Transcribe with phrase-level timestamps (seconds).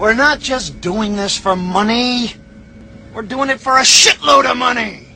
[0.00, 2.32] We're not just doing this for money.
[3.12, 5.09] We're doing it for a shitload of money.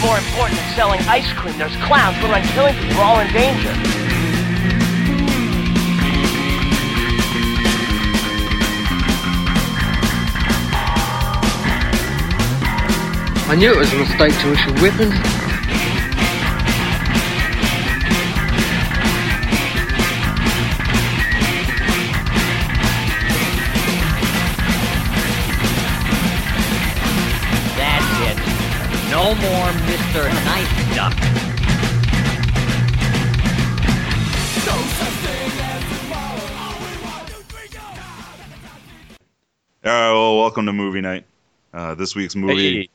[0.00, 1.58] More important than selling ice cream.
[1.58, 3.00] There's clowns who run killing people.
[3.00, 3.72] All in danger.
[13.50, 15.47] I knew it was a mistake to issue weapons.
[29.28, 30.24] No more Mr.
[30.46, 31.12] Nice Duck.
[34.64, 36.46] No such thing as tomorrow.
[36.56, 37.78] All we want, two, three, go.
[39.84, 41.26] All right, well, welcome to movie night.
[41.74, 42.88] Uh, this week's movie, Hey,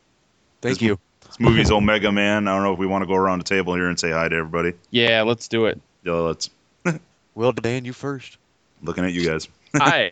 [0.61, 0.97] thank This- you.
[1.27, 2.47] this movie's Omega Man.
[2.47, 4.27] I don't know if we want to go around the table here and say hi
[4.27, 4.73] to everybody.
[4.89, 5.79] Yeah, let's do it.
[6.03, 6.49] Yeah, let's
[7.35, 8.39] Well, Dan, you first.
[8.81, 9.47] looking at you guys.
[9.75, 10.11] Hi.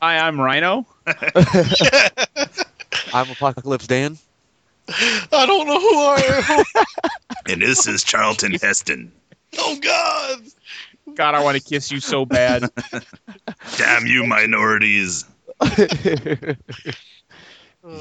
[0.00, 0.86] Hi, I'm Rhino.
[3.12, 4.16] I'm Apocalypse Dan.
[5.32, 6.64] I don't know who I am.
[7.48, 9.10] And this is Charlton Heston.
[9.58, 10.40] oh God!
[11.16, 12.64] God, I want to kiss you so bad.
[13.76, 15.24] Damn you, minorities.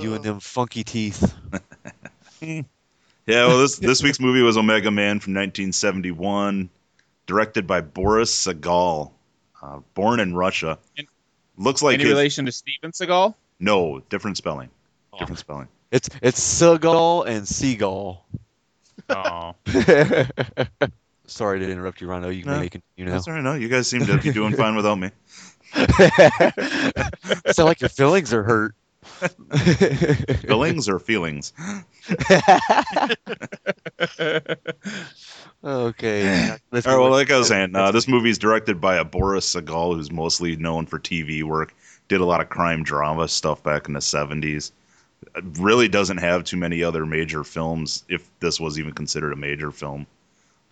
[0.02, 1.34] You and them funky teeth.
[2.42, 2.62] Yeah,
[3.26, 6.70] well, this this week's movie was Omega Man from 1971,
[7.28, 9.12] directed by Boris Sagal,
[9.62, 10.78] uh, born in Russia.
[10.98, 11.08] Any-
[11.58, 13.36] Looks like Any his- relation to Steven Seagal?
[13.60, 14.70] no different spelling.
[15.14, 15.20] Oh.
[15.20, 15.68] Different spelling.
[15.92, 18.26] It's it's Seagull and Seagull.
[19.10, 19.56] Oh.
[21.26, 22.30] Sorry to interrupt you, Rhino.
[22.30, 23.12] You No, may continue now.
[23.14, 23.44] That's all right.
[23.44, 25.12] No, you guys seem to be doing fine without me.
[27.52, 28.76] Sound like your feelings are hurt.
[30.42, 31.54] Feelings or feelings?
[35.64, 36.58] okay.
[36.72, 39.06] let's All right, well, like I was saying, uh, this movie is directed by a
[39.06, 41.74] Boris Sagal, who's mostly known for TV work.
[42.10, 44.72] Did a lot of crime drama stuff back in the '70s.
[45.60, 49.72] Really doesn't have too many other major films, if this was even considered a major
[49.72, 50.08] film.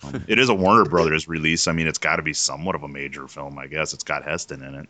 [0.03, 1.67] Um, it is a Warner Brothers release.
[1.67, 3.93] I mean, it's got to be somewhat of a major film, I guess.
[3.93, 4.89] It's got Heston in it.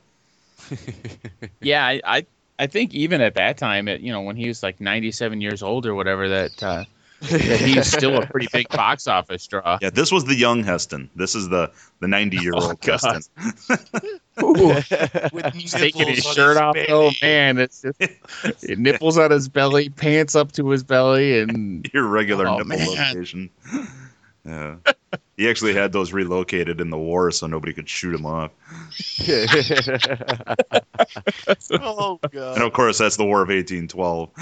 [1.62, 2.26] Yeah, I, I
[2.60, 5.62] I think even at that time, it, you know, when he was like 97 years
[5.62, 6.86] old or whatever, that uh,
[7.22, 9.78] that he was still a pretty big box office draw.
[9.82, 11.10] Yeah, this was the young Heston.
[11.16, 13.00] This is the the 90 year Oh, old God.
[13.02, 14.20] Heston.
[15.34, 16.74] With He's taking his nipples on shirt off.
[16.76, 16.88] belly.
[16.90, 18.00] Oh man, it's just
[18.78, 22.88] nipples on his belly, pants up to his belly, and Irregular Oh, nipple man.
[22.88, 23.50] location.
[24.46, 24.76] Yeah.
[25.36, 28.52] He actually had those relocated in the war so nobody could shoot him off.
[31.72, 32.56] Oh God!
[32.56, 34.30] And of course, that's the War of 1812.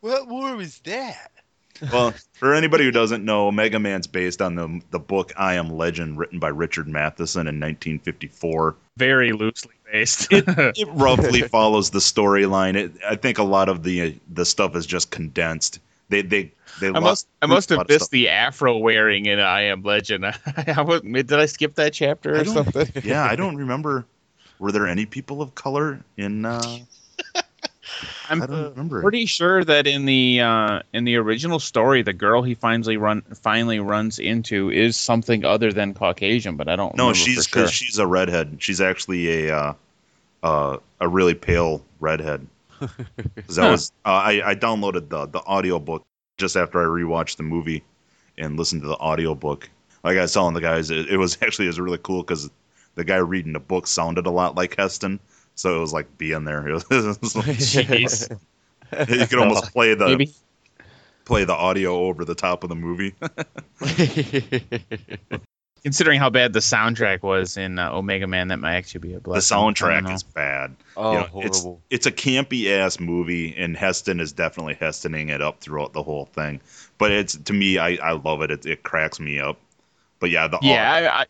[0.00, 1.30] What war was that?
[1.90, 5.70] Well, for anybody who doesn't know, Mega Man's based on the the book I Am
[5.70, 8.76] Legend, written by Richard Matheson in 1954.
[8.96, 10.28] very loosely based.
[10.30, 12.96] It roughly follows the storyline.
[13.08, 15.80] I think a lot of the the stuff is just condensed.
[16.08, 16.88] They they they.
[16.88, 20.26] I must I must have missed the afro wearing in I Am Legend.
[20.66, 22.88] I, was, did I skip that chapter or something?
[23.04, 24.04] Yeah, I don't remember.
[24.58, 26.44] Were there any people of color in?
[26.44, 26.78] Uh,
[28.28, 29.02] I'm I don't remember.
[29.02, 33.22] pretty sure that in the uh, in the original story, the girl he finally run
[33.22, 36.94] finally runs into is something other than Caucasian, but I don't.
[36.96, 37.66] No, she's sure.
[37.68, 38.58] she's a redhead.
[38.60, 39.74] She's actually a uh,
[40.42, 42.46] uh, a really pale redhead.
[42.80, 43.70] 'Cause that Huh.
[43.70, 46.04] was uh, I I downloaded the the audiobook
[46.38, 47.84] just after I rewatched the movie
[48.38, 49.68] and listened to the audiobook.
[50.02, 52.50] Like I was telling the guys, it, it was actually it was really cool because
[52.96, 55.18] the guy reading the book sounded a lot like Heston,
[55.54, 56.66] so it was like being there.
[56.68, 58.38] It was, it like- Jeez.
[59.08, 60.32] you could almost play the Maybe
[61.24, 63.14] play the audio over the top of the movie.
[65.84, 69.20] Considering how bad the soundtrack was in uh, Omega Man, that might actually be a
[69.20, 69.56] blessing.
[69.56, 70.74] The soundtrack is bad.
[70.96, 71.82] Oh, You know, it's horrible.
[71.90, 76.24] it's a campy ass movie, and Heston is definitely Hestoning it up throughout the whole
[76.26, 76.60] thing.
[76.98, 78.50] But it's to me, I, I love it.
[78.50, 78.66] it.
[78.66, 79.58] It cracks me up.
[80.20, 81.26] But yeah, the Yeah, I, I,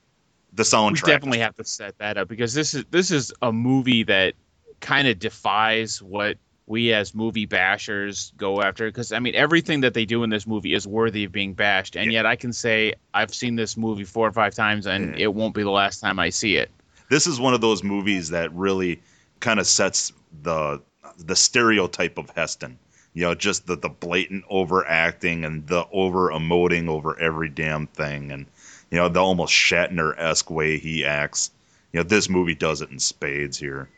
[0.53, 1.03] the soundtrack.
[1.07, 4.35] we definitely have to set that up because this is this is a movie that
[4.81, 6.37] kind of defies what
[6.67, 10.47] we as movie bashers go after because i mean everything that they do in this
[10.47, 12.19] movie is worthy of being bashed and Yeah.
[12.21, 15.25] yet i can say i've seen this movie four or five times and Yeah.
[15.25, 16.71] it won't be the last time i see it
[17.11, 19.03] this is one of those movies that really
[19.41, 20.13] kind of sets
[20.43, 20.81] the
[21.19, 22.79] the stereotype of Heston.
[23.13, 28.33] You know, just the, the blatant overacting and the over emoting over every damn thing,
[28.33, 28.47] and
[28.91, 31.53] you know the almost Shatner esque way he acts.
[31.93, 33.89] You know, this movie does it in spades here.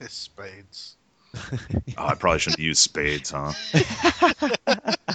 [0.00, 0.96] It's spades.
[1.98, 3.52] Oh, I probably shouldn't use spades, huh?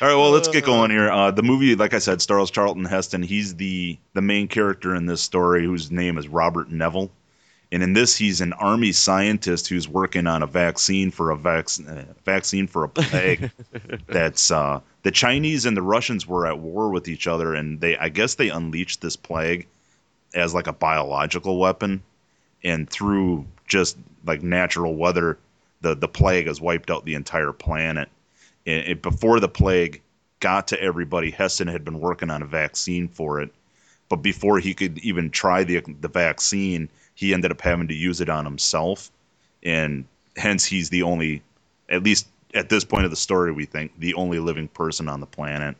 [0.00, 1.10] All right, well, let's get going here.
[1.10, 3.22] Uh, the movie, like I said, stars Charlton Heston.
[3.22, 7.10] He's the the main character in this story, whose name is Robert Neville.
[7.72, 11.68] And in this, he's an army scientist who's working on a vaccine for a vac-
[11.86, 13.50] uh, vaccine for a plague.
[14.06, 17.96] that's uh, the Chinese and the Russians were at war with each other, and they,
[17.96, 19.66] I guess, they unleashed this plague
[20.32, 22.02] as like a biological weapon,
[22.62, 25.38] and through just like natural weather,
[25.80, 28.08] the the plague has wiped out the entire planet.
[28.66, 30.02] And it, before the plague
[30.40, 33.50] got to everybody, Heston had been working on a vaccine for it,
[34.08, 38.20] but before he could even try the the vaccine, he ended up having to use
[38.20, 39.10] it on himself,
[39.62, 40.04] and
[40.36, 41.42] hence he's the only,
[41.88, 45.20] at least at this point of the story, we think the only living person on
[45.20, 45.76] the planet.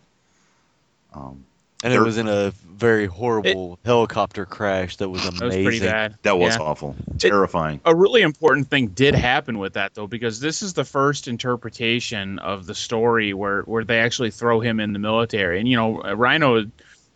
[1.14, 1.44] Um,
[1.84, 5.38] And it was in a very horrible helicopter crash that was amazing.
[5.38, 5.64] that was amazing.
[5.64, 6.62] pretty bad that was Yeah.
[6.62, 7.80] awful, terrifying.
[7.84, 12.38] a really important thing did happen with that though because this is the first interpretation
[12.40, 16.00] of the story where where they actually throw him in the military and you know
[16.14, 16.64] rhino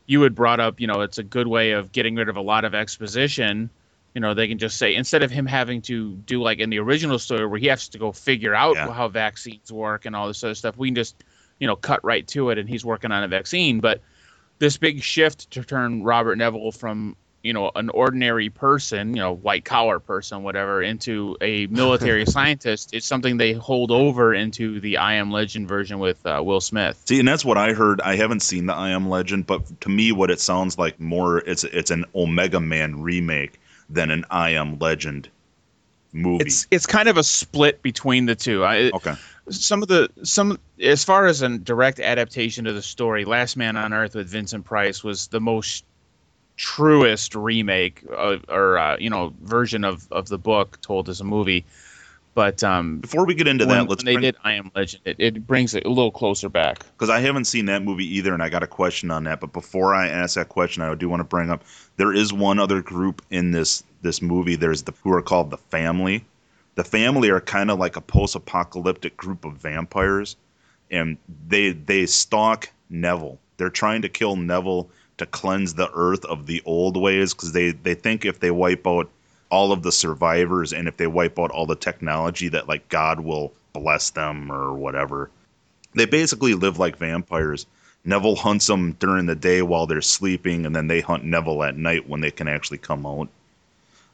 [0.06, 2.40] you had brought up you know it's a good way of getting rid of a
[2.40, 3.70] lot of exposition
[4.14, 6.78] you know they can just say instead of him having to do like in the
[6.78, 8.92] original story where he has to go figure out Yeah.
[8.92, 11.16] how vaccines work and all this other stuff we can just
[11.58, 14.00] you know cut right to it and he's working on a vaccine but
[14.62, 19.32] this big shift to turn robert neville from you know an ordinary person you know
[19.32, 24.98] white collar person whatever into a military scientist is something they hold over into the
[24.98, 28.00] i am legend version with uh, will smith See, and that's what I heard.
[28.00, 31.38] I haven't seen the I Am Legend, but to me, what it sounds like more
[31.38, 33.60] it's it's an Omega Man remake
[33.90, 35.28] than an I Am Legend
[36.12, 36.44] movie.
[36.44, 39.14] it's it's kind of a split between the two I, okay.
[39.50, 43.76] Some of the some as far as a direct adaptation of the story last man
[43.76, 45.84] on earth with vincent price was the most
[46.56, 51.24] truest remake of, or uh, you know version of of the book told as a
[51.24, 51.64] movie
[52.34, 55.02] but um Before we get into when, that, let's when they did i am legend
[55.04, 58.32] it, it brings it a little closer back because I haven't seen that movie either,
[58.32, 59.40] and I got a question on that.
[59.40, 61.64] But before I ask that question, I do want to bring up
[61.96, 64.54] there is one other group in this this movie.
[64.54, 66.24] There's the who are called the Family.
[66.74, 70.36] The Family are kind of like a post-apocalyptic group of vampires,
[70.90, 73.38] and they they stalk Neville.
[73.56, 74.88] They're trying to kill Neville
[75.18, 78.86] to cleanse the earth of the old ways because they they think if they wipe
[78.86, 79.10] out
[79.50, 83.20] all of the survivors and if they wipe out all the technology that like God
[83.20, 85.30] will bless them or whatever
[85.94, 87.66] they basically live like vampires.
[88.04, 91.76] Neville hunts them during the day while they're sleeping, and then they hunt Neville at
[91.76, 93.28] night when they can actually come out.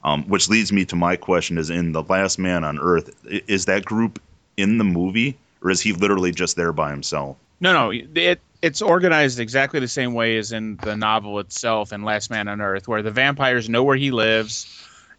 [0.03, 3.65] Um, which leads me to my question: Is in the Last Man on Earth, is
[3.65, 4.21] that group
[4.55, 7.37] in the movie, or is he literally just there by himself?
[7.59, 12.03] No, no, it it's organized exactly the same way as in the novel itself and
[12.03, 14.67] Last Man on Earth, where the vampires know where he lives,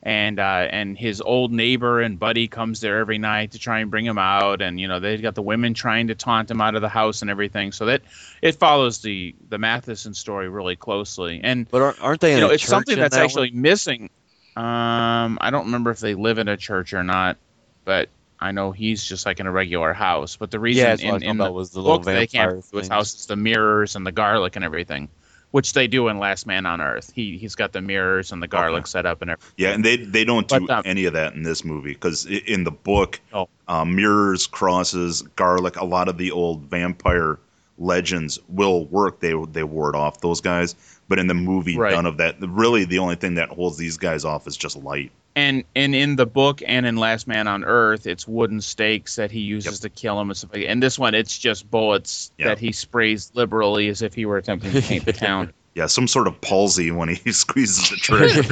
[0.02, 3.90] and uh, and his old neighbor and buddy comes there every night to try and
[3.90, 6.74] bring him out, and you know they've got the women trying to taunt him out
[6.74, 7.72] of the house and everything.
[7.72, 8.02] So that
[8.42, 12.44] it follows the the Matheson story really closely, and But aren't, aren't they in you
[12.44, 14.10] know a it's something that's that actually missing.
[14.56, 17.36] Um, I don't remember if they live in a church or not,
[17.84, 20.36] but I know he's just like in a regular house.
[20.36, 22.06] But the reason Yeah, that's what I in, was in the was the little book
[22.06, 25.08] they can't vampire do his house is the mirrors and the garlic and everything,
[25.50, 27.12] which they do in Last Man on Earth.
[27.14, 29.54] He he's got the mirrors and the garlic set up and everything.
[29.56, 32.26] Yeah, and they they don't do But, um, any of that in this movie because
[32.26, 33.48] in the book, Oh.
[33.68, 37.38] uh, mirrors, crosses, garlic, a lot of the old vampire
[37.78, 39.20] legends will work.
[39.20, 40.74] They they ward off those guys,
[41.10, 41.92] but in the movie, Right.
[41.92, 42.36] none of that.
[42.40, 45.10] Really, the only thing that holds these guys off is just light.
[45.36, 49.30] And and in the book and in Last Man on Earth, it's wooden stakes that
[49.30, 49.92] he uses Yep.
[49.92, 50.70] to kill him and stuff like that.
[50.70, 52.46] And this one, it's just bullets Yep.
[52.48, 55.52] that he sprays liberally as if he were attempting to paint the town.
[55.76, 58.42] Yeah, some sort of palsy when he squeezes the trigger.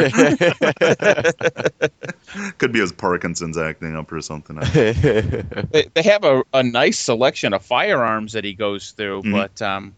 [2.59, 4.57] Could be his Parkinson's acting up or something.
[4.57, 9.33] they, they have a, a nice selection of firearms that he goes through, Mhm.
[9.33, 9.95] but um,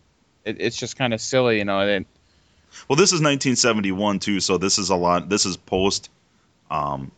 [0.47, 1.81] it, it's just kind of silly, you know.
[1.81, 2.07] And
[2.89, 5.29] Well, this is 1971 too, so this is a lot.
[5.29, 6.11] This is post,
[6.71, 7.11] um,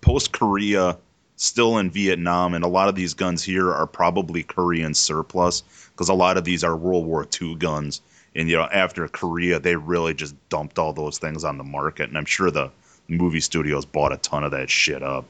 [0.00, 0.96] post Korea,
[1.36, 6.08] still in Vietnam, and a lot of these guns here are probably Korean surplus because
[6.08, 8.00] a lot of these are World War II guns.
[8.34, 12.08] And you know, after Korea, they really just dumped all those things on the market,
[12.08, 12.70] and I'm sure the
[13.08, 15.26] movie studios bought a ton of that shit up.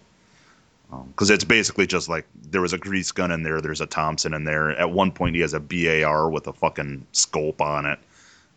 [1.09, 4.33] Because it's basically just like there was a grease gun in there, there's a Thompson
[4.35, 4.71] in there.
[4.71, 7.99] At one point, he has a BAR with a fucking scope on it.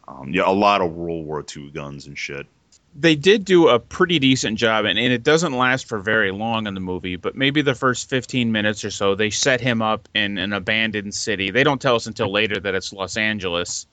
[0.09, 2.47] Um, yeah, a lot of World War II guns and shit.
[2.95, 6.65] They did do a pretty decent job, and, and it doesn't last for very long
[6.65, 10.09] in the movie, but maybe the first 15 minutes or so, they set him up
[10.15, 11.51] in an abandoned city.
[11.51, 13.85] They don't tell us until later that it's Los Angeles,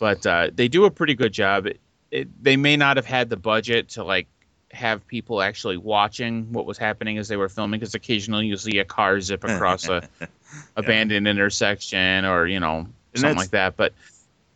[0.00, 1.66] but uh, they do a pretty good job.
[1.66, 1.80] It,
[2.10, 4.26] it, they may not have had the budget to like
[4.72, 8.78] have people actually watching what was happening as they were filming, because occasionally you see
[8.78, 10.08] a car zip across a
[10.76, 13.76] abandoned intersection or you know And something like that.
[13.76, 13.92] But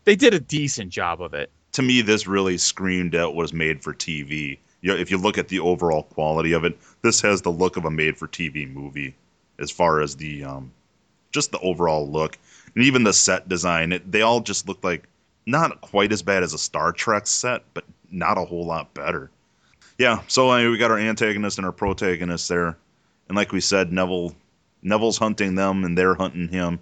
[0.08, 1.50] they did a decent job of it.
[1.72, 4.56] To me, this really screamed out was made for TV.
[4.80, 7.76] You know, if you look at the overall quality of it, this has the look
[7.76, 9.14] of a made for TV movie
[9.58, 10.72] as far as the um,
[11.30, 12.38] just the overall look
[12.74, 13.92] and even the set design.
[13.92, 15.06] It, they all just look like
[15.44, 19.30] not quite as bad as a Star Trek set, but not a whole lot better.
[19.98, 22.78] Yeah, so I mean, we got our antagonist and our protagonist there,
[23.28, 24.34] and like we said, Neville
[24.80, 26.78] Neville's hunting them and they're hunting him.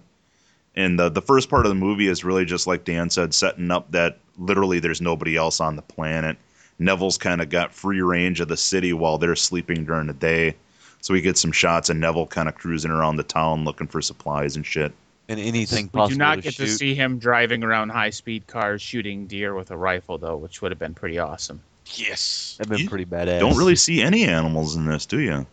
[0.77, 3.71] And the the first part of the movie is really just like Dan said, setting
[3.71, 6.37] up that literally there's nobody else on the planet.
[6.79, 10.55] Neville's kind of got free range of the city while they're sleeping during the day.
[11.01, 14.01] So we get some shots of Neville kind of cruising around the town looking for
[14.01, 14.91] supplies and shit.
[15.29, 16.07] And anything possible.
[16.09, 16.65] We do not to get shoot.
[16.65, 20.61] to see him driving around high speed cars shooting deer with a rifle, though, which
[20.61, 21.59] would have been pretty awesome.
[21.95, 22.55] Yes.
[22.59, 23.39] That'd been You pretty badass.
[23.39, 25.45] Don't really see any animals in this, do you?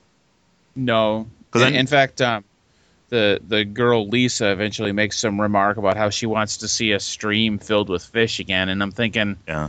[0.77, 2.45] No, 'Cause in, I- in fact, um,
[3.09, 7.01] the the girl Lisa eventually makes some remark about how she wants to see a
[7.01, 9.69] stream filled with fish again, and I'm thinking, Yeah.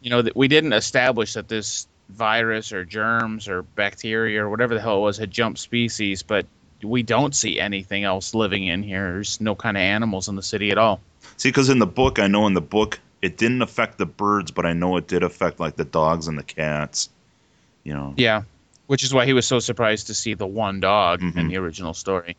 [0.00, 4.74] you know, that we didn't establish that this virus or germs or bacteria or whatever
[4.74, 6.46] the hell it was had jumped species, but
[6.82, 9.12] we don't see anything else living in here.
[9.12, 11.00] There's no kind of animals in the city at all.
[11.36, 14.50] See, because in the book, I know in the book it didn't affect the birds,
[14.50, 17.08] but I know it did affect like the dogs and the cats.
[17.84, 18.14] You know.
[18.16, 18.42] Yeah,
[18.88, 21.48] which is why he was so surprised to see the one dog in Mhm.
[21.50, 22.36] the original story.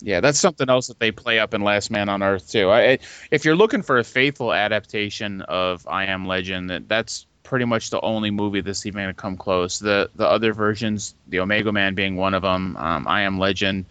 [0.00, 2.70] Yeah, that's something else that they play up in Last Man on Earth too.
[2.70, 2.98] I,
[3.30, 7.90] if you're looking for a faithful adaptation of I Am Legend, that that's pretty much
[7.90, 9.78] the only movie that's even going to come close.
[9.78, 13.86] The the other versions, the Omega Man being one of them, um, I Am Legend,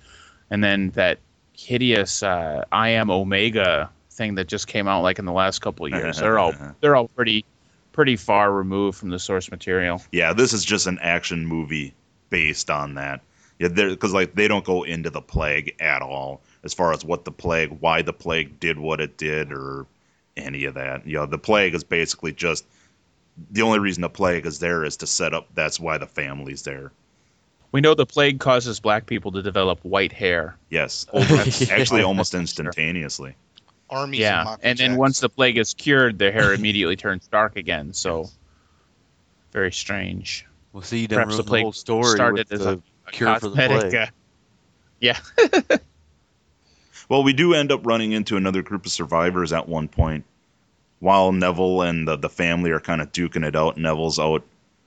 [0.50, 1.20] and then that
[1.54, 5.86] hideous uh, I Am Omega thing that just came out like in the last couple
[5.86, 6.20] of years.
[6.20, 7.46] they're all they're all pretty
[7.94, 10.02] pretty far removed from the source material.
[10.12, 11.96] Yeah, this is just an action movie
[12.30, 13.22] based on that.
[13.60, 17.24] Yeah, because like they don't go into the plague at all as far as what
[17.24, 19.86] the plague, why the plague did what it did, or
[20.36, 21.08] any of that.
[21.08, 22.66] You know, the plague is basically just
[23.52, 25.48] the only reason the plague is there is to set up.
[25.54, 26.92] That's why the family's there.
[27.72, 30.58] We know the plague causes black people to develop white hair.
[30.70, 31.06] Yes,
[31.72, 33.36] actually almost instantaneously.
[33.90, 37.56] Armies yeah, and and then once the plague is cured, their hair immediately turns dark
[37.56, 37.94] again.
[37.94, 38.30] So,
[39.52, 40.46] very strange.
[40.74, 42.82] Well, see, you done Perhaps the ruined the whole story started with as the a,
[43.08, 43.96] a cure for the cosmetic, plague.
[43.96, 44.06] uh,
[45.00, 45.20] yeah,
[47.10, 50.26] Well, we do end up running into another group of survivors at one point.
[51.00, 54.44] While Neville and the, the family are kind of duking it out, Neville's out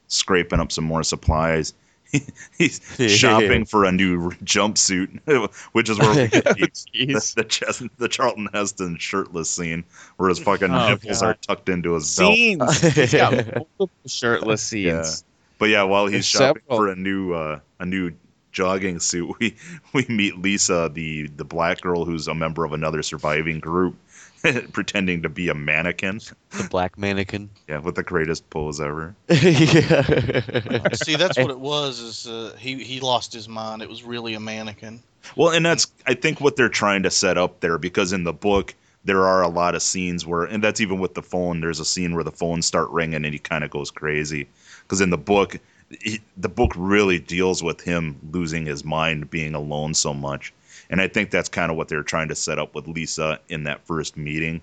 [0.08, 1.74] scraping up some more supplies.
[2.58, 5.20] He's shopping for a new jumpsuit,
[5.72, 6.68] which is where we get the, the,
[7.04, 7.88] Jeez.
[7.98, 9.84] the, Charlton Heston shirtless scene
[10.16, 11.28] where his fucking Oh, nipples God.
[11.28, 12.34] are tucked into his belt.
[12.34, 12.80] scenes.
[12.94, 15.22] He's got multiple shirtless scenes.
[15.58, 16.78] But yeah, while he's There's shopping several.
[16.78, 18.12] for a new uh, a new
[18.52, 19.56] jogging suit, we
[19.92, 23.96] we meet Lisa, the the black girl who's a member of another surviving group,
[24.72, 26.20] pretending to be a mannequin.
[26.50, 27.50] The black mannequin.
[27.68, 29.14] Yeah, with the greatest pose ever.
[29.28, 30.88] yeah.
[30.94, 31.98] See, that's what it was.
[31.98, 33.82] Is uh, he he lost his mind?
[33.82, 35.00] It was really a mannequin.
[35.36, 38.32] Well, and that's I think what they're trying to set up there because in the
[38.32, 38.74] book
[39.04, 41.60] there are a lot of scenes where, and that's even with the phone.
[41.60, 44.48] There's a scene where the phones start ringing and he kind of goes crazy
[44.88, 45.60] because in the book,
[46.00, 50.52] he, the book really deals with him losing his mind, being alone so much,
[50.88, 53.64] and I think that's kind of what they're trying to set up with Lisa in
[53.64, 54.62] that first meeting,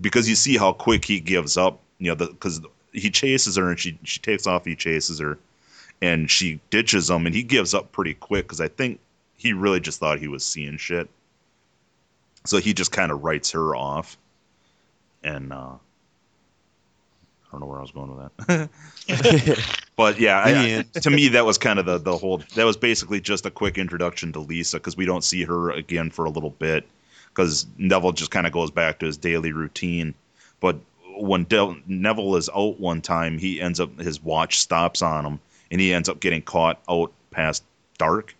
[0.00, 1.80] because you see how quick he gives up.
[1.98, 2.60] You know, because
[2.92, 4.64] he chases her and she she takes off.
[4.64, 5.38] He chases her,
[6.00, 8.98] and she ditches him, and he gives up pretty quick because I think
[9.36, 11.08] he really just thought he was seeing shit.
[12.44, 14.16] So he just kind of writes her off.
[15.22, 15.74] And uh,
[17.52, 19.78] I don't know where I was going with that.
[19.96, 22.38] but yeah, I, I- to me that was kind of the the whole.
[22.54, 26.10] That was basically just a quick introduction to Lisa because we don't see her again
[26.10, 26.86] for a little bit
[27.28, 30.14] because Neville just kind of goes back to his daily routine.
[30.60, 30.76] But
[31.18, 35.40] when Del- Neville is out one time, he ends up his watch stops on him,
[35.70, 37.64] and he ends up getting caught out past
[37.98, 38.34] dark.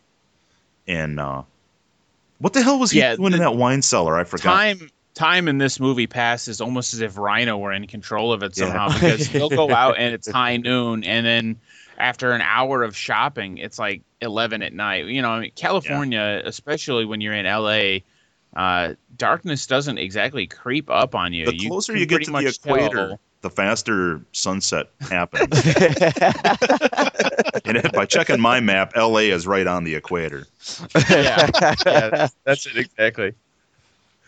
[0.88, 1.42] And uh,
[2.38, 4.16] what the hell was he Yeah, doing in that wine cellar?
[4.16, 4.44] I forgot.
[4.44, 8.56] time time in this movie passes almost as if Rhino were in control of it
[8.56, 8.66] Yeah.
[8.66, 11.56] somehow because he'll go out and it's high noon and then
[11.98, 16.40] after an hour of shopping it's like 11 at night you know I mean, california
[16.44, 17.98] especially when you're in la
[18.54, 22.46] uh, darkness doesn't exactly creep up on you the closer can you, get to the
[22.46, 25.48] equator, tell- the faster sunset happens.
[27.64, 29.30] and if- by checking my map, L.A.
[29.30, 30.46] is right on the equator.
[31.10, 31.50] yeah,
[31.84, 33.34] yeah that's it exactly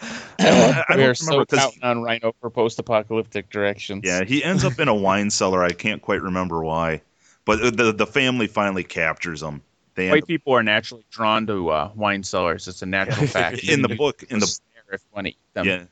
[0.01, 4.03] I don't we're so counting on rhino for post-apocalyptic directions.
[4.05, 5.63] Yeah, he ends up in a wine cellar.
[5.63, 7.03] I can't quite remember why,
[7.45, 9.63] but the the family finally captures him.
[9.95, 12.69] They end white people are naturally drawn to uh, wine cellars.
[12.69, 13.65] It's a natural fact.
[13.65, 14.59] in the book in the
[14.93, 15.67] if you want to eat them.
[15.67, 15.85] yeah.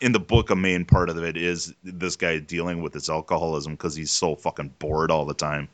[0.00, 3.74] In the book a main part of it is this guy dealing with his alcoholism
[3.74, 5.68] because he's so fucking bored all the time.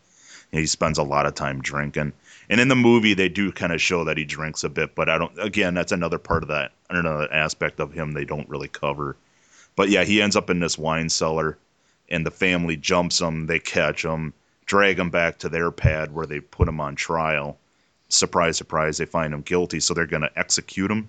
[0.50, 2.12] And he spends a lot of time drinking
[2.48, 5.08] and in the movie they do kind of show that he drinks a bit but
[5.08, 8.68] i don't again that's another part of that another aspect of him they don't really
[8.68, 9.16] cover
[9.74, 11.58] but yeah he ends up in this wine cellar
[12.08, 14.32] and the family jumps him they catch him
[14.64, 17.56] drag him back to their pad where they put him on trial
[18.08, 21.08] surprise surprise they find him guilty so they're going to execute him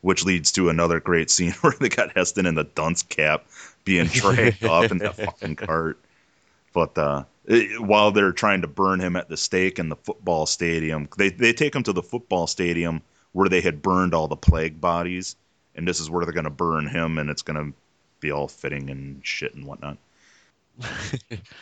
[0.00, 3.46] which leads to another great scene where they got Heston in the dunce cap
[3.84, 5.98] being dragged off in that fucking cart.
[6.72, 7.24] But uh,
[7.78, 11.52] while they're trying to burn him at the stake in the football stadium, they they
[11.52, 13.00] take him to the football stadium
[13.32, 15.36] where they had burned all the plague bodies,
[15.74, 17.76] and this is where they're going to burn him, and it's going to
[18.20, 19.96] be all fitting and shit and whatnot.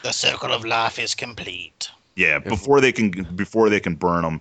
[0.02, 1.90] The circle of life is complete.
[2.14, 4.40] Yeah, before they can before they can burn him,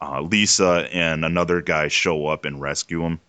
[0.00, 3.20] uh, Lisa and another guy show up and rescue him.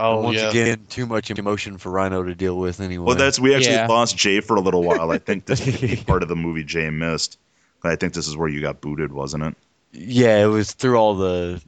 [0.00, 0.50] Oh Once yeah.
[0.50, 3.04] again, too much emotion for Rhino to deal with anyway.
[3.04, 3.88] Well, that's we actually Yeah.
[3.88, 5.10] lost Jay for a little while.
[5.10, 7.38] I think this is part of the movie Jay missed.
[7.82, 9.54] I think this is where you got booted, wasn't it?
[9.92, 11.60] yeah, it was through all the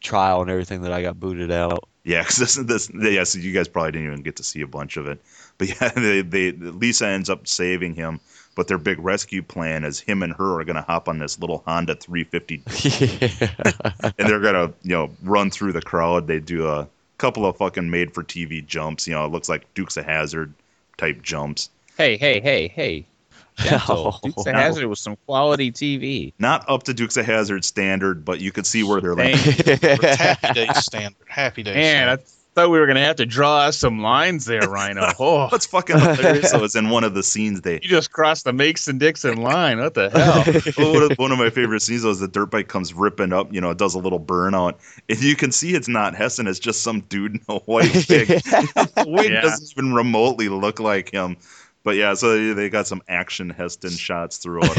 [0.00, 1.88] trial and everything that I got booted out.
[2.04, 3.24] Yeah, because this, this, yeah.
[3.24, 5.20] So you guys probably didn't even get to see a bunch of it.
[5.58, 8.20] But yeah, they, they Lisa ends up saving him.
[8.54, 11.62] But their big rescue plan is him and her are gonna hop on this little
[11.66, 12.62] Honda 350
[14.18, 16.26] and they're gonna you know run through the crowd.
[16.26, 16.86] They do a
[17.22, 19.06] couple of fucking made for TV jumps.
[19.06, 20.52] You know, it looks like Dukes of Hazzard
[20.98, 21.70] type jumps.
[21.96, 23.06] Hey, hey, hey, hey.
[23.56, 23.94] Gentle.
[23.94, 24.02] No.
[24.14, 24.18] Oh.
[24.22, 26.32] Dukes of Hazzard was some quality TV.
[26.38, 29.36] Not up to Dukes of Hazzard standard, but you could see where they're like.
[29.36, 29.88] Thank you.
[30.02, 31.14] It's Happy Days standard.
[31.28, 31.74] Happy Days.
[31.76, 32.41] Man, I standard.
[32.54, 35.08] Thought we were going to have to draw some lines there, Rhino.
[35.18, 38.44] Oh, What's fucking hilarious though is in one of the scenes they you just crossed
[38.44, 39.78] the Mason Dixon line.
[39.78, 40.44] What the hell?
[40.92, 43.70] well, one, of, my favorite scenes was the dirt bike comes ripping up, you know,
[43.70, 44.74] it does a little burnout.
[45.08, 48.28] And you can see it's not Heston, it's just some dude in a white wig.
[48.28, 49.40] the wig Yeah.
[49.40, 51.36] doesn't even remotely look like him.
[51.84, 54.76] But yeah, so they got some action Heston shots throughout.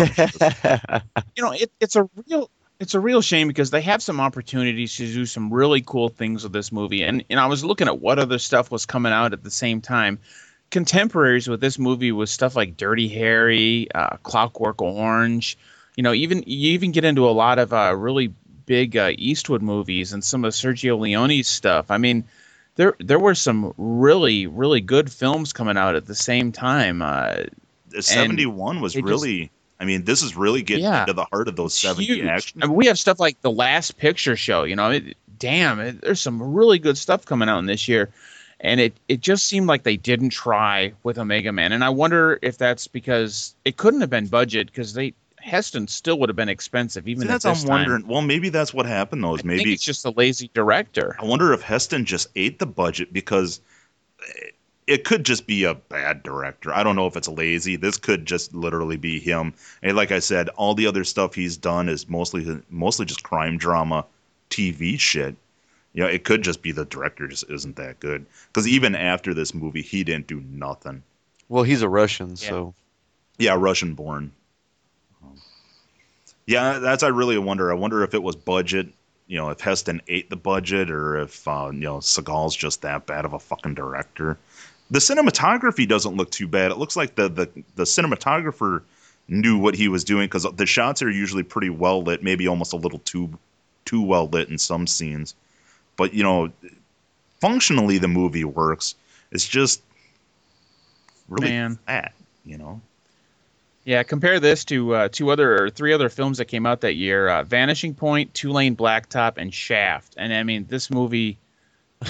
[1.35, 2.49] you know, it, it's a real
[2.83, 6.43] it's a real shame because they have some opportunities to do some really cool things
[6.43, 7.01] with this movie.
[7.03, 9.81] And and I was looking at what other stuff was coming out at the same
[9.81, 10.19] time.
[10.69, 15.57] Contemporaries with this movie was stuff like Dirty Harry, uh, Clockwork Orange.
[15.95, 18.33] You know, even you even get into a lot of uh, really
[18.65, 21.89] big uh, Eastwood movies and some of Sergio Leone's stuff.
[21.89, 22.25] I mean,
[22.75, 27.01] there there were some really really good films coming out at the same time.
[27.01, 27.43] Uh,
[27.99, 29.51] 71 was it just- really,
[29.83, 31.01] I mean, this is really getting Yeah.
[31.01, 32.25] into the heart of those 70 huge.
[32.25, 32.63] action.
[32.63, 34.63] I mean, we have stuff like the Last Picture Show.
[34.63, 38.09] You know, it, damn, it, there's some really good stuff coming out in this year,
[38.61, 42.39] and it it just seemed like they didn't try with Omega Man, and I wonder
[42.41, 46.47] if that's because it couldn't have been budget because they Heston still would have been
[46.47, 47.79] expensive even See, at that's I'm time.
[47.79, 48.07] wondering.
[48.07, 49.35] Well, maybe that's what happened though.
[49.35, 51.17] Is I maybe it's just a lazy director.
[51.19, 53.59] I wonder if Heston just ate the budget because
[54.25, 54.47] eh,
[54.87, 56.73] it could just be a bad director.
[56.73, 57.75] I don't know if it's lazy.
[57.75, 59.53] This could just literally be him.
[59.81, 63.57] And like I said, all the other stuff he's done is mostly mostly just crime
[63.57, 64.05] drama,
[64.49, 65.35] TV shit.
[65.93, 68.25] You know, it could just be the director just isn't that good.
[68.47, 71.03] Because even after this movie, he didn't do nothing.
[71.49, 72.73] well, he's a Russian, so
[73.37, 74.31] Yeah, Russian born.
[76.45, 77.71] Yeah, that's I really wonder.
[77.71, 78.89] I wonder if it was budget.
[79.27, 83.05] You know, if Heston ate the budget, or if uh, you know Seagal's just that
[83.05, 84.37] bad of a fucking director.
[84.93, 86.69] The cinematography doesn't look too bad.
[86.69, 88.83] It looks like the the, the cinematographer
[89.27, 92.73] knew what he was doing because the shots are usually pretty well lit, maybe almost
[92.73, 93.39] a little too
[93.85, 95.33] too well lit in some scenes.
[95.97, 96.51] But you know,
[97.41, 98.93] functionally the movie works.
[99.31, 99.81] It's just
[101.27, 101.79] really Man.
[101.87, 102.13] fat.
[102.45, 102.79] You know.
[103.85, 106.93] Yeah, compare this to uh, two other or three other films that came out that
[106.93, 110.13] year: uh, Vanishing Point, Two Lane Blacktop, and Shaft.
[110.17, 111.39] And I mean, this movie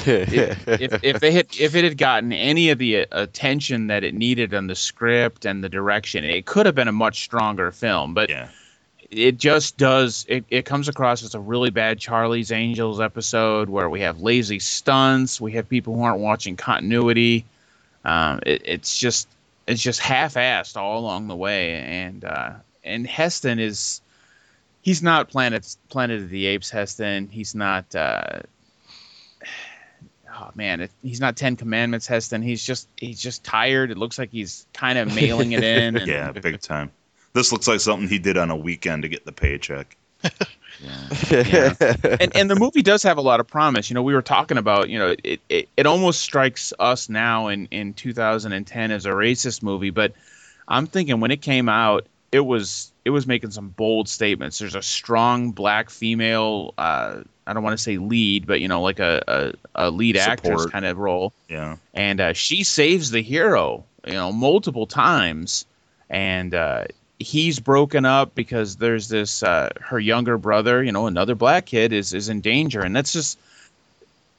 [0.05, 4.03] if, if, if they had if it had gotten any of the uh, attention that
[4.03, 7.71] it needed on the script and the direction, it could have been a much stronger
[7.71, 8.13] film.
[8.13, 8.49] But Yeah.
[9.11, 13.89] it just does it, it comes across as a really bad Charlie's Angels episode where
[13.89, 17.45] we have lazy stunts, we have people who aren't watching continuity.
[18.05, 19.27] Um, it, it's just
[19.67, 22.53] it's just half-assed all along the way, and uh,
[22.83, 24.01] and Heston is
[24.81, 27.29] he's not Planet Planet of the Apes Heston.
[27.31, 27.95] He's not.
[27.95, 28.41] Uh,
[30.33, 32.41] oh man, it, he's not Ten Commandments Heston.
[32.41, 33.91] He's just he's just tired.
[33.91, 35.97] It looks like he's kind of mailing it in.
[35.97, 36.91] And, Yeah, big time.
[37.33, 39.97] This looks like something he did on a weekend to get the paycheck.
[40.81, 41.75] Yeah.
[42.19, 43.89] and and the movie does have a lot of promise.
[43.89, 47.47] You know, we were talking about, you know, it, it, it almost strikes us now
[47.47, 50.13] in, in 2010 as a racist movie, but
[50.67, 54.59] I'm thinking when it came out, it was it was making some bold statements.
[54.59, 58.81] There's a strong black female, uh, I don't want to say lead, but you know,
[58.81, 61.77] like a a, a lead actress kind of role Yeah.
[61.93, 65.65] and uh, she saves the hero, you know, multiple times,
[66.09, 66.85] and uh,
[67.19, 71.93] he's broken up because there's this uh, her younger brother, you know, another black kid
[71.93, 73.37] is is in danger, and that's just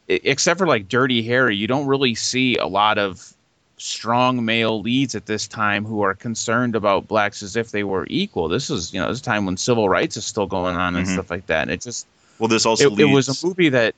[0.09, 3.33] except for like Dirty Harry, you don't really see a lot of
[3.77, 8.07] strong male leads at this time who are concerned about blacks as if they were
[8.09, 8.49] equal.
[8.49, 11.13] This is you know this time when civil rights is still going on and Mhm.
[11.13, 11.63] stuff like that.
[11.63, 12.07] And it just
[12.39, 13.95] Well, this also it, it was a movie that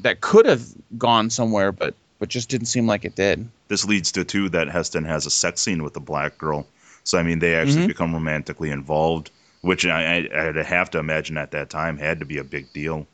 [0.00, 0.62] that could have
[0.98, 3.48] gone somewhere, but but just didn't seem like it did.
[3.68, 6.66] this leads to too that Heston has a sex scene with a black girl.
[7.04, 7.88] So I mean, they actually Mhm.
[7.88, 9.30] become romantically involved,
[9.62, 12.72] which I, I, I'd have to imagine at that time had to be a big
[12.72, 13.06] deal.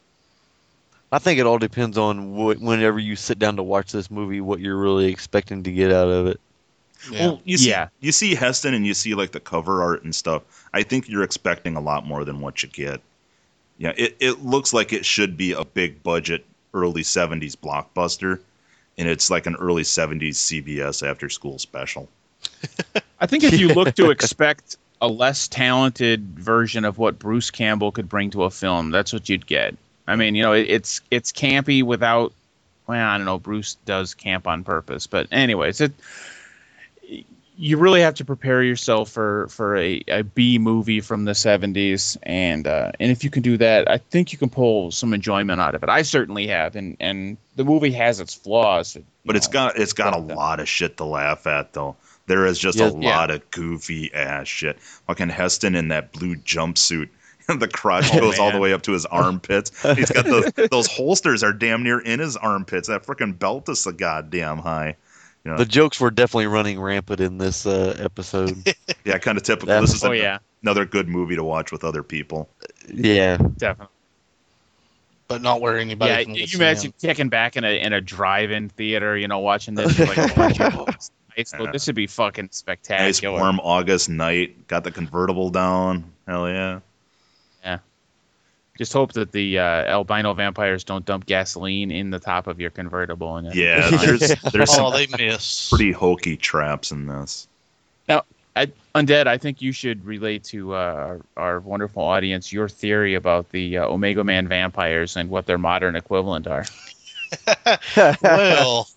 [1.13, 4.41] I think it all depends on what, whenever you sit down to watch this movie,
[4.41, 6.41] what you're really expecting to get out of it.
[7.11, 7.27] Yeah.
[7.27, 7.89] Well, you see, Yeah.
[8.01, 10.43] you see Heston and you see like the cover art and stuff.
[10.75, 13.01] I think you're expecting a lot more than what you get.
[13.79, 18.41] Yeah, it, it looks like it should be a big budget early '70s blockbuster,
[18.97, 22.09] and it's like an early '70s CBS after school special.
[23.21, 27.93] I think if you look to expect a less talented version of what Bruce Campbell
[27.93, 29.77] could bring to a film, that's what you'd get.
[30.07, 32.33] I mean, you know, it, it's it's campy without.
[32.87, 33.39] Well, I don't know.
[33.39, 35.93] Bruce does camp on purpose, but anyways, it.
[37.59, 42.19] You really have to prepare yourself for for a, a B movie from the '70s,
[42.23, 45.59] and uh, and if you can do that, I think you can pull some enjoyment
[45.59, 45.89] out of it.
[45.89, 49.53] I certainly have, and and the movie has its flaws, But it's know.
[49.55, 51.97] got it's got a but, uh, lot of shit to laugh at though.
[52.27, 52.89] There is just Yeah.
[52.89, 54.79] a lot of goofy ass shit.
[55.07, 57.09] Fucking Heston in that blue jumpsuit.
[57.59, 59.71] the crotch Oh, goes all the way up to his armpits.
[59.95, 62.89] He's got those those holsters are damn near in his armpits.
[62.89, 64.97] That freaking belt is so goddamn high.
[65.45, 68.57] You know, The jokes were definitely running rampant in this uh, episode.
[69.05, 69.69] yeah, kind of typical.
[69.69, 72.49] That's- This is Oh a- yeah, another good movie to watch with other people.
[72.93, 73.37] yeah.
[73.57, 73.93] definitely.
[75.29, 77.81] but not where anybody yeah, can you get to imagine see kicking back in a
[77.81, 79.97] in a drive-in theater, you know, watching this.
[79.99, 81.53] like, oh, shit, nice.
[81.59, 83.07] Well, this would be fucking spectacular.
[83.07, 84.67] Nice warm August night.
[84.67, 86.11] Got the convertible down.
[86.27, 86.81] Hell yeah.
[88.77, 92.71] Just hope that the uh, albino vampires don't dump gasoline in the top of your
[92.71, 93.37] convertible.
[93.37, 94.85] And Yeah, there's there's him.
[94.85, 95.71] Oh, some they miss.
[95.71, 97.49] pretty hokey traps in this.
[98.57, 99.27] I, undead.
[99.27, 103.79] I think you should relate to uh, our, our wonderful audience your theory about the
[103.79, 106.65] uh, Omega Man vampires and what their modern equivalent are.
[108.23, 108.89] well,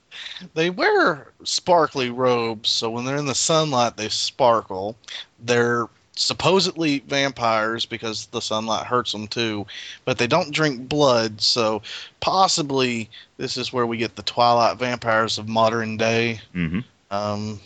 [0.54, 4.96] they wear sparkly robes, so when they're in the sunlight, they sparkle.
[5.44, 5.88] They're
[6.19, 9.65] supposedly vampires because the sunlight hurts them too,
[10.03, 11.82] but they don't drink blood, so
[12.19, 16.41] possibly this is where we get the Twilight vampires of modern day.
[16.51, 16.79] hmm
[17.10, 17.60] Um,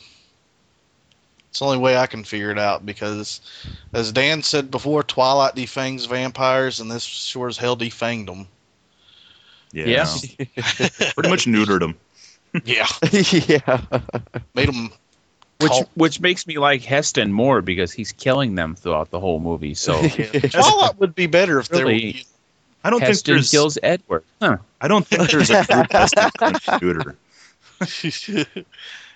[1.49, 3.41] it's the only way I can figure it out because,
[3.93, 8.47] as Dan said before, Twilight defangs vampires, and this sure as hell defanged them.
[9.71, 9.85] Yeah.
[9.87, 10.25] Yes.
[11.15, 11.95] Pretty much neutered them.
[12.65, 12.85] Yeah,
[13.47, 13.81] yeah.
[14.53, 14.91] made them.
[15.63, 15.89] Which Cult.
[15.95, 19.73] which makes me like Heston more because he's killing them throughout the whole movie.
[19.73, 21.91] So Twilight would be better if there were.
[22.85, 24.23] I don't think Heston there's kills Edward.
[24.41, 24.57] Huh.
[24.81, 27.15] I don't think there's a group Heston couldn't neuter.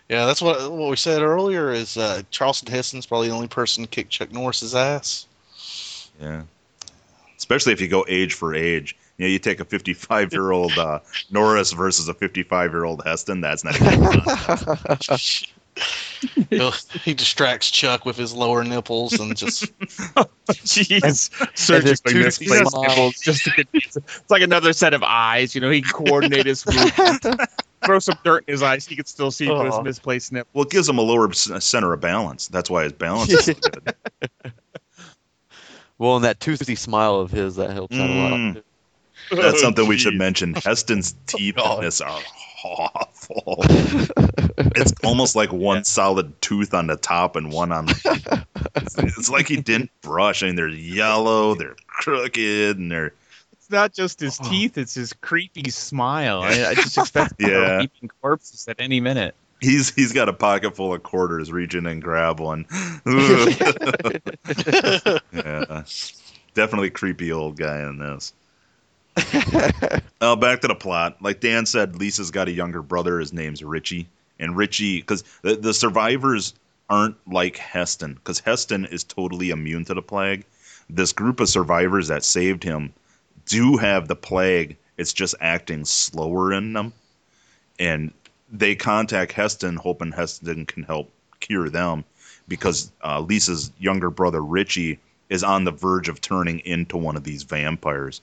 [0.09, 1.71] yeah, that's what what we said earlier.
[1.71, 5.27] Is uh, Charleston Heston's probably the only person to kick Chuck Norris's ass.
[6.19, 6.43] Yeah.
[7.37, 8.95] Especially if you go age for age.
[9.17, 10.99] You know, you take a 55 year old uh,
[11.31, 13.41] Norris versus a 55 year old Heston.
[13.41, 15.45] That's not a good contest.
[15.45, 15.56] He'll-
[17.03, 19.65] he distracts Chuck with his lower nipples and just
[20.47, 22.87] Jeez, surgically two misplaced smiles.
[22.87, 23.19] nipples.
[23.19, 23.97] Just to get, it's
[24.29, 25.53] like another set of eyes.
[25.55, 27.27] You know, he can coordinate his movements.
[27.85, 29.83] Throw some dirt in his eyes, he could still see with his Oh.
[29.83, 30.49] misplaced nipples.
[30.53, 32.47] Well, it gives him a lower center of balance.
[32.47, 33.93] That's why his balance is good.
[35.99, 38.31] well, and that toothy smile of his that helps out a lot.
[38.33, 38.53] Mm.
[38.55, 38.63] too.
[39.35, 40.53] that's Oh, something we should mention.
[40.55, 41.83] Heston's teeth in God.
[41.83, 42.19] this are
[42.63, 43.57] awful.
[44.75, 48.45] it's almost like one solid tooth on the top and one on the.
[48.75, 50.43] It's, it's like he didn't brush.
[50.43, 53.13] I mean, they're yellow, they're crooked, and they're
[53.53, 54.49] It's not just his oh.
[54.49, 56.41] teeth; it's his creepy smile.
[56.41, 57.81] I, I just expect Yeah.
[57.81, 58.07] yeah.
[58.21, 59.33] corpses at any minute.
[59.61, 61.51] he's he's got a pocket full of quarters.
[61.51, 62.65] Reach in and grab one.
[65.33, 65.83] yeah,
[66.53, 68.33] definitely creepy old guy in this.
[70.19, 71.15] Uh, back to the plot.
[71.21, 73.19] Like Dan said, Lisa's got a younger brother.
[73.19, 74.07] His name's Richie.
[74.39, 76.55] And Richie, because the, the survivors
[76.89, 80.43] aren't like Heston, because Heston is totally immune to the plague.
[80.89, 82.93] This group of survivors that saved him
[83.45, 84.77] do have the plague.
[84.97, 86.93] It's just acting slower in them.
[87.77, 88.11] And
[88.51, 92.03] they contact Heston, hoping Heston can help cure them,
[92.47, 94.99] because uh, Lisa's younger brother, Richie,
[95.29, 98.21] is on the verge of turning into one of these vampires.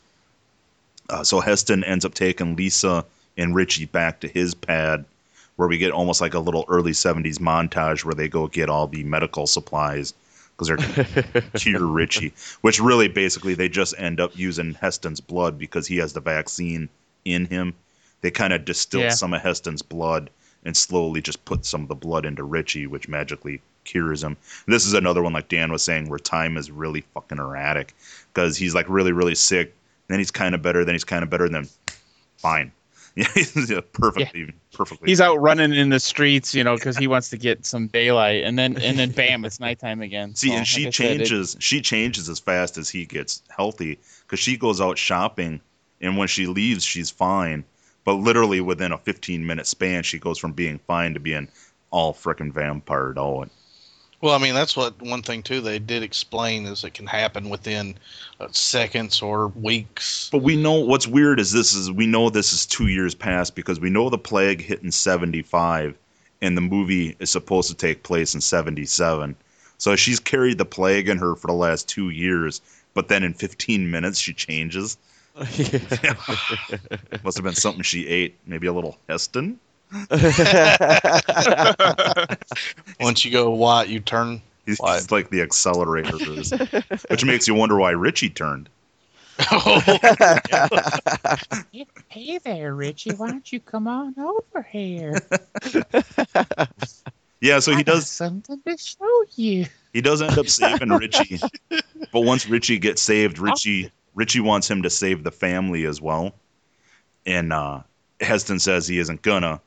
[1.11, 3.05] Uh, so Heston ends up taking Lisa
[3.37, 5.05] and Richie back to his pad,
[5.57, 8.87] where we get almost like a little early '70s montage where they go get all
[8.87, 10.15] the medical supplies
[10.57, 12.33] because they're cure Richie.
[12.63, 16.89] Which really, basically, they just end up using Heston's blood because he has the vaccine
[17.25, 17.75] in him.
[18.21, 19.11] They kind of distill Yeah.
[19.11, 20.31] some of Heston's blood
[20.65, 24.37] and slowly just put some of the blood into Richie, which magically cures him.
[24.67, 27.95] This is another one, like Dan was saying, where time is really fucking erratic
[28.33, 29.75] because he's like really, really sick.
[30.09, 30.85] Then he's kind of better.
[30.85, 31.49] Then he's kind of better.
[31.49, 31.69] Then
[32.39, 32.73] fine.
[33.17, 35.09] Yeah, he's uh, perfectly, perfectly.
[35.09, 38.43] He's out running in the streets, you know, because he wants to get some daylight,
[38.43, 40.35] and then and then bam, it's nighttime again.
[40.35, 41.57] See, So, and she like I said, it- changes.
[41.61, 45.61] she changes as fast as he gets healthy because she goes out shopping,
[46.01, 47.63] and when she leaves, she's fine.
[48.03, 51.47] But literally within a 15 minute span, she goes from being fine to being
[51.93, 53.49] all frickin' vampired out.
[54.25, 57.51] Well, I mean, that's what one thing too they did explain is it can happen
[57.51, 57.95] within
[58.41, 60.31] uh, seconds or weeks.
[60.33, 63.55] But we know what's weird is this is we know this is two years past
[63.55, 65.95] because we know the plague hit in 75,
[66.41, 69.37] and the movie is supposed to take place in 77.
[69.77, 72.63] So she's carried the plague in her for the last two years,
[72.95, 74.97] but then in 15 minutes she changes.
[75.37, 78.39] Must have been something she ate.
[78.47, 79.61] Maybe a little Heston.
[83.01, 84.43] Once you go white, you turn.
[84.67, 85.01] He's, Why?
[85.11, 86.51] like the accelerator, is,
[87.11, 88.69] which makes you wonder why Richie turned.
[92.09, 93.15] Hey there, Richie.
[93.15, 95.19] Why don't you come on over here?
[97.45, 98.09] Yeah, so he does.
[98.09, 99.67] something to show you.
[99.93, 101.39] He does end up saving Richie,
[102.11, 106.35] but once Richie gets saved, Richie Richie wants him to save the family as well,
[107.27, 107.81] and uh,
[108.19, 109.61] Heston says he isn't gonna.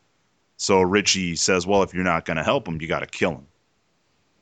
[0.58, 3.46] So Richie says, "Well, if you're not gonna help him, you got to kill him."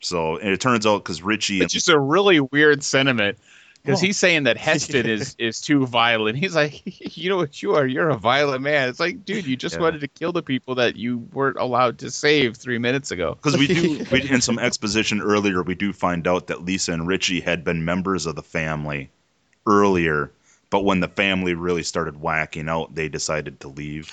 [0.02, 3.38] So and it turns out because Richie It's just a really weird sentiment
[3.82, 4.06] because Well- oh.
[4.08, 6.38] he's saying that Heston is is too violent.
[6.38, 6.82] He's like,
[7.18, 7.86] you know what you are?
[7.86, 8.88] You're a violent man.
[8.90, 9.82] It's like, dude, you just Yeah.
[9.82, 13.36] wanted to kill the people that you weren't allowed to save three minutes ago.
[13.36, 17.08] because we do we, in some exposition earlier we do find out that Lisa and
[17.08, 19.10] Richie had been members of the family
[19.68, 20.32] earlier,
[20.70, 24.12] but when the family really started whacking out, they decided to leave.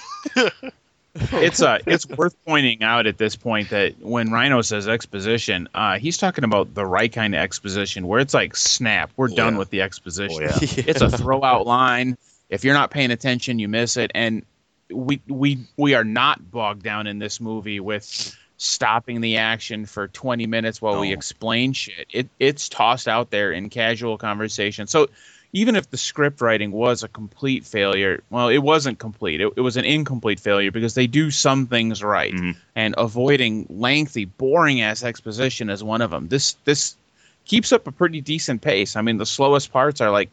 [1.33, 5.99] it's uh it's worth pointing out at this point that when Rhino says exposition, uh,
[5.99, 9.53] he's talking about the right kind of exposition where it's like snap, we're Oh, done
[9.55, 9.59] yeah.
[9.59, 10.43] with the exposition.
[10.45, 10.85] Oh yeah.
[10.87, 12.17] It's a throw out line.
[12.49, 14.11] If you're not paying attention, you miss it.
[14.15, 14.45] And
[14.91, 20.07] we we we are not bogged down in this movie with stopping the action for
[20.07, 22.07] 20 minutes while we explain shit.
[22.11, 24.87] It it's tossed out there in casual conversation.
[24.87, 25.09] So
[25.53, 29.41] even if the script writing was a complete failure, well, it wasn't complete.
[29.41, 32.57] It, it was an incomplete failure because they do some things right, Mhm.
[32.75, 36.29] and avoiding lengthy, boring ass exposition is one of them.
[36.29, 36.97] This this
[37.45, 38.97] keeps up a pretty decent pace.
[38.97, 40.31] I mean, the slowest parts are like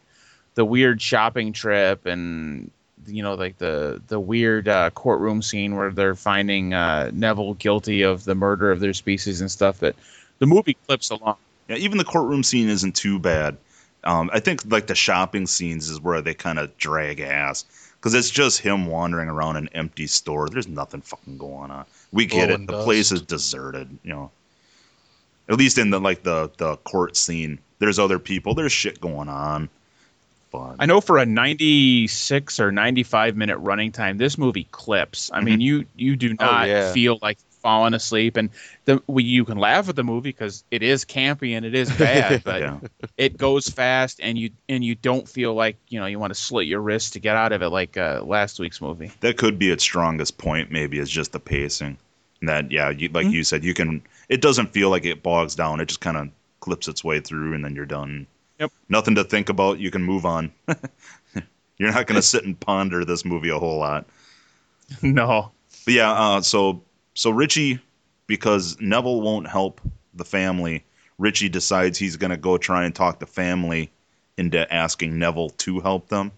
[0.54, 2.70] the weird shopping trip and
[3.06, 8.02] you know like the the weird uh, courtroom scene where they're finding uh, Neville guilty
[8.02, 9.80] of the murder of their species and stuff.
[9.80, 9.96] But
[10.38, 11.36] the movie clips along.
[11.68, 13.56] Yeah, even the courtroom scene isn't too bad.
[14.04, 17.64] Um, I think like the shopping scenes is where they kind of drag ass
[17.96, 20.48] because it's just him wandering around an empty store.
[20.48, 21.84] There's nothing fucking going on.
[22.12, 22.66] We get Blowing it.
[22.66, 22.84] The dust.
[22.84, 23.98] place is deserted.
[24.02, 24.30] You know,
[25.48, 28.54] at least in the like the the court scene, there's other people.
[28.54, 29.68] There's shit going on.
[30.50, 35.30] But I know for a 96 or 95 minute running time, this movie clips.
[35.32, 36.92] I mean, you you do Oh, not yeah.
[36.92, 38.50] feel like falling asleep, and
[38.84, 41.90] the we, you can laugh at the movie because it is campy and it is
[41.98, 42.78] bad, but yeah,
[43.16, 46.38] it goes fast, and you and you don't feel like you know you want to
[46.40, 49.10] slit your wrist to get out of it like uh, last week's movie.
[49.20, 50.70] that could be its strongest point.
[50.70, 51.96] Maybe is just the pacing.
[52.40, 53.32] And that yeah, you, like Mhm.
[53.32, 54.02] you said, you can.
[54.28, 55.80] It doesn't feel like it bogs down.
[55.80, 56.28] It just kind of
[56.60, 58.26] clips its way through, and then you're done.
[58.58, 58.72] Yep.
[58.88, 59.78] Nothing to think about.
[59.78, 60.52] You can move on.
[61.78, 64.04] You're not going to sit and ponder this movie a whole lot.
[65.02, 65.50] no.
[65.86, 66.82] But yeah, uh, so
[67.20, 67.78] so Richie,
[68.26, 69.82] because Neville won't help
[70.14, 70.82] the family,
[71.18, 73.90] Richie decides he's going to go try and talk the family
[74.38, 76.32] into asking Neville to help them,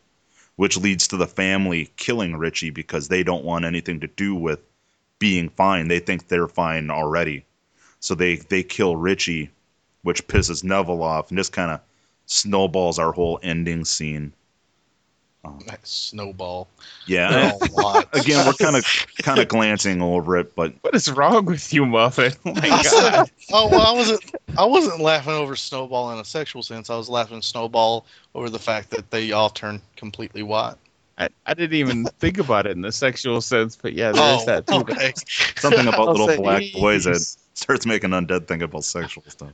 [0.56, 4.58] which leads to the family killing Richie because they don't want anything to do with
[5.20, 5.86] being fine.
[5.86, 7.44] They think they're fine already,
[8.00, 9.52] so they they kill Richie,
[10.02, 11.80] which pisses Neville off, and this kind of
[12.26, 14.32] snowballs our whole ending scene.
[15.44, 16.68] Um, that snowball.
[17.06, 17.52] Yeah.
[17.60, 18.08] Oh, what?
[18.16, 18.84] Again, we're kind of
[19.18, 22.32] kind of glancing over it, but What is wrong with you, Muffin?
[22.46, 23.30] Oh my I god.
[23.52, 24.34] oh well, I wasn't.
[24.56, 26.90] I wasn't laughing over Snowball in a sexual sense.
[26.90, 30.76] I was laughing Snowball over the fact that they all turned completely white.
[31.18, 34.46] I, I didn't even think about it in the sexual sense, but yeah, there's oh,
[34.46, 34.74] that too.
[34.74, 35.12] okay.
[35.56, 37.18] something about little say- black boys that
[37.54, 39.50] starts making undead think about sexual stuff.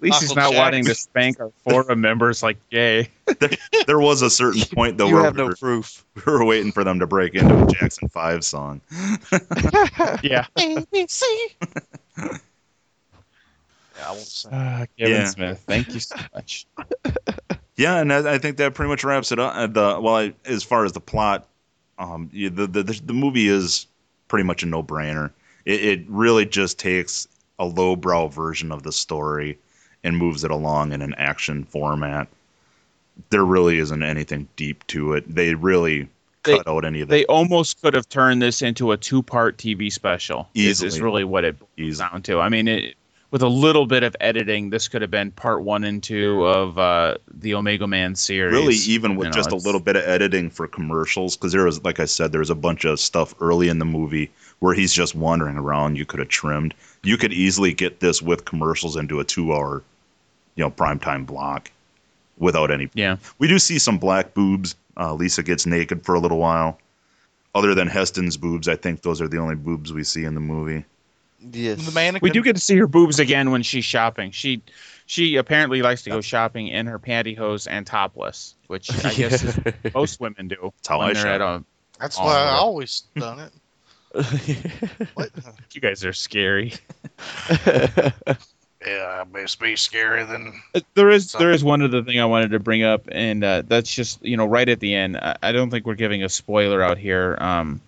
[0.00, 3.08] At least he's Michael not wanting to spank our forum members like Jay.
[3.86, 6.04] There was a certain point though you where have we no were, proof.
[6.26, 8.80] we were waiting for them to break into a Jackson Five song.
[10.22, 10.46] Yeah.
[10.56, 10.84] Yeah,
[14.06, 14.48] I won't say.
[14.50, 15.24] Uh, Kevin Yeah.
[15.26, 16.66] Smith, thank you so much.
[17.76, 19.54] Yeah, and I, I think that pretty much wraps it up.
[19.54, 21.46] Uh, The well, I, as far as the plot,
[21.98, 23.86] um, yeah, the, the the the movie is
[24.28, 25.30] pretty much a no brainer.
[25.66, 29.58] It, it really just takes a lowbrow version of the story
[30.04, 32.28] and moves it along in an action format.
[33.30, 35.32] There really isn't anything deep to it.
[35.32, 36.08] They really
[36.44, 39.58] They- cut out any of the They almost could have turned this into a two-part
[39.58, 40.48] TV special.
[40.54, 42.08] Is, is really what it boils Easily.
[42.10, 42.40] down to.
[42.40, 42.94] I mean, it,
[43.30, 46.78] with a little bit of editing, this could have been part one and two of
[46.78, 48.52] uh, the Omega Man series.
[48.52, 51.64] really even with You know, just a little bit of editing for commercials because there
[51.64, 54.74] was like i said there was a bunch of stuff early in the movie where
[54.74, 58.96] he's just wandering around you could have trimmed you could easily get this with commercials
[58.96, 59.82] into a two hour
[60.54, 61.70] you know primetime block
[62.38, 63.16] without any Yeah.
[63.38, 66.78] we do see some black boobs uh, lisa gets naked for a little while
[67.54, 70.40] other than heston's boobs i think those are the only boobs we see in the
[70.40, 70.84] movie
[71.52, 71.86] Yes.
[71.86, 72.20] The mannequin.
[72.28, 74.30] We do get to see her boobs again when she's shopping.
[74.30, 74.60] She
[75.06, 79.58] she apparently likes to go shopping in her pantyhose and topless, which I guess is
[79.94, 81.32] most women do That's how when I they're shop.
[81.32, 81.64] at a.
[81.98, 83.52] That's why I always done it.
[84.12, 85.30] What?
[85.72, 86.74] You guys are scary.
[88.86, 90.58] Yeah, it must be scarier than.
[90.74, 93.44] Uh, There is So- there is one other thing I wanted to bring up, and
[93.44, 95.18] uh, that's just you know right at the end.
[95.18, 97.82] I, I don't think we're giving a spoiler out here, um,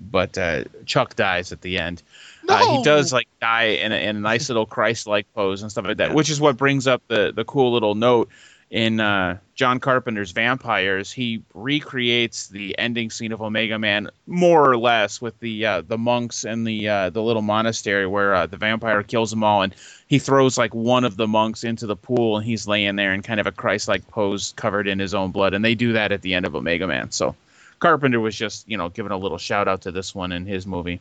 [0.00, 2.02] but uh, Chuck dies at the end.
[2.48, 5.84] Uh, he does like die in a, in a nice little Christ-like pose and stuff
[5.84, 6.14] like that, Yeah.
[6.14, 8.30] which is what brings up the the cool little note
[8.70, 11.10] in uh, John Carpenter's Vampires.
[11.10, 15.98] He recreates the ending scene of Omega Man more or less with the uh, the
[15.98, 19.74] monks and the uh, the little monastery where uh, the vampire kills them all, and
[20.06, 23.20] he throws like one of the monks into the pool, and he's laying there in
[23.22, 26.22] kind of a Christ-like pose, covered in his own blood, and they do that at
[26.22, 27.10] the end of Omega Man.
[27.10, 27.34] So
[27.80, 30.68] Carpenter was just you know giving a little shout out to this one in his
[30.68, 31.00] movie.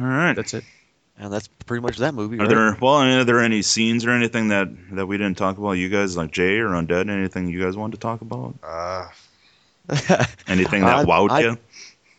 [0.00, 0.64] all right That's it.
[1.18, 2.36] And that's pretty much that movie.
[2.36, 2.48] Are right?
[2.48, 2.94] there well?
[2.94, 5.72] I mean, are there any scenes or anything that that we didn't talk about?
[5.72, 7.10] You guys like Jay or Undead?
[7.10, 8.54] Anything you guys wanted to talk about?
[8.62, 9.08] Uh,
[10.48, 11.58] Anything that I- wowed I- you?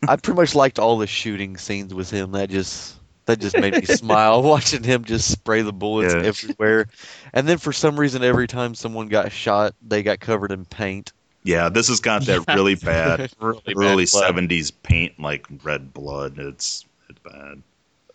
[0.06, 2.32] I pretty much liked all the shooting scenes with him.
[2.34, 6.24] That just that just made me smile watching him just spray the bullets Yeah.
[6.24, 6.88] everywhere.
[7.34, 11.14] And then for some reason, every time someone got shot, they got covered in paint.
[11.46, 14.08] Yeah, this has got that really bad Really bad early blood.
[14.26, 16.38] seventies paint like red blood.
[16.38, 17.62] It's it's bad.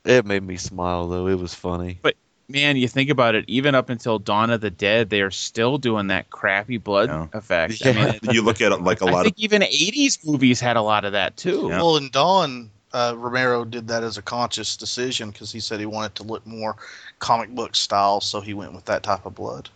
[0.09, 1.27] It made me smile though.
[1.29, 1.99] It was funny.
[2.01, 2.15] But
[2.49, 5.77] man, you think about it, even up until Dawn of the Dead, they are still
[5.77, 7.27] doing that crappy blood Yeah.
[7.35, 7.85] effect.
[7.85, 7.95] I Yeah.
[7.95, 10.61] mean, it- You look at it like a lot I think of even '80s movies
[10.61, 11.67] had a lot of that too.
[11.69, 11.83] Yeah.
[11.83, 15.85] Well, in Dawn, uh, Romero did that as a conscious decision because he said he
[15.87, 16.77] wanted to look more
[17.19, 19.69] comic book style, so he went with that type of blood.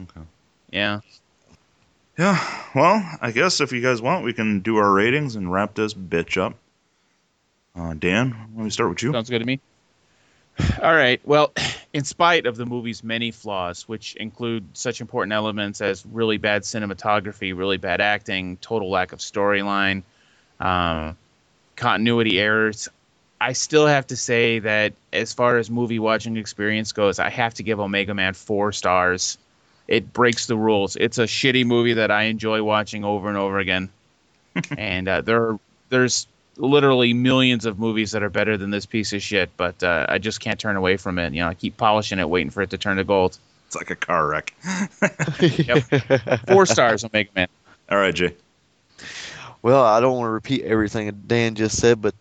[0.00, 0.24] Okay.
[0.70, 1.00] Yeah.
[2.18, 2.38] Yeah,
[2.74, 5.92] well, I guess if you guys want, we can do our ratings and wrap this
[5.94, 6.54] bitch up.
[7.74, 9.12] Uh, Dan, let me start with you.
[9.12, 9.58] Sounds good to me.
[10.82, 11.20] All right.
[11.24, 11.52] Well,
[11.92, 16.62] in spite of the movie's many flaws, which include such important elements as really bad
[16.62, 20.02] cinematography, really bad acting, total lack of storyline,
[20.60, 21.16] um,
[21.76, 22.88] continuity errors,
[23.42, 27.54] I still have to say that as far as movie watching experience goes, I have
[27.54, 29.36] to give Omega Man four stars.
[29.88, 30.94] It breaks the rules.
[30.94, 33.90] It's a shitty movie that I enjoy watching over and over again.
[34.78, 39.12] and uh, there are, there's literally millions of movies that are better than this piece
[39.12, 41.32] of shit, but uh, I just can't turn away from it.
[41.32, 43.38] You know, I keep polishing it, waiting for it to turn to gold.
[43.66, 44.54] It's like a car wreck.
[46.48, 47.48] Four stars, Omega Man.
[47.90, 48.34] All right, Jay.
[49.62, 52.14] Well, I don't want to repeat everything Dan just said, but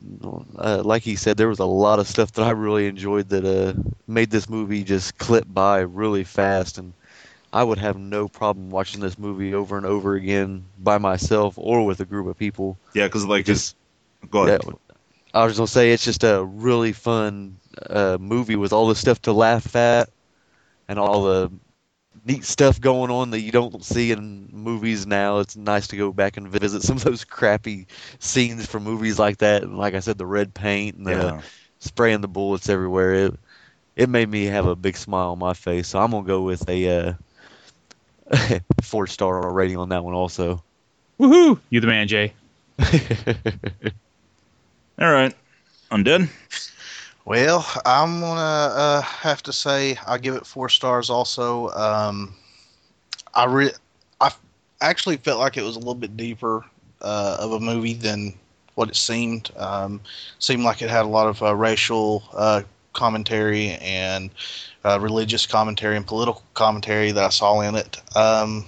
[0.58, 3.44] uh, like he said, there was a lot of stuff that I really enjoyed that
[3.44, 3.74] uh,
[4.08, 6.78] made this movie just clip by really fast.
[6.78, 6.94] And
[7.52, 11.84] I would have no problem watching this movie over and over again by myself or
[11.84, 12.78] with a group of people.
[12.94, 13.76] Yeah, because like Just- just
[14.30, 14.54] go ahead.
[14.54, 14.60] Yeah,
[15.34, 17.58] I was gonna say it's just a really fun
[17.90, 20.10] uh, movie with all the stuff to laugh at
[20.88, 21.52] and all the
[22.26, 25.40] neat stuff going on that you don't see in movies now.
[25.40, 27.88] It's nice to go back and visit some of those crappy
[28.20, 29.64] scenes from movies like that.
[29.64, 31.42] And like I said, the red paint and the Yeah.
[31.80, 33.14] spraying the bullets everywhere.
[33.14, 33.40] It
[33.96, 35.88] it made me have a big smile on my face.
[35.90, 37.14] So I'm gonna go with a
[38.32, 40.64] uh, four star rating on that one also.
[41.20, 41.60] Woohoo!
[41.70, 42.34] You the man, Jay.
[45.02, 45.34] All right,
[45.89, 46.30] undead.
[47.26, 51.10] Well, I'm gonna uh, have to say I give it four stars.
[51.10, 52.36] Also, um,
[53.34, 53.72] I re-
[54.20, 54.32] I
[54.80, 56.64] actually felt like it was a little bit deeper
[57.02, 58.36] uh, of a movie than
[58.76, 59.49] what it seemed.
[59.58, 60.02] Um,
[60.38, 62.62] seemed like it had a lot of uh, racial uh,
[62.93, 64.30] commentary and
[64.86, 67.99] uh, religious commentary and political commentary that I saw in it.
[68.16, 68.66] Um,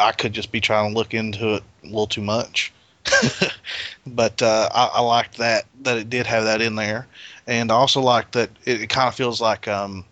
[0.00, 2.72] I could just be trying to look into it a little too much.
[4.06, 7.06] but uh, I, I liked that that it did have that in there,
[7.46, 10.04] and I also like that it, it kind of feels like um,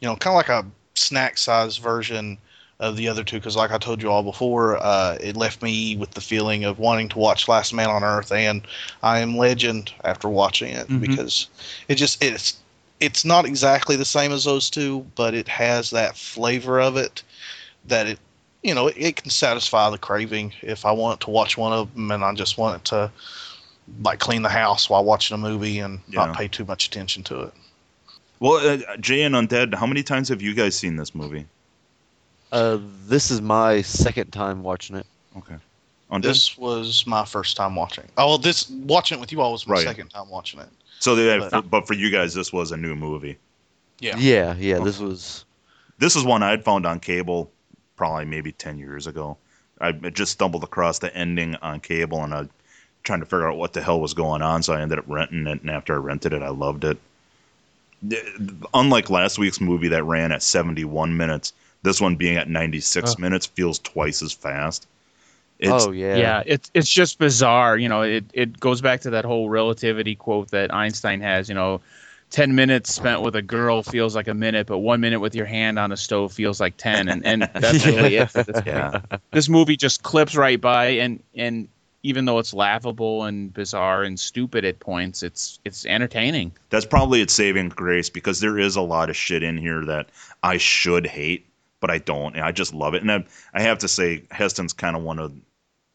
[0.00, 2.38] you know, kind of like a snack size version
[2.80, 3.36] of the other two.
[3.36, 6.78] Because like I told you all before, uh, it left me with the feeling of
[6.78, 8.62] wanting to watch Last Man on Earth and
[9.02, 11.00] I Am Legend after watching it Mhm.
[11.00, 11.48] because
[11.88, 12.56] it just it's
[13.00, 17.22] it's not exactly the same as those two, but it has that flavor of it
[17.86, 18.18] that it
[18.62, 21.92] you know, it, it can satisfy the craving if I want to watch one of
[21.94, 23.10] them and I just want it to
[24.02, 26.26] like clean the house while watching a movie and Yeah.
[26.26, 27.54] not pay too much attention to it.
[28.40, 31.46] Well, uh, Jay and Undead, how many times have you guys seen this movie?
[32.50, 35.06] Uh, this is my second time watching it.
[35.36, 35.56] Okay.
[36.10, 36.22] Undead.
[36.22, 38.04] This was my first time watching.
[38.18, 39.84] Oh, well, this watching it with you all was my Right.
[39.84, 40.68] second time watching it.
[41.00, 43.38] so, they, but- but for you guys, this was a new movie.
[44.00, 44.16] Yeah.
[44.18, 44.78] Yeah, yeah.
[44.80, 45.44] This was
[45.98, 47.50] This is one I'd found on cable
[47.96, 49.36] probably maybe 10 years ago.
[49.80, 52.48] I just stumbled across the ending on cable and I
[53.02, 55.46] trying to figure out what the hell was going on, so I ended up renting
[55.48, 55.60] it.
[55.60, 56.98] And after I rented it, I loved it.
[58.74, 63.20] Unlike last week's movie that ran at 71 minutes, this one being at 96 Oh.
[63.20, 64.86] minutes feels twice as fast.
[65.58, 66.16] It's, oh yeah.
[66.16, 67.76] Yeah, it's it's just bizarre.
[67.78, 71.48] You know, it, it goes back to that whole relativity quote that Einstein has.
[71.48, 71.80] You know,
[72.32, 75.46] ten minutes spent with a girl feels like a minute, but one minute with your
[75.46, 77.08] hand on a stove feels like ten.
[77.08, 78.32] And and that's really it.
[78.32, 79.02] This, Yeah.
[79.30, 81.68] this movie just clips right by, and and
[82.02, 86.50] even though it's laughable and bizarre and stupid at points, it's it's entertaining.
[86.70, 90.08] that's probably its saving grace because there is a lot of shit in here that
[90.42, 91.46] I should hate,
[91.80, 92.34] but I don't.
[92.34, 93.02] And I just love it.
[93.02, 93.24] And I,
[93.54, 95.32] I have to say, Heston's kind of one of,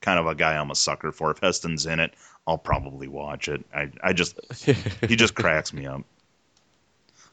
[0.01, 1.29] kind of a guy I'm a sucker for.
[1.31, 2.13] If Heston's in it,
[2.45, 3.65] I'll probably watch it.
[3.75, 4.39] I, I just,
[5.09, 6.03] he just cracks me up.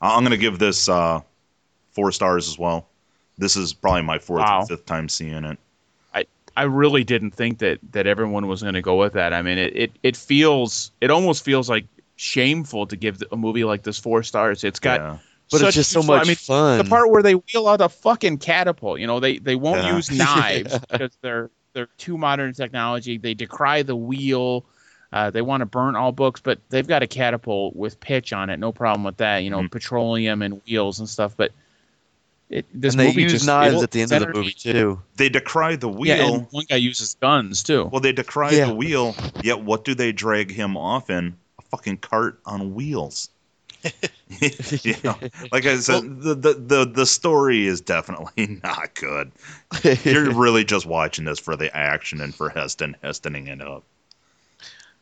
[0.01, 1.21] I- I'm gonna give this uh,
[1.93, 2.87] four stars as well.
[3.39, 4.61] This is probably my fourth Wow.
[4.63, 5.59] or fifth time seeing it.
[6.57, 9.33] I really didn't think that that everyone was going to go with that.
[9.33, 11.85] I mean, it, it it feels it almost feels like
[12.15, 14.63] shameful to give a movie like this four stars.
[14.63, 15.19] It's got yeah.
[15.51, 16.79] but such it's just so much I mean, fun.
[16.79, 19.01] the part where they wheel out a fucking catapult.
[19.01, 19.97] You know, they they won't Yeah.
[19.97, 23.19] use knives because they're they're too modern technology.
[23.19, 24.65] They decry the wheel.
[25.15, 28.51] Uh, they want to burn all books, but they've got a catapult with pitch on
[28.51, 28.59] it.
[28.59, 29.39] No problem with that.
[29.45, 29.71] You know, Mhm.
[29.71, 31.35] petroleum and wheels and stuff.
[31.37, 31.53] But
[32.51, 35.01] it, this and they movie use just knives at the end of the movie too.
[35.17, 36.17] They decry the wheel.
[36.17, 37.85] Yeah, and one guy uses guns too.
[37.85, 38.67] Well, they decry Yeah.
[38.67, 41.37] the wheel, yet what do they drag him off in?
[41.61, 43.31] A fucking cart on wheels.
[44.41, 45.17] you know,
[45.53, 49.31] like I said, the, the the the story is definitely not good.
[50.05, 53.85] You're really just watching this for the action and for Heston Hestoning it up.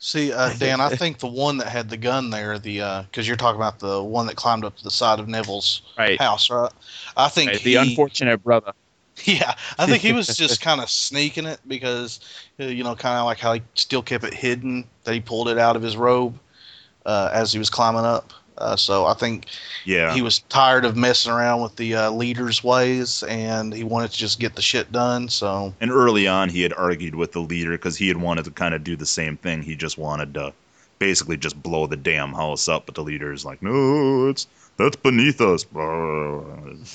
[0.05, 3.37] See, uh, Dan, I think the one that had the gun there, the because you're
[3.37, 6.21] talking about the one that climbed up to the side of Neville's Right.
[6.21, 6.73] house, right?
[7.17, 8.73] I think Right, the he- unfortunate brother.
[9.25, 12.19] Yeah, I think he was just kind of sneaking it because,
[12.59, 15.49] uh, you know, kind of like how he still kept it hidden that he pulled
[15.49, 16.37] it out of his robe
[17.07, 18.33] uh, as he was climbing up.
[18.59, 19.47] Uh, so I think
[19.85, 24.11] Yeah, he was tired of messing around with the uh, leader's ways and he wanted
[24.13, 25.29] to just get the shit done.
[25.29, 28.51] So and early on he had argued with the leader because he had wanted to
[28.51, 29.63] kind of do the same thing.
[29.63, 30.53] He just wanted to
[30.99, 34.47] basically just blow the damn house up, but the leader's like, no, it's
[34.77, 35.65] that's beneath us.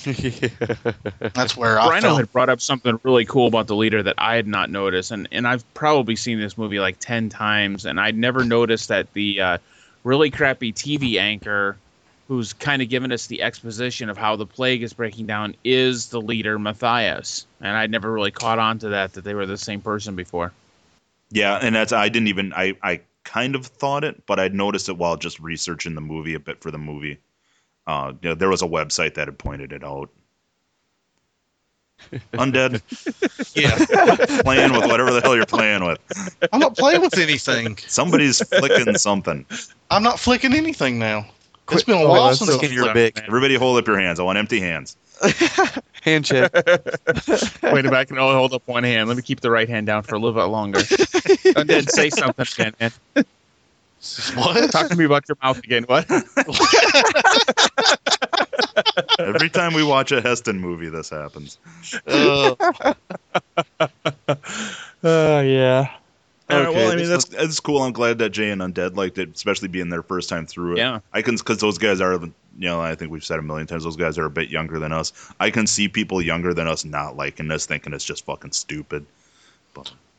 [1.34, 2.16] that's where I Rhino felt.
[2.16, 5.28] had brought up something really cool about the leader that I had not noticed, and
[5.32, 9.40] and I've probably seen this movie like ten times, and I'd never noticed that the
[9.40, 9.58] uh,
[10.08, 11.76] really crappy TV anchor,
[12.28, 16.08] who's kind of given us the exposition of how the plague is breaking down, is
[16.08, 19.58] the leader Matthias, and I'd never really caught on to that that they were the
[19.58, 20.52] same person before.
[21.30, 24.88] Yeah, and that's I didn't even I I kind of thought it, but I'd noticed
[24.88, 27.18] it while just researching the movie a bit for the movie.
[27.86, 30.08] Uh, you know, there was a website that had pointed it out.
[32.34, 32.80] Undead,
[33.54, 35.98] Yeah, playing with whatever the hell you're playing with.
[36.52, 37.76] I'm not playing with anything.
[37.86, 39.44] Somebody's flicking something.
[39.90, 41.26] I'm not flicking anything now.
[41.70, 43.16] It's been a while that's since looking I your flipped.
[43.16, 43.24] bic.
[43.26, 44.18] Everybody, hold up your hands.
[44.18, 44.96] I want empty hands.
[46.02, 46.52] Hand check.
[46.54, 46.66] Wait
[47.62, 49.08] a minute, I can only hold up one hand.
[49.08, 50.80] Let me keep the right hand down for a little bit longer.
[51.56, 53.24] and then say something again, man.
[54.34, 54.70] What?
[54.70, 55.84] Talk to me about your mouth again.
[55.84, 56.06] What?
[59.18, 61.58] Every time we watch a Heston movie, this happens.
[62.06, 62.54] Uh,
[65.04, 65.90] Oh yeah.
[66.50, 67.82] All right, Okay, well, I mean, this that's that's cool.
[67.82, 70.78] I'm glad that Jay and Undead liked it, especially being their first time through it.
[70.78, 71.00] Yeah.
[71.12, 73.84] I can because those guys are, you know, I think we've said a million times.
[73.84, 75.12] Those guys are a bit younger than us.
[75.40, 79.04] I can see people younger than us not liking this, thinking it's just fucking stupid.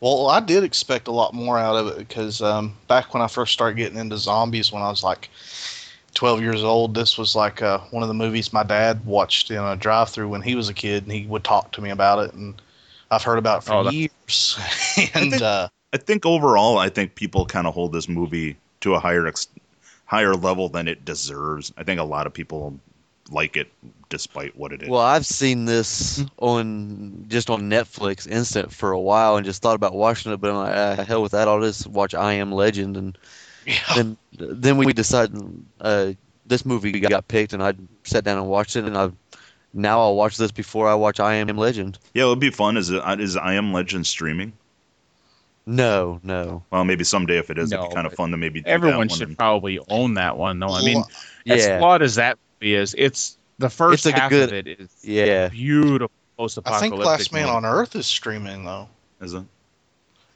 [0.02, 3.28] Well, I did expect a lot more out of it because um, back when I
[3.28, 5.30] first started getting into zombies, when I was like
[6.14, 9.58] 12 years old, this was like uh, one of the movies my dad watched in
[9.58, 12.34] a drive-through when he was a kid, and he would talk to me about it,
[12.34, 12.62] and
[13.12, 14.58] I've heard about it for Oh, years.
[15.14, 18.94] and think- uh, I think overall, I think people kind of hold this movie to
[18.94, 19.48] a higher ex-
[20.06, 21.74] higher level than it deserves.
[21.78, 22.80] I think a lot of people
[23.32, 23.72] like it
[24.10, 24.90] despite what it is.
[24.90, 29.76] Well, I've seen this on just on Netflix instant for a while and just thought
[29.76, 31.48] about watching it, but I'm like, ah, hell with that.
[31.48, 33.18] I'll just watch I Am Legend, and
[33.66, 36.14] yeah, then then we decided uh,
[36.46, 39.12] this movie got picked, and I sat down and watched it, and I
[39.74, 42.00] now I'll watch this before I watch I Am Legend.
[42.14, 42.76] yeah, it would be fun.
[42.78, 44.54] Is it is I Am Legend streaming?
[45.66, 48.60] No, no, Well, maybe someday if it is, it'd be kind of fun to maybe
[48.62, 50.70] do that Everyone one should and- probably own that one, though.
[50.70, 51.04] I mean,
[51.46, 54.68] yeah, as flawed as that is, it's the first It's a half good- of it
[54.80, 55.50] is yeah.
[55.50, 56.92] beautiful I post-apocalyptic.
[56.92, 57.56] think Last Man movie.
[57.58, 58.88] on Earth is streaming though.
[59.22, 59.44] Is it?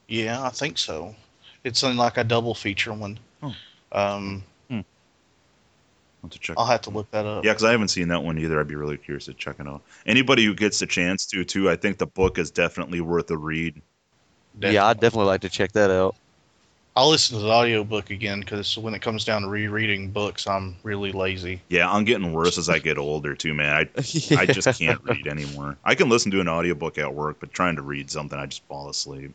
[0.07, 1.15] Yeah, I think so.
[1.63, 3.17] It's in like a double feature one.
[3.41, 3.55] Oh.
[3.93, 6.55] Um, I'll have to check.
[6.57, 7.43] I'll have to look that up.
[7.43, 8.59] Yeah, because I haven't seen that one either.
[8.59, 9.81] I'd be really curious to check it out.
[10.05, 13.37] Anybody who gets the chance to, too, I think the book is definitely worth a
[13.37, 13.81] read.
[14.61, 16.15] Yeah, I'd definitely like to check that out.
[16.95, 20.75] I'll listen to the audiobook again because when it comes down to rereading books, I'm
[20.83, 21.59] really lazy.
[21.69, 23.73] Yeah, I'm getting worse as I get older, too, man.
[23.73, 23.81] I
[24.37, 25.75] I just can't read anymore.
[25.83, 28.63] I can listen to an audiobook at work, but trying to read something, I just
[28.65, 29.33] fall asleep.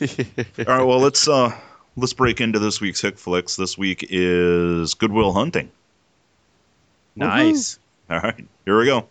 [0.00, 1.54] All right, well let's uh
[1.96, 3.56] let's break into this week's Hick Flicks.
[3.56, 5.70] This week is Good Will Hunting.
[7.14, 7.78] Nice.
[8.10, 9.08] All right, here we go.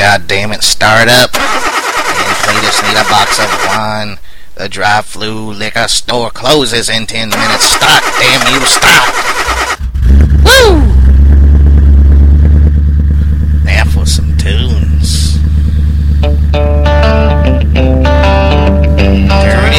[0.00, 1.30] Come damn it, start up.
[1.34, 4.18] And feed us need a box of wine.
[4.54, 7.64] The drive-through liquor store closes in ten minutes.
[7.64, 9.14] Stop, damn you, stop!
[10.42, 10.80] Woo!
[13.62, 15.38] Now for some tunes.
[19.42, 19.69] Turn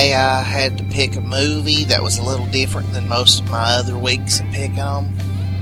[0.00, 3.50] today I had to pick a movie that was a little different than most of
[3.50, 5.14] my other weeks of picking them.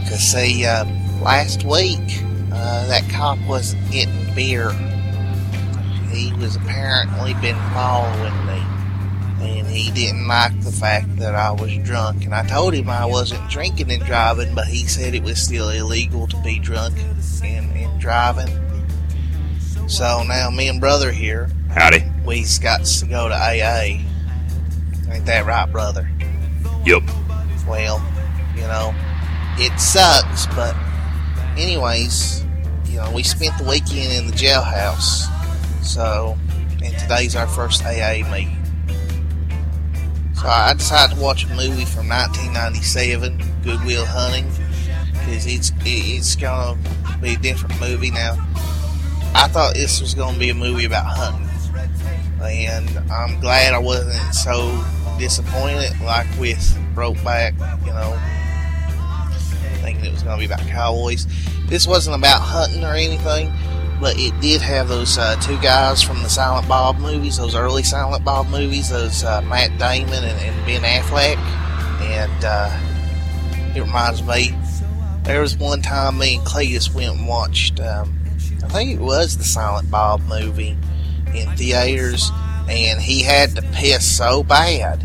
[0.09, 0.85] Cause see, uh,
[1.21, 2.23] last week
[2.53, 4.71] uh, that cop wasn't getting beer.
[6.13, 8.63] He was apparently been following me,
[9.41, 12.25] and he didn't like the fact that I was drunk.
[12.25, 15.71] And I told him I wasn't drinking and driving, but he said it was still
[15.71, 16.97] illegal to be drunk
[17.43, 18.55] and, and driving.
[19.89, 22.05] So now me and brother here Howdy.
[22.25, 24.05] we's got to go to AA.
[25.11, 26.09] Ain't that right, brother?
[26.85, 27.03] Yep.
[27.67, 28.05] Well,
[28.55, 28.95] you know,
[29.57, 30.77] it sucks, but
[31.57, 32.45] anyways,
[32.87, 35.27] you know, we spent the weekend in the jailhouse.
[35.85, 36.37] So,
[36.83, 38.57] and today's our first AA meeting.
[40.35, 44.47] So I decided to watch a movie from 1997, Good Will Hunting,
[45.13, 46.79] because it's it's gonna
[47.21, 48.37] be a different movie now.
[49.35, 51.49] I thought this was gonna be a movie about hunting
[52.47, 54.69] and I'm glad I wasn't so
[55.19, 56.59] disappointed like with
[56.95, 57.53] Brokeback,
[57.85, 58.19] you know,
[59.83, 61.27] thinking it was going to be about cowboys.
[61.67, 63.53] This wasn't about hunting or anything,
[64.01, 67.83] but it did have those uh, two guys from the Silent Bob movies, those early
[67.83, 71.37] Silent Bob movies, those uh, Matt Damon and, and Ben Affleck,
[72.01, 74.55] and uh, it reminds me.
[75.25, 77.81] There was one time me and Cletus went and watched.
[77.81, 78.19] Um,
[78.65, 80.77] I think it was the Silent Bob movie
[81.35, 82.31] in theaters,
[82.69, 85.05] and he had to piss so bad,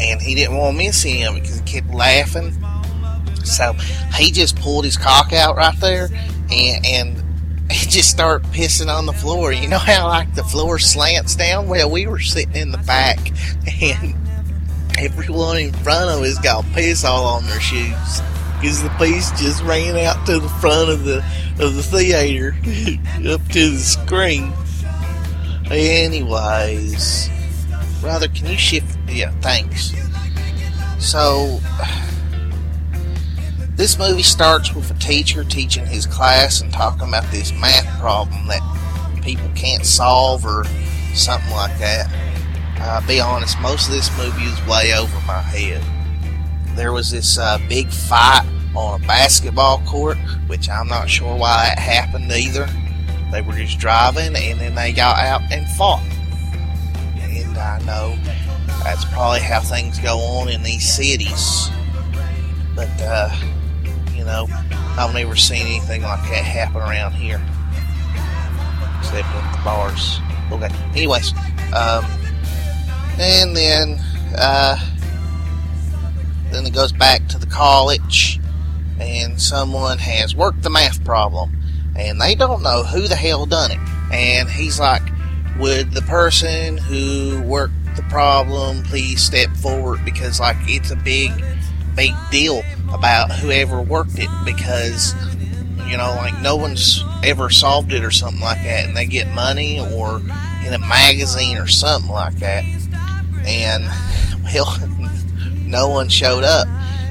[0.00, 2.52] and he didn't want to miss him because he kept laughing.
[3.44, 3.72] So
[4.14, 6.08] he just pulled his cock out right there,
[6.50, 7.18] and and
[7.70, 9.52] and just started pissing on the floor.
[9.52, 11.68] You know how like the floor slants down?
[11.68, 13.18] Well, we were sitting in the back,
[13.80, 14.14] and
[14.98, 18.20] everyone in front of us got piss all on their shoes
[18.60, 21.18] because the piece just ran out to the front of the
[21.60, 22.54] of the theater
[23.32, 24.52] up to the screen.
[25.70, 27.30] Anyways,
[28.00, 28.98] brother, can you shift?
[29.08, 29.92] Yeah, thanks.
[30.98, 31.60] So,
[33.76, 38.46] this movie starts with a teacher teaching his class and talking about this math problem
[38.48, 38.60] that
[39.22, 40.64] people can't solve or
[41.14, 42.10] something like that.
[43.06, 45.82] Be honest, most of this movie is way over my head.
[46.76, 51.72] There was this uh, big fight on a basketball court, which I'm not sure why
[51.72, 52.68] it happened either.
[53.32, 56.02] They were just driving and then they got out and fought.
[57.50, 58.16] And I know
[58.82, 61.68] that's probably how things go on in these cities.
[62.74, 63.34] But, uh,
[64.14, 64.48] you know,
[64.96, 67.40] I've never seen anything like that happen around here.
[68.98, 70.20] Except at the bars.
[70.52, 70.68] Okay.
[70.94, 71.32] Anyways,
[71.74, 72.04] um,
[73.18, 74.00] and then,
[74.36, 74.76] uh,
[76.50, 78.40] then it goes back to the college,
[78.98, 81.50] and someone has worked the math problem,
[81.96, 83.78] and they don't know who the hell done it.
[84.12, 85.02] And he's like,
[85.60, 90.04] Would the person who worked the problem please step forward?
[90.04, 91.30] Because, like, it's a big,
[91.94, 95.14] big deal about whoever worked it because
[95.86, 99.28] you know like no one's ever solved it or something like that and they get
[99.32, 100.20] money or
[100.66, 102.64] in a magazine or something like that
[103.44, 103.84] and
[104.44, 104.76] well
[105.66, 106.66] no one showed up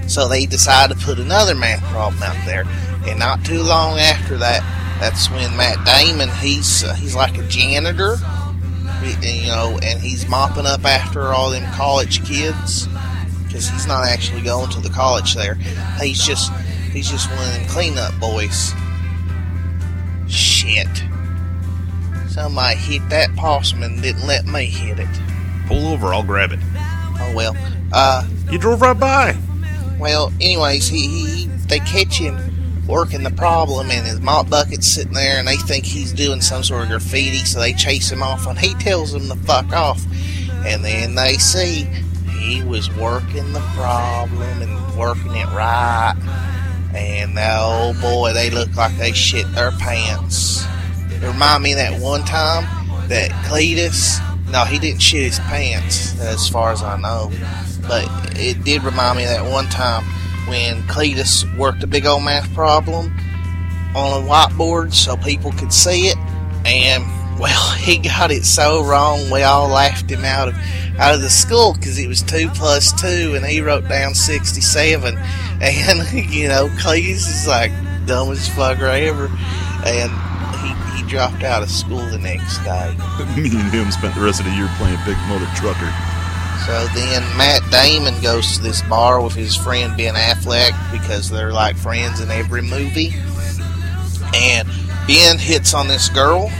[0.08, 2.66] so they decided to put another math problem out there
[3.08, 4.62] and not too long after that
[5.00, 8.18] that's when Matt Damon he's uh, he's like a janitor
[9.04, 12.88] you know and he's mopping up after all them college kids
[13.46, 15.56] because he's not actually going to the college there.
[16.00, 16.52] He's just
[16.92, 18.74] he's just one of them cleanup boys.
[20.28, 20.88] Shit.
[22.28, 25.08] Somebody hit that possum and didn't let me hit it.
[25.68, 26.60] Pull over, I'll grab it.
[27.22, 27.56] Oh well.
[27.92, 29.36] Uh You drove right by.
[30.00, 32.38] well anyways he, he they catch him
[32.90, 36.64] working the problem and his mop bucket's sitting there and they think he's doing some
[36.64, 40.04] sort of graffiti so they chase him off and he tells them to fuck off.
[40.66, 41.88] And then they see
[42.40, 46.16] he was working the problem and working it right.
[46.96, 50.66] And oh boy, they look like they shit their pants.
[51.12, 52.64] It remind me that one time
[53.08, 54.20] that Cletus,
[54.50, 57.32] no, he didn't shit his pants, as far as I know.
[57.88, 58.08] But
[58.40, 60.04] it did remind me that one time
[60.50, 63.16] when Cletus worked a big old math problem
[63.96, 66.18] on a whiteboard so people could see it.
[66.66, 67.04] And
[67.40, 70.56] well, he got it so wrong, we all laughed him out of
[71.00, 75.18] out of the school because it was two plus two, and he wrote down sixty-seven.
[75.62, 77.72] And you know, Cletus is like
[78.06, 79.28] dumbest fucker ever,
[79.86, 80.10] and
[80.64, 82.96] he he dropped out of school the next day.
[83.36, 85.92] Me and him spent the rest of the year playing Big Mother Trucker.
[86.66, 91.54] So then Matt Damon goes to this bar with his friend Ben Affleck because they're
[91.54, 93.14] like friends in every movie.
[94.36, 94.68] And
[95.08, 96.52] Ben hits on this girl,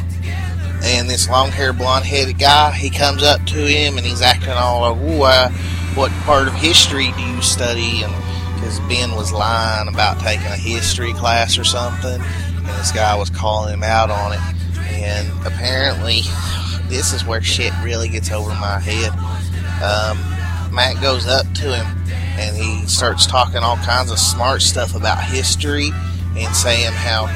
[0.84, 4.50] and this long haired, blonde headed guy, he comes up to him and he's acting
[4.50, 5.50] all like, Ooh, uh,
[5.96, 8.02] what part of history do you study?
[8.04, 8.14] And
[8.56, 13.30] because Ben was lying about taking a history class or something, and this guy was
[13.30, 14.59] calling him out on it.
[14.90, 16.22] And apparently,
[16.88, 19.12] this is where shit really gets over my head.
[19.82, 20.18] Um,
[20.74, 21.86] Matt goes up to him
[22.38, 25.92] and he starts talking all kinds of smart stuff about history
[26.38, 27.28] and saying how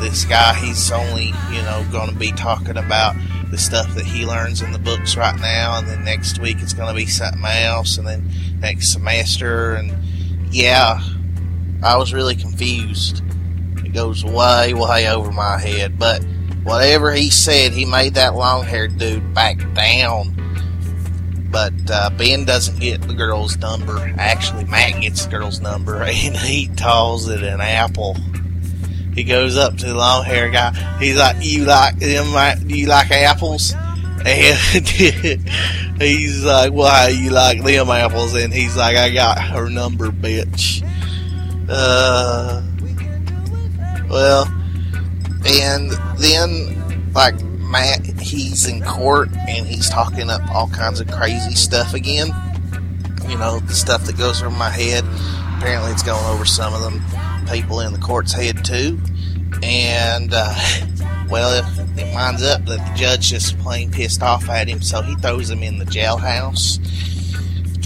[0.00, 3.14] this guy he's only you know going to be talking about
[3.50, 5.78] the stuff that he learns in the books right now.
[5.78, 7.98] And then next week it's going to be something else.
[7.98, 9.74] And then next semester.
[9.74, 9.92] And
[10.50, 11.00] yeah
[11.82, 13.22] i was really confused.
[13.84, 15.98] It goes way way over my head.
[15.98, 16.24] But
[16.64, 20.34] whatever he said he made that long haired dude back down
[21.52, 23.98] but uh, Ben doesn't get the girl's number.
[24.16, 28.16] Actually, Matt gets the girl's number, and he calls it an apple.
[29.14, 30.72] He goes up to the long hair guy.
[30.98, 32.68] He's like, "You like them?
[32.68, 33.74] You like apples?"
[34.24, 34.86] And
[36.00, 40.82] he's like, "Why you like them apples?" And he's like, "I got her number, bitch."
[41.68, 42.62] Uh,
[44.08, 44.46] well,
[45.46, 47.40] and then like
[47.72, 52.28] Matt, he's in court and he's talking up all kinds of crazy stuff again.
[53.28, 55.04] You know, the stuff that goes over my head.
[55.56, 57.00] Apparently, it's going over some of them
[57.50, 58.98] people in the court's head too.
[59.62, 60.54] And uh,
[61.30, 61.64] well, it,
[61.98, 65.48] it winds up that the judge just plain pissed off at him, so he throws
[65.48, 66.78] him in the jailhouse.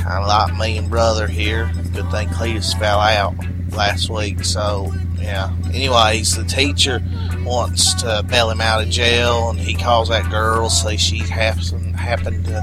[0.01, 1.71] Kind of like me and brother here.
[1.93, 3.35] Good thing Cletus fell out
[3.71, 5.55] last week, so yeah.
[5.67, 7.03] Anyways, the teacher
[7.45, 11.95] wants to bail him out of jail, and he calls that girl, say she happen
[11.95, 12.61] happened to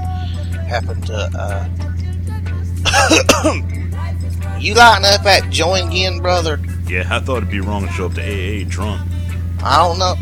[0.68, 1.30] happen to.
[1.34, 1.68] Uh,
[4.58, 6.60] you lighting up at join again, brother?
[6.86, 9.00] Yeah, I thought it'd be wrong to show up to AA drunk.
[9.62, 10.14] I don't know.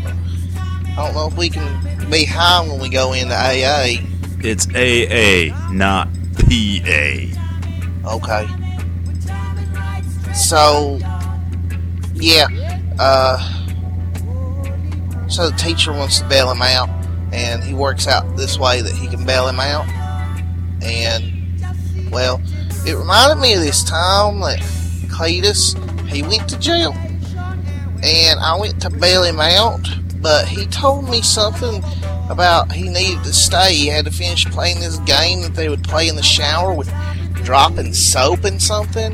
[0.95, 3.95] I don't know if we can be high when we go into AA.
[4.39, 8.13] It's AA, not PA.
[8.15, 8.47] Okay.
[10.33, 10.99] So,
[12.13, 12.47] yeah.
[12.99, 13.37] Uh,
[15.27, 16.89] so the teacher wants to bail him out,
[17.31, 19.87] and he works out this way that he can bail him out.
[20.83, 22.41] And, well,
[22.85, 24.59] it reminded me of this time that
[25.07, 25.75] Cletus,
[26.07, 26.93] he went to jail.
[28.03, 29.87] And I went to bail him out,
[30.17, 31.81] but he told me something
[32.29, 33.73] about he needed to stay.
[33.73, 36.91] He had to finish playing this game that they would play in the shower with
[37.33, 39.13] dropping soap and something.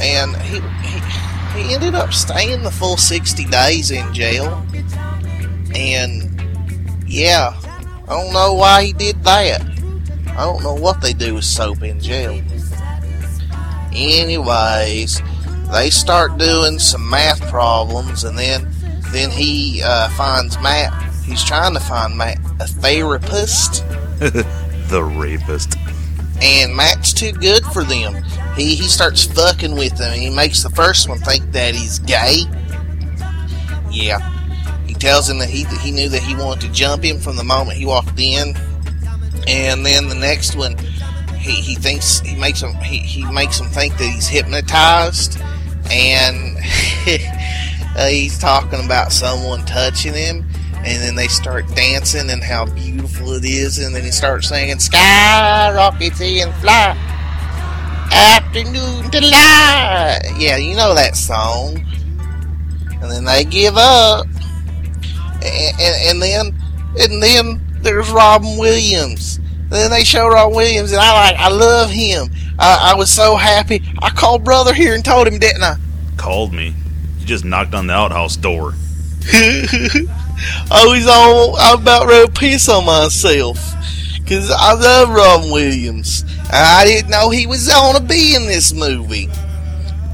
[0.00, 1.00] And he, he,
[1.58, 4.46] he ended up staying the full 60 days in jail.
[5.74, 6.42] And,
[7.06, 7.58] yeah,
[8.06, 9.62] I don't know why he did that.
[10.30, 12.40] I don't know what they do with soap in jail.
[13.92, 15.20] Anyways,
[15.72, 18.68] they start doing some math problems, and then
[19.12, 20.92] then he uh, finds Matt.
[21.24, 23.84] He's trying to find Matt a therapist,
[24.18, 25.76] the rapist.
[26.42, 28.22] And Matt's too good for them.
[28.56, 30.18] He he starts fucking with them.
[30.18, 32.42] He makes the first one think that he's gay.
[33.90, 34.18] Yeah,
[34.86, 37.44] he tells him that he he knew that he wanted to jump him from the
[37.44, 38.56] moment he walked in,
[39.46, 40.76] and then the next one,
[41.38, 45.40] he, he thinks he makes him he, he makes him think that he's hypnotized,
[45.90, 46.58] and
[47.96, 50.44] uh, he's talking about someone touching him.
[50.84, 53.78] And then they start dancing and how beautiful it is.
[53.78, 56.96] And then he starts singing, Sky rockets and fly,
[58.12, 60.20] afternoon delight.
[60.38, 61.84] Yeah, you know that song.
[63.00, 64.26] And then they give up.
[65.40, 66.58] And, and, and then
[66.98, 69.38] and then there's Robin Williams.
[69.68, 72.28] Then they show Robin Williams, and I like, I love him.
[72.58, 73.82] I, I was so happy.
[74.00, 75.76] I called brother here and told him, didn't I?
[76.16, 76.74] Called me.
[77.18, 78.74] You just knocked on the outhouse door.
[80.70, 83.58] Oh, I was all I'm about ready to piss on myself.
[84.18, 86.22] Because I love Robin Williams.
[86.22, 89.28] And I didn't know he was to be in this movie.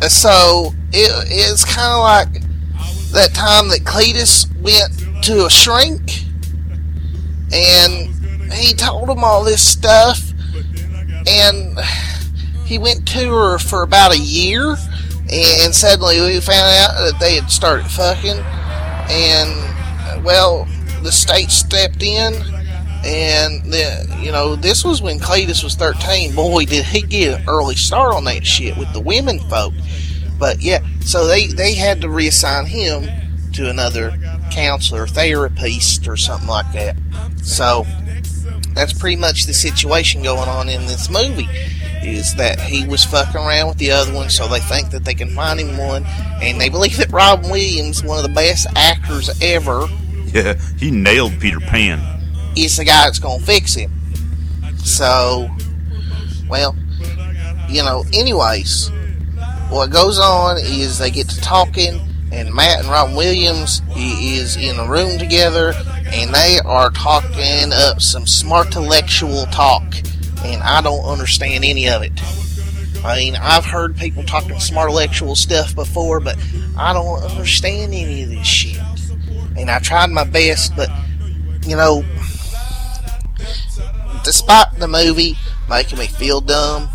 [0.08, 2.42] So it, it's kind of like
[3.12, 6.24] that time that Cletus went to a shrink.
[7.52, 8.14] And
[8.52, 10.32] he told him all this stuff.
[11.26, 11.78] And
[12.64, 14.76] he went to her for about a year.
[15.30, 18.38] And suddenly we found out that they had started fucking.
[19.10, 19.74] And
[20.22, 20.66] well
[21.02, 22.34] the state stepped in
[23.04, 27.48] and the, you know this was when Cletus was 13 boy did he get an
[27.48, 29.74] early start on that shit with the women folk.
[30.38, 33.08] But yeah so they they had to reassign him
[33.52, 34.16] to another
[34.50, 36.96] counselor therapist or something like that.
[37.42, 37.86] So
[38.74, 41.48] that's pretty much the situation going on in this movie
[42.02, 45.14] is that he was fucking around with the other one so they think that they
[45.14, 46.04] can find him one
[46.42, 49.86] and they believe that Robin Williams one of the best actors ever
[50.34, 52.00] Yeah, he nailed Peter Pan.
[52.56, 53.90] is the guy that's gonna fix him
[54.78, 55.48] so
[56.48, 56.74] well
[57.68, 58.90] you know anyways
[59.70, 62.00] what goes on is they get to talking
[62.32, 65.72] and Matt and Robin Williams is in a room together
[66.06, 69.84] and they are talking up some smart intellectual talk
[70.44, 72.12] and I don't understand any of it.
[73.04, 76.36] I mean, I've heard people talking smart intellectual stuff before, but
[76.76, 78.80] I don't understand any of this shit.
[79.56, 80.88] And I tried my best, but
[81.66, 82.04] you know,
[84.24, 85.36] despite the movie
[85.68, 86.88] making me feel dumb,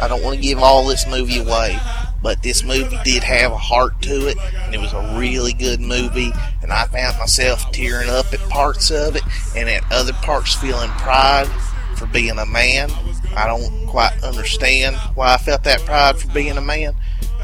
[0.00, 1.78] I don't want to give all this movie away.
[2.22, 5.80] But this movie did have a heart to it, and it was a really good
[5.80, 6.32] movie.
[6.62, 9.22] And I found myself tearing up at parts of it,
[9.56, 11.48] and at other parts feeling pride
[11.96, 12.90] for being a man.
[13.34, 16.94] I don't quite understand why I felt that pride for being a man,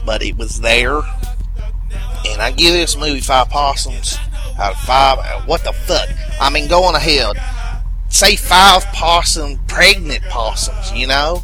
[0.05, 1.01] but it was there.
[2.29, 4.19] And I give this movie five possums
[4.59, 5.19] out of five.
[5.19, 6.09] uh, What the fuck?
[6.41, 7.37] I mean, going ahead.
[8.09, 11.43] Say five possum, pregnant possums, you know?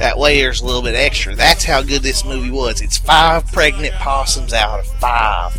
[0.00, 1.36] That way there's a little bit extra.
[1.36, 2.80] That's how good this movie was.
[2.80, 5.58] It's five pregnant possums out of five.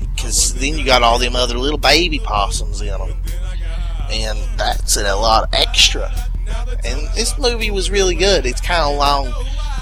[0.00, 3.14] Because then you got all them other little baby possums in them.
[4.10, 6.12] And that's a lot of extra.
[6.84, 8.44] And this movie was really good.
[8.44, 9.32] It's kind of long.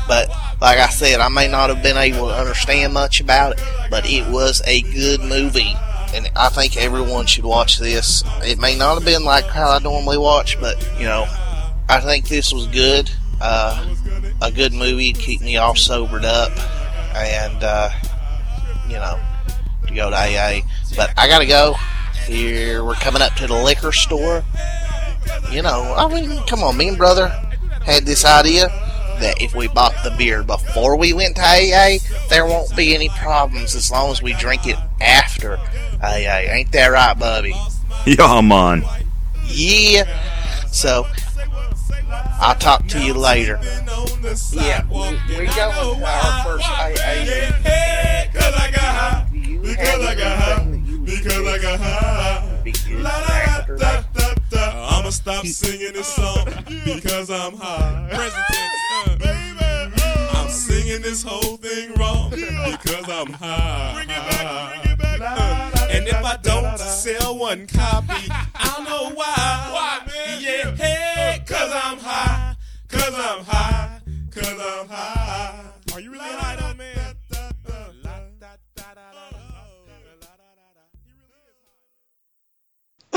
[0.06, 0.28] But
[0.60, 3.64] like I said, I may not have been able to understand much about it.
[3.90, 5.74] But it was a good movie.
[6.14, 8.22] And I think everyone should watch this.
[8.42, 11.26] It may not have been like how I normally watch, but, you know,
[11.88, 13.10] I think this was good.
[13.40, 13.94] Uh,
[14.40, 16.52] a good movie to keep me all sobered up.
[17.16, 17.90] And, uh,
[18.88, 19.18] you know,
[19.86, 20.60] to go to AA.
[20.96, 21.74] But I gotta go.
[22.26, 24.44] Here we're coming up to the liquor store.
[25.50, 27.28] You know, I mean, come on, me and brother
[27.84, 28.68] had this idea
[29.20, 31.98] that if we bought the beer before we went to AA,
[32.28, 35.56] there won't be any problems as long as we drink it after
[36.02, 36.50] AA.
[36.50, 37.54] Ain't that right, Bubby?
[38.06, 38.84] Yeah, man.
[39.46, 40.04] Yeah.
[40.70, 41.06] So
[42.40, 43.58] I'll talk to you later.
[44.52, 47.52] Yeah, we, we going to our first AA.
[48.32, 49.26] Because I got high.
[49.32, 50.82] Because I got high.
[51.04, 52.54] Because I got high.
[55.04, 56.46] I'ma stop singing this song
[56.84, 58.08] because I'm high.
[60.84, 64.04] Singing this whole thing wrong because I'm high.
[65.20, 69.70] Uh, and if I don't sell one copy, I don't know why.
[69.72, 70.42] Why, man?
[70.42, 72.56] Yeah, hey, cause I'm high.
[72.88, 74.00] Cause I'm high.
[74.30, 75.64] Cause I'm high.
[75.94, 76.56] Are you really high,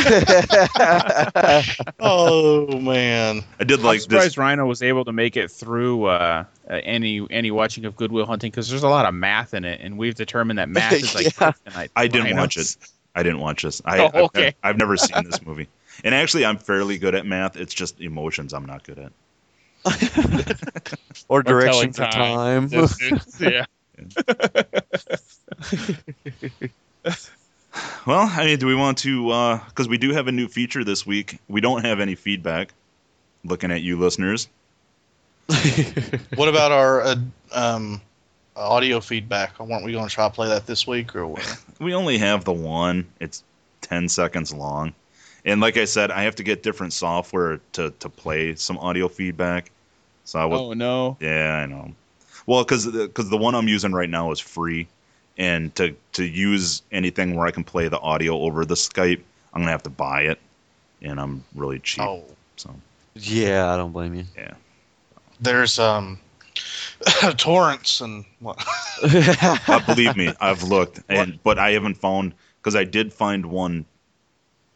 [1.99, 4.37] oh man, I did I'm like surprised this.
[4.37, 8.25] Rhino was able to make it through uh, uh, any any watching of Good Will
[8.25, 11.15] Hunting because there's a lot of math in it, and we've determined that math is
[11.15, 11.87] like Yeah.
[11.95, 12.39] I didn't Rhinos.
[12.39, 12.77] watch it.
[13.15, 13.81] I didn't watch this.
[13.85, 14.47] I, Oh, I've- okay.
[14.47, 15.67] I've, I've never seen this movie.
[16.03, 17.57] And actually, I'm fairly good at math.
[17.57, 19.11] It's just emotions I'm not good at.
[21.27, 22.67] or Or direction for time.
[22.67, 23.65] This is- yeah.
[28.05, 29.59] Well, I mean, do we want to?
[29.67, 31.39] Because we do have a new feature this week.
[31.47, 32.73] We don't have any feedback.
[33.43, 34.47] Looking at you, listeners.
[36.35, 37.15] what about our uh,
[37.53, 38.01] um,
[38.55, 39.59] audio feedback?
[39.59, 41.63] Weren't we going to try to play that this week or what?
[41.79, 43.05] We only have the one.
[43.19, 43.43] It's
[43.81, 44.93] 10 seconds long.
[45.45, 49.07] And like I said, I have to get different software to, to play some audio
[49.07, 49.71] feedback.
[50.25, 51.17] So I was, Oh no.
[51.19, 51.93] yeah, I know.
[52.47, 54.87] Well, because because the one I'm using right now is free,
[55.37, 59.21] and to to use anything where I can play the audio over the Skype,
[59.53, 60.39] I'm gonna have to buy it,
[61.01, 62.03] and I'm really cheap.
[62.03, 62.23] Oh,
[62.57, 62.73] So
[63.15, 64.25] yeah, I don't blame you.
[64.35, 64.55] yeah,
[65.39, 66.19] there's um
[67.37, 68.63] torrents and what?
[69.03, 73.85] uh, believe me, I've looked, and but I haven't found because I did find one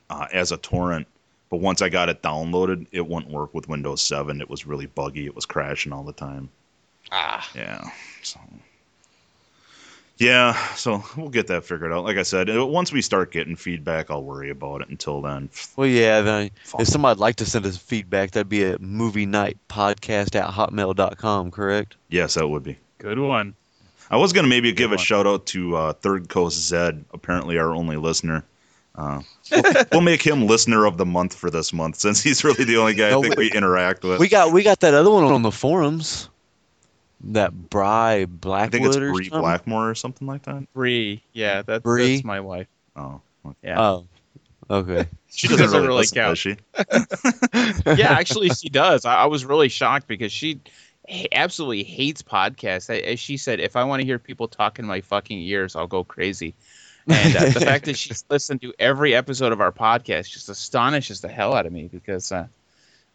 [0.09, 1.07] uh, as a torrent,
[1.49, 4.41] but once I got it downloaded, it wouldn't work with Windows 7.
[4.41, 5.25] It was really buggy.
[5.25, 6.49] It was crashing all the time.
[7.11, 7.89] ah, Yeah.
[8.21, 8.39] So.
[10.21, 12.03] Yeah, so we'll get that figured out.
[12.03, 14.89] Like I said, uh, once we start getting feedback, I'll worry about it.
[14.89, 16.21] Until then, Well, yeah.
[16.21, 20.47] Then if somebody'd like to send us feedback, that'd be at movie night podcast at
[20.51, 21.95] hotmail.com, correct?
[22.09, 22.77] yes, that would be.
[22.99, 23.55] Good one.
[24.11, 27.73] I was gonna maybe give a shout out to uh, Third Coast Zed, apparently our
[27.73, 28.43] only listener.
[28.93, 29.63] Uh, we'll,
[29.93, 32.93] we'll make him listener of the month for this month, since he's really the only
[32.93, 34.19] guy No, I think we- we interact with.
[34.19, 36.29] We got we got that other one on the forums.
[37.23, 39.29] That Bry I think it's or Bree?
[39.29, 40.71] Blackmore or something like that.
[40.73, 41.23] Bree.
[41.33, 42.15] Yeah, that's Bree?
[42.15, 42.67] that's my wife.
[42.95, 43.55] Oh, okay.
[43.63, 43.81] Yeah.
[43.81, 44.07] Oh,
[44.69, 45.07] okay.
[45.29, 46.31] she doesn't doesn't really, really listen, count.
[46.31, 47.91] does she?
[48.01, 49.05] yeah, actually, she does.
[49.05, 50.61] I, I was really shocked because she
[51.31, 52.89] absolutely hates podcasts.
[52.89, 55.75] A- As she said, if I want to hear people talk in my fucking ears,
[55.75, 56.55] I'll go crazy.
[57.07, 61.21] And uh, the fact that she's listened to every episode of our podcast just astonishes
[61.21, 62.47] the hell out of me because, uh,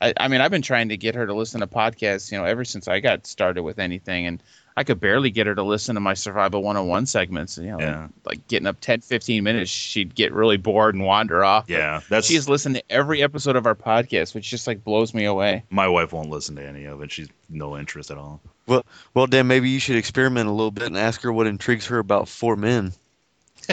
[0.01, 2.44] I, I mean, I've been trying to get her to listen to podcasts, you know,
[2.44, 4.26] ever since I got started with anything.
[4.26, 4.42] And
[4.76, 7.57] I could barely get her to listen to my Survival 101 segments.
[7.57, 8.09] You know, Yeah.
[8.26, 11.70] like getting up 10, 15 minutes, she'd get really bored and wander off.
[11.70, 15.14] Yeah, that's She has listened to every episode of our podcast, which just like blows
[15.14, 15.62] me away.
[15.70, 17.11] my wife won't listen to any of it.
[17.11, 18.42] She's no interest at all.
[18.66, 18.84] Well,
[19.14, 21.99] well, Dan, maybe you should experiment a little bit and ask her what intrigues her
[21.99, 22.92] about four men.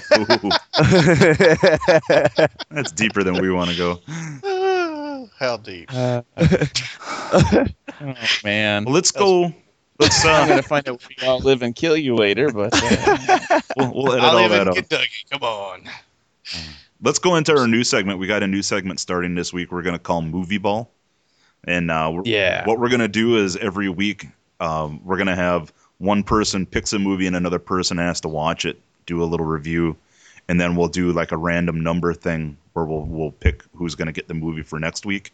[2.71, 3.99] That's deeper than we want to go.
[5.43, 5.89] How deep?
[7.35, 9.53] Oh man, Well, let's go.
[9.99, 13.59] Let's I'm uh, gonna find out we all live and kill you later, but uh,
[13.77, 14.75] we'll, we'll edit I all live that in out.
[14.75, 15.25] Kentucky.
[15.31, 15.89] Come on.
[17.01, 18.19] Let's go into our new segment.
[18.19, 19.71] We got a new segment starting this week.
[19.71, 20.89] We're going to call Movie Ball.
[21.65, 22.65] And uh, we're, Yeah.
[22.65, 24.27] what we're going to do is every week
[24.59, 28.29] um, we're going to have one person picks a movie and another person has to
[28.29, 29.97] watch it, do a little review,
[30.47, 34.07] and then we'll do like a random number thing where we'll we'll pick who's going
[34.07, 35.33] to get the movie for next week.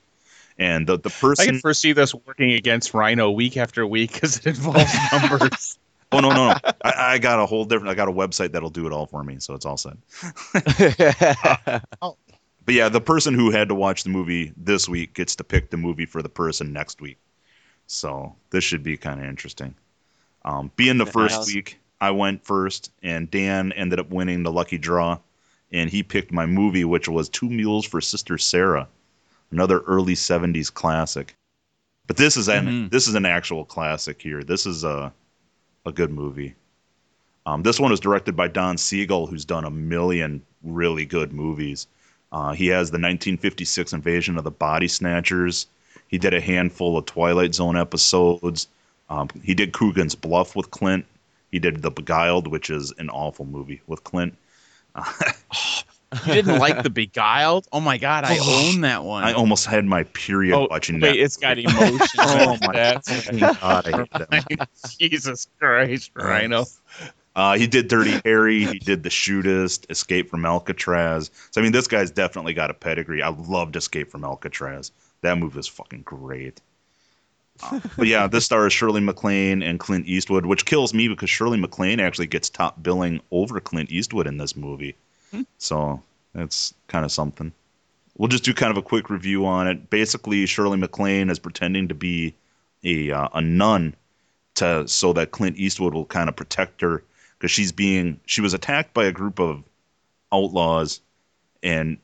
[0.57, 4.37] And the the person I can foresee this working against Rhino week after week because
[4.37, 5.79] it involves numbers.
[6.11, 6.55] Oh no no no!
[6.83, 7.89] I, I got a whole different.
[7.91, 9.97] I got a website that'll do it all for me, so it's all set.
[12.69, 15.71] But yeah, the person who had to watch the movie this week gets to pick
[15.71, 17.17] the movie for the person next week.
[17.87, 19.73] So this should be kind of interesting.
[20.45, 24.77] Um, being the first week, I went first, and Dan ended up winning the lucky
[24.77, 25.19] draw,
[25.71, 28.87] and he picked my movie, which was Two Mules for Sister Sarah,
[29.51, 31.35] another early '70s classic.
[32.07, 32.89] But this is an Mhm.
[32.89, 34.43] this is an actual classic here.
[34.43, 35.13] This is a
[35.85, 36.55] a good movie.
[37.45, 41.87] Um, this one was directed by Don Siegel, who's done a million really good movies.
[42.31, 45.65] Uh, he has the 1956 Invasion of the Body Snatchers.
[46.09, 48.67] He did a handful of Twilight Zone episodes.
[49.09, 51.05] Um, he did Coogan's Bluff with Clint.
[51.51, 54.35] He did The Beguiled, which is an awful movie with Clint.
[56.25, 57.67] You didn't like The Beguiled?
[57.71, 59.23] Oh my god, I own that one.
[59.23, 61.23] I almost had my period oh, watching wait, that.
[61.23, 62.09] it's got emotions.
[62.17, 62.73] Oh my
[63.39, 64.69] God, I hate that.
[64.97, 66.65] Jesus Christ, Rhino.
[67.35, 68.65] Uh, he did Dirty Harry.
[68.65, 71.29] He did The Shootist, Escape from Alcatraz.
[71.51, 73.21] So I mean, this guy's definitely got a pedigree.
[73.21, 74.91] I loved Escape from Alcatraz.
[75.21, 76.59] That movie was fucking great.
[77.61, 81.59] Uh, but yeah, this stars Shirley MacLaine and Clint Eastwood, which kills me because Shirley
[81.59, 84.95] MacLaine actually gets top billing over Clint Eastwood in this movie.
[85.57, 86.01] So
[86.33, 87.51] that's kind of something.
[88.17, 89.89] We'll just do kind of a quick review on it.
[89.89, 92.35] Basically, Shirley MacLaine is pretending to be
[92.83, 93.95] a uh, a nun
[94.55, 97.03] to so that Clint Eastwood will kind of protect her
[97.37, 99.63] because she's being she was attacked by a group of
[100.31, 100.99] outlaws,
[101.63, 101.97] and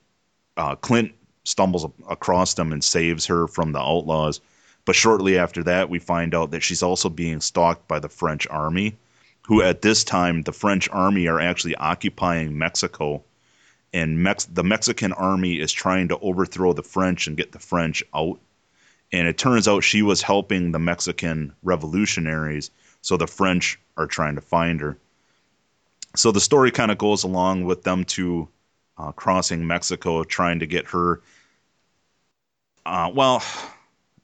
[0.55, 4.39] uh, Clint stumbles across them and saves her from the outlaws.
[4.85, 8.47] But shortly after that, we find out that she's also being stalked by the French
[8.47, 8.95] army,
[9.41, 13.23] who at this time the French army are actually occupying Mexico,
[13.93, 18.03] and Mex- the Mexican army is trying to overthrow the French and get the French
[18.13, 18.39] out.
[19.11, 22.69] And it turns out she was helping the Mexican revolutionaries,
[23.01, 24.97] so the French are trying to find her.
[26.15, 28.47] So the story kind of goes along with them two
[28.97, 31.21] uh, crossing Mexico, trying to get her.
[32.85, 33.43] Uh, well,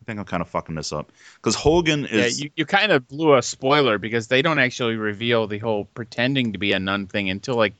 [0.05, 2.39] think I'm kind of fucking this up because Hogan is.
[2.39, 5.85] Yeah, you, you kind of blew a spoiler because they don't actually reveal the whole
[5.85, 7.73] pretending to be a nun thing until like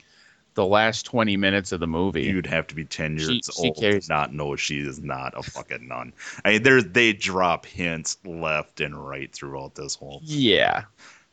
[0.54, 2.24] the last 20 minutes of the movie.
[2.24, 5.00] You'd have to be ten years She- she old carries- to not know she is
[5.00, 6.14] not a fucking nun.
[6.44, 10.22] I mean, there they drop hints left and right throughout this whole.
[10.24, 10.84] Yeah.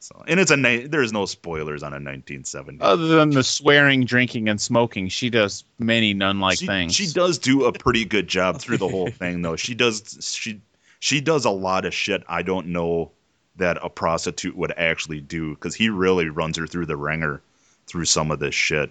[0.01, 2.81] So, and it's a there's no spoilers on a 1970.
[2.81, 6.95] Other than the swearing, drinking, and smoking, she does many nun-like she, things.
[6.95, 9.57] She does do a pretty good job through the whole thing, though.
[9.57, 10.61] She does she
[10.99, 13.11] she does a lot of shit I don't know
[13.57, 17.43] that a prostitute would actually do because he really runs her through the ringer
[17.87, 18.91] through some of this shit.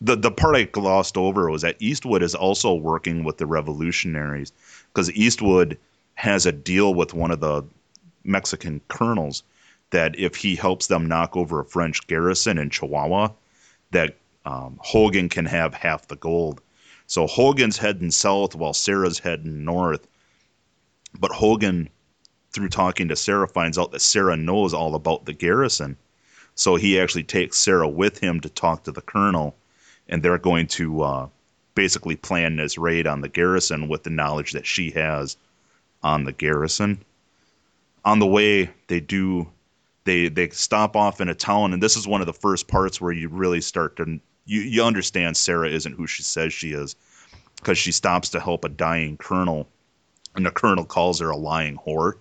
[0.00, 4.52] The the part I glossed over was that Eastwood is also working with the revolutionaries
[4.92, 5.78] because Eastwood
[6.14, 7.64] has a deal with one of the
[8.24, 9.42] Mexican colonels
[9.90, 13.28] that if he helps them knock over a French garrison in Chihuahua,
[13.92, 16.60] that um, Hogan can have half the gold.
[17.06, 20.06] So Hogan's heading south while Sarah's heading north.
[21.18, 21.88] But Hogan,
[22.52, 25.96] through talking to Sarah, finds out that Sarah knows all about the garrison.
[26.54, 29.56] So he actually takes Sarah with him to talk to the colonel,
[30.08, 31.28] and they're going to uh,
[31.74, 35.36] basically plan this raid on the garrison with the knowledge that she has
[36.02, 37.04] on the garrison.
[38.04, 39.48] On the way, they do
[40.04, 43.00] they they stop off in a town, and this is one of the first parts
[43.00, 46.96] where you really start to you you understand Sarah isn't who she says she is
[47.56, 49.68] because she stops to help a dying colonel,
[50.36, 52.14] and the colonel calls her a lying whore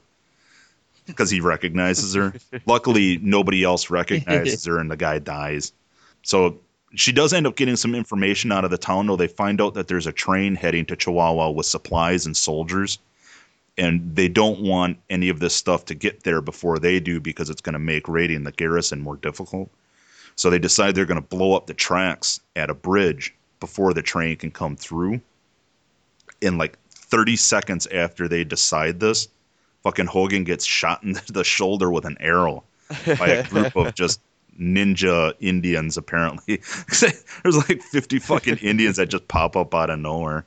[1.05, 2.33] because he recognizes her.
[2.65, 5.71] Luckily, nobody else recognizes her, and the guy dies.
[6.23, 6.59] So
[6.95, 9.15] she does end up getting some information out of the town, though.
[9.15, 12.97] They find out that there's a train heading to Chihuahua with supplies and soldiers,
[13.77, 17.49] and they don't want any of this stuff to get there before they do because
[17.49, 19.69] it's going to make raiding the garrison more difficult.
[20.37, 24.01] So they decide they're going to blow up the tracks at a bridge before the
[24.01, 25.21] train can come through.
[26.41, 26.77] In like
[27.15, 29.29] 30 seconds after they decide this,
[29.83, 32.63] fucking Hogan gets shot in the shoulder with an arrow
[33.17, 34.19] by a group of just
[34.59, 36.57] ninja Indians, apparently.
[37.43, 40.45] There's like 50 fucking Indians that just pop up out of nowhere.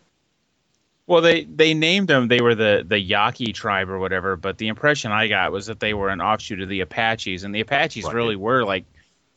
[1.07, 2.29] Well, they they named them.
[2.29, 4.37] They were the the Yaqui tribe or whatever.
[4.37, 7.55] But the impression I got was that they were an offshoot of the Apaches, and
[7.55, 8.15] the Apaches Right.
[8.15, 8.85] really were like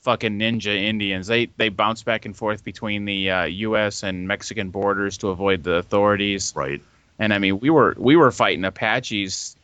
[0.02, 1.28] fucking ninja Indians.
[1.28, 4.04] They they bounced back and forth between the uh, U.S.
[4.04, 6.52] and Mexican borders to avoid the authorities.
[6.54, 6.82] Right.
[7.22, 9.56] And I mean, we were we were fighting Apaches.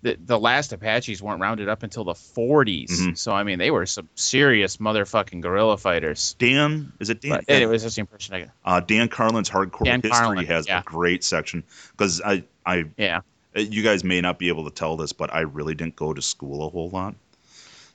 [0.00, 2.90] The, the last Apaches weren't rounded up until the 40s.
[2.90, 3.18] Mhm.
[3.18, 6.34] So I mean, they were some serious motherfucking guerrilla fighters.
[6.38, 7.30] Dan, is it Dan?
[7.30, 8.50] But anyways, that's the impression I got.
[8.64, 10.80] Uh, Dan Carlin's Hardcore Dan History Carlin, has yeah.
[10.80, 13.20] a great section because I, I, Yeah.
[13.54, 16.14] uh, you guys may not be able to tell this, but I really didn't go
[16.14, 17.14] to school a whole lot.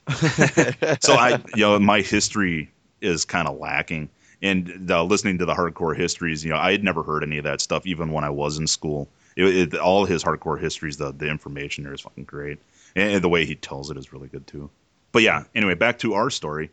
[1.00, 4.08] so I, you know, my history is kind of lacking.
[4.40, 7.44] And uh, listening to the hardcore histories, you know, I had never heard any of
[7.44, 9.08] that stuff, even when I was in school.
[9.36, 12.58] It, it, all his hardcore histories, the the information there is fucking great,
[12.96, 14.70] and, and the way he tells it is really good too.
[15.12, 16.70] But yeah, anyway, back to our story.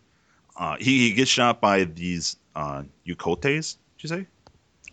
[0.58, 3.78] Uh, he, he gets shot by these uh, Yukotes.
[3.98, 4.28] Did you say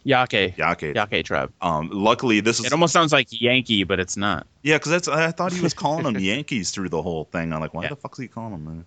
[0.05, 0.57] Yake.
[0.57, 0.95] Yake?
[0.95, 1.53] Yake tribe.
[1.61, 4.47] Um, luckily, this is It almost sounds like Yankee, but it's not.
[4.63, 7.53] yeah, because that's I thought he was calling them Yankees through the whole thing.
[7.53, 7.91] I'm like, why Yeah.
[7.91, 8.87] the fuck's he calling them?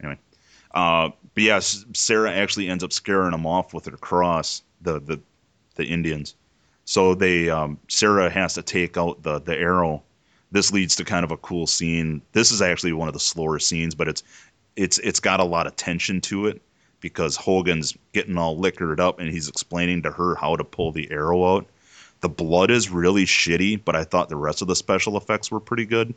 [0.00, 0.18] Anyway,
[0.74, 5.20] Uh, but yes, Sarah actually ends up scaring them off with her cross, the the,
[5.76, 6.34] the Indians.
[6.84, 10.02] So they um, Sarah has to take out the the arrow.
[10.50, 12.20] This leads to kind of a cool scene.
[12.32, 14.22] This is actually one of the slower scenes, but it's
[14.76, 16.60] it's it's got a lot of tension to it
[17.00, 21.10] because Hogan's getting all liquored up and he's explaining to her how to pull the
[21.10, 21.66] arrow out.
[22.20, 25.58] The blood is really shitty, but I thought the rest of the special effects were
[25.58, 26.14] pretty good.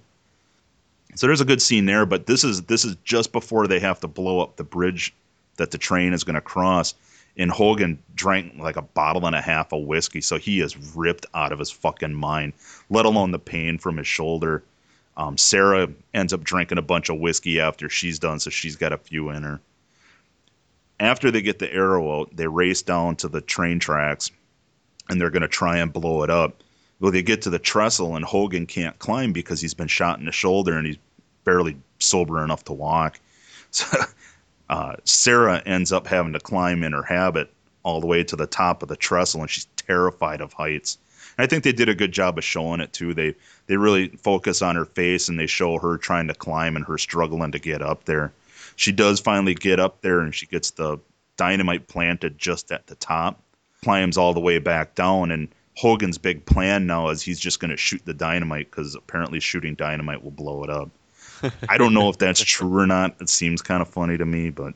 [1.16, 4.02] So there's a good scene there, but this is this is just before they have
[4.02, 5.14] to blow up the bridge
[5.56, 6.94] that the train is going to cross.
[7.38, 11.26] And Hogan drank like a bottle and a half of whiskey, so he is ripped
[11.34, 12.54] out of his fucking mind.
[12.90, 14.64] Let alone the pain from his shoulder.
[15.18, 18.94] Um, Sarah ends up drinking a bunch of whiskey after she's done, so she's got
[18.94, 19.62] a few in her.
[21.00, 24.32] After they get the arrow out, they race down to the train tracks,
[25.10, 26.64] and they're going to try and blow it up.
[27.00, 30.26] Well, they get to the trestle, and Hogan can't climb because he's been shot in
[30.26, 30.98] the shoulder and he's
[31.46, 33.20] barely sober enough to walk.
[33.72, 33.98] So
[34.70, 37.52] uh, Sarah ends up having to climb in her habit
[37.84, 40.98] all the way to the top of the trestle, and she's terrified of heights.
[41.38, 43.14] And I think they did a good job of showing it too.
[43.14, 43.36] They
[43.68, 46.98] they really focus on her face and they show her trying to climb and her
[46.98, 48.32] struggling to get up there.
[48.76, 51.00] She does finally get up there and she gets the
[51.38, 53.40] dynamite planted just at the top,
[53.84, 57.72] climbs all the way back down, and Hogan's big plan now is he's just going
[57.72, 60.90] to shoot the dynamite because apparently shooting dynamite will blow it up.
[61.70, 63.16] I don't know if that's true or not.
[63.20, 64.74] It seems kind of funny to me, but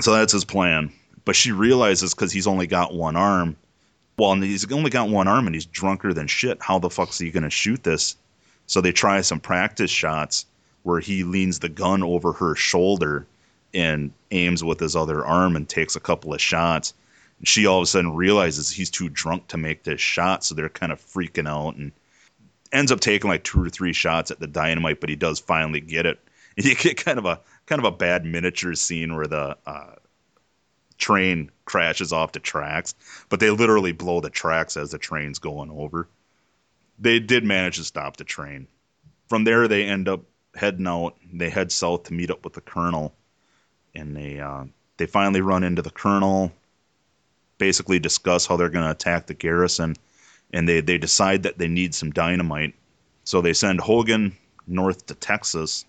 [0.00, 0.92] so that's his plan.
[1.24, 3.56] But she realizes because he's only got one arm.
[4.16, 6.58] Well, and he's only got one arm and he's drunker than shit.
[6.60, 8.16] How the fuck's he going to shoot this?
[8.66, 10.46] So they try some practice shots
[10.82, 13.26] where he leans the gun over her shoulder
[13.74, 16.94] and aims with his other arm and takes a couple of shots.
[17.38, 20.54] And she all of a sudden realizes he's too drunk to make this shot, so
[20.54, 21.92] they're kind of freaking out and
[22.72, 25.80] ends up taking like two or three shots at the dynamite, but he does finally
[25.80, 26.18] get it.
[26.60, 29.94] You get kind of a kind of a bad miniature scene where the uh,
[30.98, 32.96] train crashes off the tracks,
[33.28, 36.08] but they literally blow the tracks as the train's going over.
[36.98, 38.66] They did manage to stop the train.
[39.28, 40.22] From there, they end up
[40.54, 41.16] heading out.
[41.32, 43.14] They head south to meet up with the colonel,
[43.94, 44.64] and they uh,
[44.96, 46.52] they finally run into the colonel.
[47.58, 49.96] Basically, discuss how they're going to attack the garrison,
[50.52, 52.74] and they they decide that they need some dynamite.
[53.24, 54.36] So they send Hogan
[54.66, 55.84] north to Texas,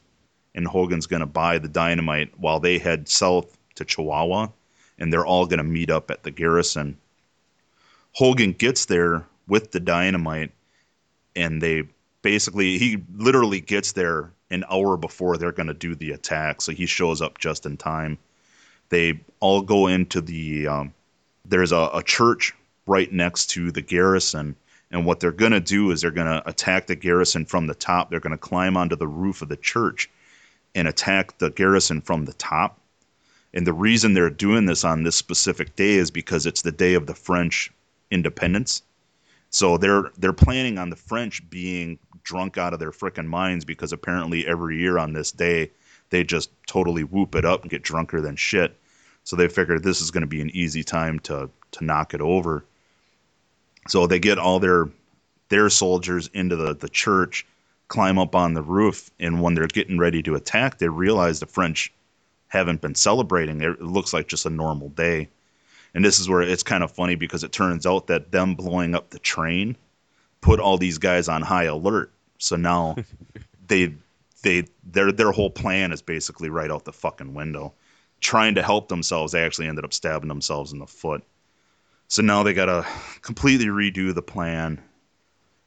[0.56, 4.50] and Hogan's going to buy the dynamite while they head south to Chihuahua,
[4.98, 6.98] and they're all going to meet up at the garrison.
[8.14, 10.52] Hogan gets there with the dynamite,
[11.36, 11.84] and they
[12.22, 16.72] basically he literally gets there an hour before they're going to do the attack, so
[16.72, 18.18] he shows up just in time.
[18.90, 20.94] They all go into the um,
[21.46, 22.54] there's a, a church
[22.90, 24.56] right next to the garrison,
[24.92, 27.76] and what they're going to do is they're going to attack the garrison from the
[27.76, 28.10] top.
[28.10, 30.10] They're going to climb onto the roof of the church
[30.74, 32.80] and attack the garrison from the top.
[33.54, 36.96] And the reason they're doing this on this specific day is because it's the day
[36.96, 37.72] of the French
[38.12, 38.82] independence.
[39.52, 43.92] So they're they're planning on the French being drunk out of their frickin' minds because
[43.94, 45.72] apparently every year on this day
[46.12, 48.76] they just totally whoop it up and get drunker than shit.
[49.24, 52.22] So they figured this is going to be an easy time to to knock it
[52.22, 52.66] over.
[53.90, 54.90] So they get all their
[55.50, 57.46] their soldiers into the, the church,
[57.88, 61.48] climb up on the roof, and when they're getting ready to attack, they realize the
[61.48, 61.92] French
[62.50, 63.62] haven't been celebrating.
[63.62, 65.28] It looks like just a normal day.
[65.96, 68.94] And this is where it's kind of funny because it turns out that them blowing
[68.94, 69.76] up the train
[70.42, 72.12] put all these guys on high alert.
[72.38, 72.96] So now
[73.68, 73.96] they
[74.44, 77.74] they their their whole plan is basically right out the fucking window.
[78.22, 81.24] Trying to help themselves, they actually ended up stabbing themselves in the foot.
[82.10, 82.86] So now they got to
[83.22, 84.82] completely redo the plan.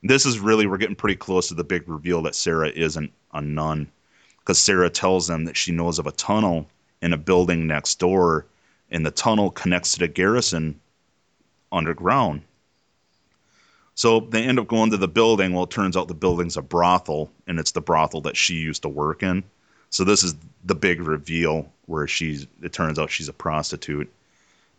[0.02, 3.40] This is really, we're getting pretty close to the big reveal that Sarah isn't a
[3.40, 3.90] nun.
[4.40, 6.68] Because Sarah tells them that she knows of a tunnel
[7.00, 8.44] in a building next door,
[8.90, 10.80] and the tunnel connects to the garrison
[11.70, 12.42] underground.
[13.94, 15.52] So they end up going to the building.
[15.52, 18.82] Well, it turns out the building's a brothel, and it's the brothel that she used
[18.82, 19.44] to work in.
[19.90, 22.48] So this is the big reveal where she's.
[22.62, 24.12] It turns out she's a prostitute.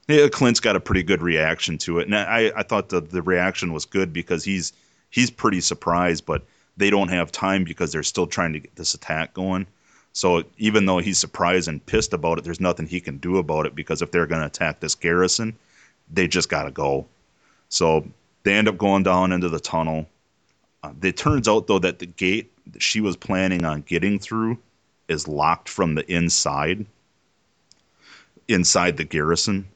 [0.07, 3.21] Yeah, Clint's got a pretty good reaction to it, and I, I thought the the
[3.21, 4.73] reaction was good because he's
[5.09, 6.43] he's pretty surprised, but
[6.75, 9.67] they don't have time because they're still trying to get this attack going.
[10.11, 13.65] So even though he's surprised and pissed about it, there's nothing he can do about
[13.65, 15.55] it because if they're going to attack this garrison,
[16.11, 17.07] they just got to go.
[17.69, 18.07] So
[18.43, 20.07] they end up going down into the tunnel.
[20.83, 24.57] Uh, it turns out though that the gate that she was planning on getting through
[25.07, 26.85] is locked from the inside,
[28.47, 29.67] inside the garrison.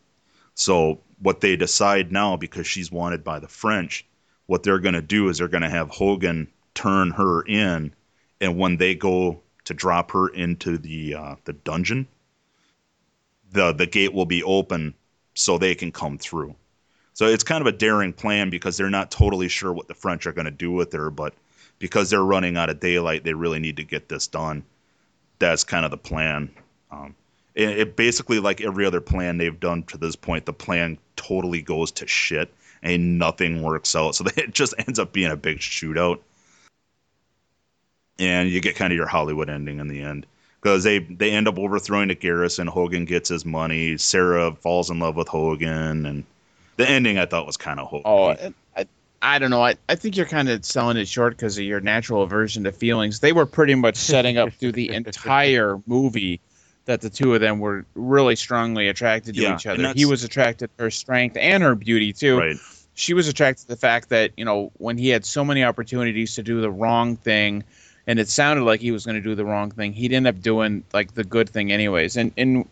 [0.58, 4.04] So what they decide now, because she's wanted by the French,
[4.48, 7.94] what they're going to do is they're going to have Hogan turn her in,
[8.42, 12.08] and when they go to drop her into the uh, the dungeon,
[13.52, 14.96] the the gate will be open
[15.36, 16.56] so they can come through.
[17.14, 20.26] So it's kind of a daring plan because they're not totally sure what the French
[20.26, 21.36] are going to do with her, but
[21.78, 24.64] because they're running out of daylight, they really need to get this done.
[25.38, 26.50] That's kind of the plan.
[26.90, 27.16] Um,
[27.58, 31.62] it, it basically, like every other plan they've done to this point, the plan totally
[31.62, 32.54] goes to shit
[32.84, 34.16] and nothing works out.
[34.16, 36.20] So it just ends up being a big shootout,
[38.20, 40.28] and you get kind of your Hollywood ending in the end
[40.62, 42.68] because they they end up overthrowing the garrison.
[42.68, 43.98] Hogan gets his money.
[43.98, 46.24] Sarah falls in love with Hogan, and
[46.76, 48.04] the ending I thought was kind of hokey.
[48.06, 48.86] Oh, I,
[49.20, 49.64] I don't know.
[49.64, 52.72] I, I think you're kind of selling it short because of your natural aversion to
[52.72, 53.20] feelings.
[53.20, 56.40] They were pretty much setting up through the entire movie
[56.88, 59.94] that the two of them were really strongly attracted to Yeah, each other.
[59.96, 62.38] He was attracted to her strength and her beauty too.
[62.40, 62.56] Right.
[62.96, 66.36] She was attracted to the fact that you know when he had so many opportunities
[66.36, 67.64] to do the wrong thing,
[68.08, 70.42] and it sounded like he was going to do the wrong thing, he'd end up
[70.42, 72.18] doing like the good thing anyways.
[72.18, 72.68] And and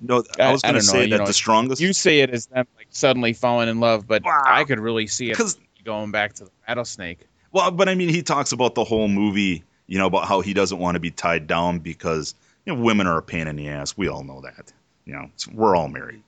[0.00, 1.82] No, I was going to know, say you that know, the strongest.
[1.82, 5.30] you say it as them like suddenly falling in love, but I could really see
[5.30, 5.38] it
[5.84, 7.18] going back to the rattlesnake.
[7.52, 10.54] Well, but I mean, he talks about the whole movie, you know, about how he
[10.54, 12.34] doesn't want to be tied down because
[12.66, 13.96] you know women are a pain in the ass.
[13.96, 14.72] We all know that.
[15.04, 16.22] You know, it's- we're all married.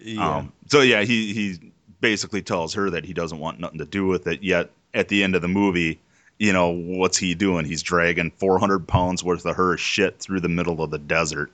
[0.00, 0.36] Yeah.
[0.36, 4.06] Um, so yeah, he he basically tells her that he doesn't want nothing to do
[4.06, 4.42] with it.
[4.42, 5.98] Yet at the end of the movie,
[6.38, 7.64] you know, what's he doing?
[7.64, 11.50] He's dragging 400 pounds worth of her shit through the middle of the desert.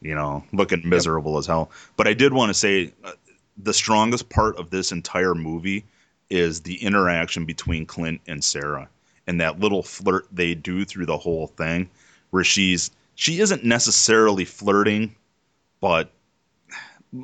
[0.00, 1.70] You know, looking miserable as hell.
[1.96, 3.12] But I did want to say uh,
[3.56, 5.84] the strongest part of this entire movie
[6.28, 8.88] is the interaction between Clint and Sarah
[9.28, 11.88] and that little flirt they do through the whole thing
[12.30, 15.14] where she's she isn't necessarily flirting
[15.82, 16.12] but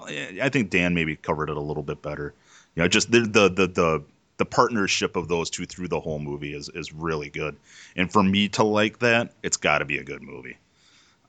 [0.04, 2.34] I think Dan maybe covered it a little bit better.
[2.74, 4.04] You know, just the the the the,
[4.36, 7.56] the partnership of those two through the whole movie is is really good.
[7.96, 10.58] And for me to like that, it's got to be a good movie.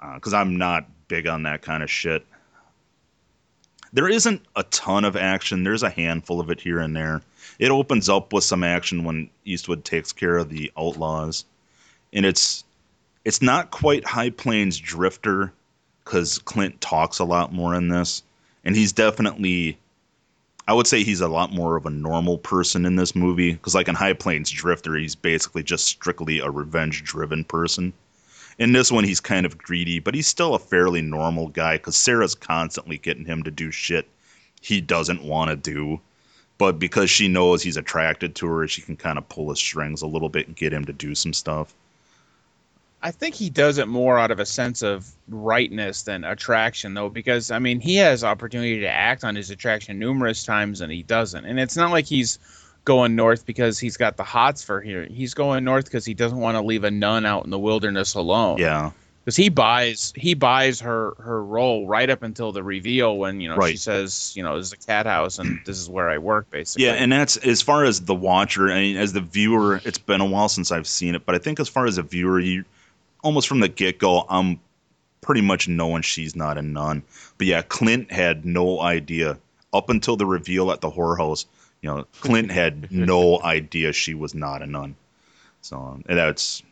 [0.02, 2.26] Uh, because I'm not big on that kind of shit.
[3.94, 5.64] There isn't a ton of action.
[5.64, 7.22] There's a handful of it here and there.
[7.60, 11.46] It opens up with some action when Eastwood takes care of the outlaws,
[12.14, 12.64] and it's
[13.26, 15.52] it's not quite High Plains Drifter
[16.04, 18.24] because Clint talks a lot more in this,
[18.64, 19.78] and he's definitely,
[20.68, 23.76] I would say he's a lot more of a normal person in this movie because
[23.76, 27.94] like in High Plains Drifter, he's basically just strictly a revenge-driven person.
[28.58, 31.96] In this one, he's kind of greedy, but he's still a fairly normal guy because
[31.96, 34.08] Sarah's constantly getting him to do shit
[34.62, 36.00] he doesn't want to do.
[36.58, 40.02] But because she knows he's attracted to her, she can kind of pull his strings
[40.02, 41.74] a little bit and get him to do some stuff.
[43.02, 47.10] I think he does it more out of a sense of rightness than attraction, though,
[47.10, 51.04] because I mean he has opportunity to act on his attraction numerous times and he
[51.04, 51.46] doesn't.
[51.46, 52.40] And it's not like he's
[52.86, 55.06] going north because he's got the hots for here.
[55.06, 58.16] He's going north because he doesn't want to leave a nun out in the wilderness
[58.16, 58.58] alone.
[58.58, 58.92] Yeah.
[59.24, 63.48] because he buys he buys her her role right up until the reveal when you
[63.48, 66.18] know she says you know this is a cat house and this is where I
[66.18, 66.86] work basically.
[66.86, 68.72] Yeah, and that's as far as the watcher.
[68.72, 71.38] I mean, as the viewer, it's been a while since I've seen it, but I
[71.38, 72.66] think as far as a viewer, you
[73.24, 74.60] almost from the get go, I'm
[75.22, 77.04] pretty much knowing she's not a nun.
[77.38, 79.38] But yeah, Clint had no idea
[79.74, 81.46] up until the reveal at the whorehouse.
[81.82, 84.96] You know, Clint had no idea she was not a nun.
[85.62, 86.64] So that's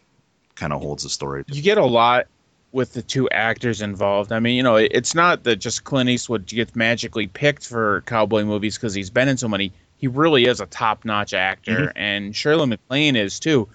[0.56, 1.44] kind of holds the story.
[1.48, 2.28] you get a lot
[2.72, 4.32] with the two actors involved.
[4.32, 8.44] I mean, you know, it's not that just Clint Eastwood gets magically picked for cowboy
[8.44, 9.72] movies because he's been in so many.
[9.98, 11.98] He really is a top-notch actor, mm-hmm.
[11.98, 13.68] and Shirley MacLaine is too.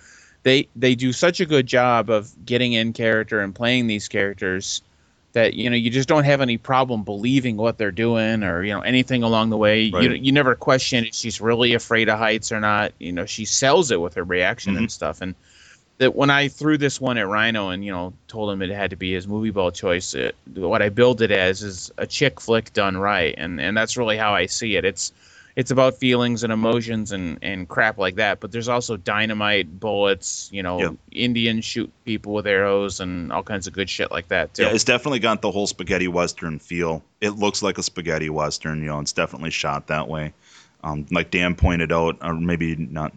[0.43, 4.83] They they do such a good job of getting in character and playing these characters
[5.33, 8.73] that you know you just don't have any problem believing what they're doing or you
[8.73, 9.83] know anything along the way.
[9.83, 10.21] You Right.
[10.21, 12.93] you never question if she's really afraid of heights or not.
[12.99, 14.91] You know, she sells it with her reaction and mm-hmm.
[14.91, 15.35] stuff and
[15.99, 18.91] that when I threw this one at Rhino and you know told him it had
[18.91, 22.41] to be his movie ball choice, it, what I build it as is a chick
[22.41, 24.85] flick done right, and and that's really how I see it.
[24.85, 25.13] It's
[25.55, 30.49] it's about feelings and emotions and and crap like that, but there's also dynamite, bullets,
[30.53, 30.95] you know, Yep.
[31.13, 34.63] Indians shoot people with arrows and all kinds of good shit like that too.
[34.63, 37.03] Yeah, it's definitely got the whole spaghetti western feel.
[37.21, 38.81] It looks like a spaghetti western.
[38.81, 40.33] You know, it's definitely shot that way.
[40.85, 43.13] Um, like Dan pointed out, or maybe not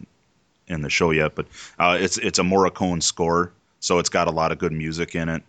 [0.68, 1.46] in the show yet, but
[1.78, 5.28] uh, it's it's a Morricone score, so it's got a lot of good music in
[5.28, 5.42] it.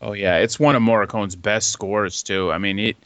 [0.00, 2.52] Oh yeah, it's one of Morricone's best scores too.
[2.52, 2.96] I mean, it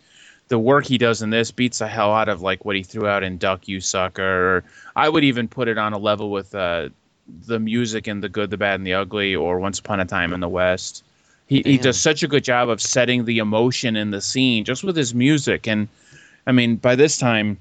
[0.51, 3.07] the work he does in this beats the hell out of like what he threw
[3.07, 4.23] out in Duck You Sucker.
[4.57, 4.65] Or
[4.97, 6.89] I would even put it on a level with uh,
[7.47, 10.33] the music in The Good, the Bad, and the Ugly, or Once Upon a Time
[10.33, 11.05] in the West.
[11.47, 14.83] He he does such a good job of setting the emotion in the scene just
[14.85, 15.69] with his music.
[15.69, 15.89] And
[16.47, 17.59] I mean, by this time,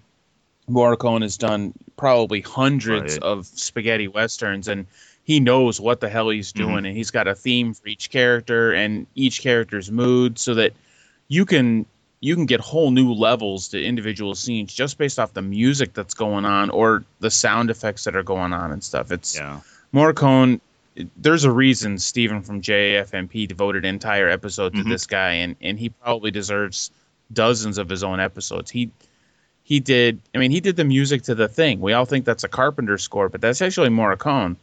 [0.67, 3.23] Morricone has done probably hundreds Right.
[3.23, 4.87] of spaghetti westerns, and
[5.23, 8.73] he knows what the hell he's doing, and he's got a theme for each character
[8.73, 10.73] and each character's mood, so that
[11.27, 11.85] you can
[12.21, 16.13] you can get whole new levels to individual scenes just based off the music that's
[16.13, 19.11] going on or the sound effects that are going on and stuff.
[19.11, 19.61] It's Yeah.
[19.93, 20.59] Morricone.
[21.15, 24.89] There's a reason Stephen from JFMP devoted an entire episode to Mhm.
[24.89, 26.91] this guy, and and he probably deserves
[27.31, 28.69] dozens of his own episodes.
[28.71, 28.89] He
[29.63, 30.19] he did.
[30.33, 31.79] I mean, he did the music to the thing.
[31.79, 34.55] We all think that's a Carpenter score, but that's actually Morricone.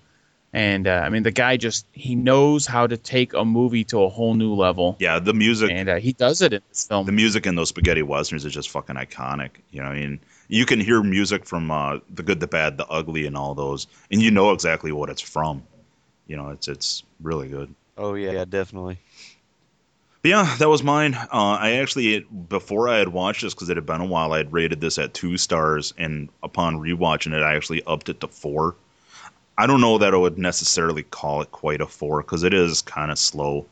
[0.57, 4.03] And uh, I mean, the guy just he knows how to take a movie to
[4.05, 7.05] a whole new level, Yeah, the music and uh, he does it in this film.
[7.05, 9.51] the music in those spaghetti westerns is just fucking iconic.
[9.70, 10.19] You know, I mean,
[10.49, 13.87] you can hear music from uh, the good, the bad, the ugly, and all those,
[14.11, 15.62] and you know exactly what it's from.
[16.27, 17.74] You know, it's it's really good.
[17.99, 18.99] Oh yeah, yeah, definitely.
[20.23, 21.15] But yeah, that was mine.
[21.15, 21.28] Uh,
[21.61, 24.55] I actually before I had watched this because it had been a while, I had
[24.55, 28.74] rated this at two stars, and upon rewatching it, I actually upped it to four.
[29.59, 32.83] I don't know that I would necessarily call it quite a four because it is
[32.83, 33.66] kind of slow,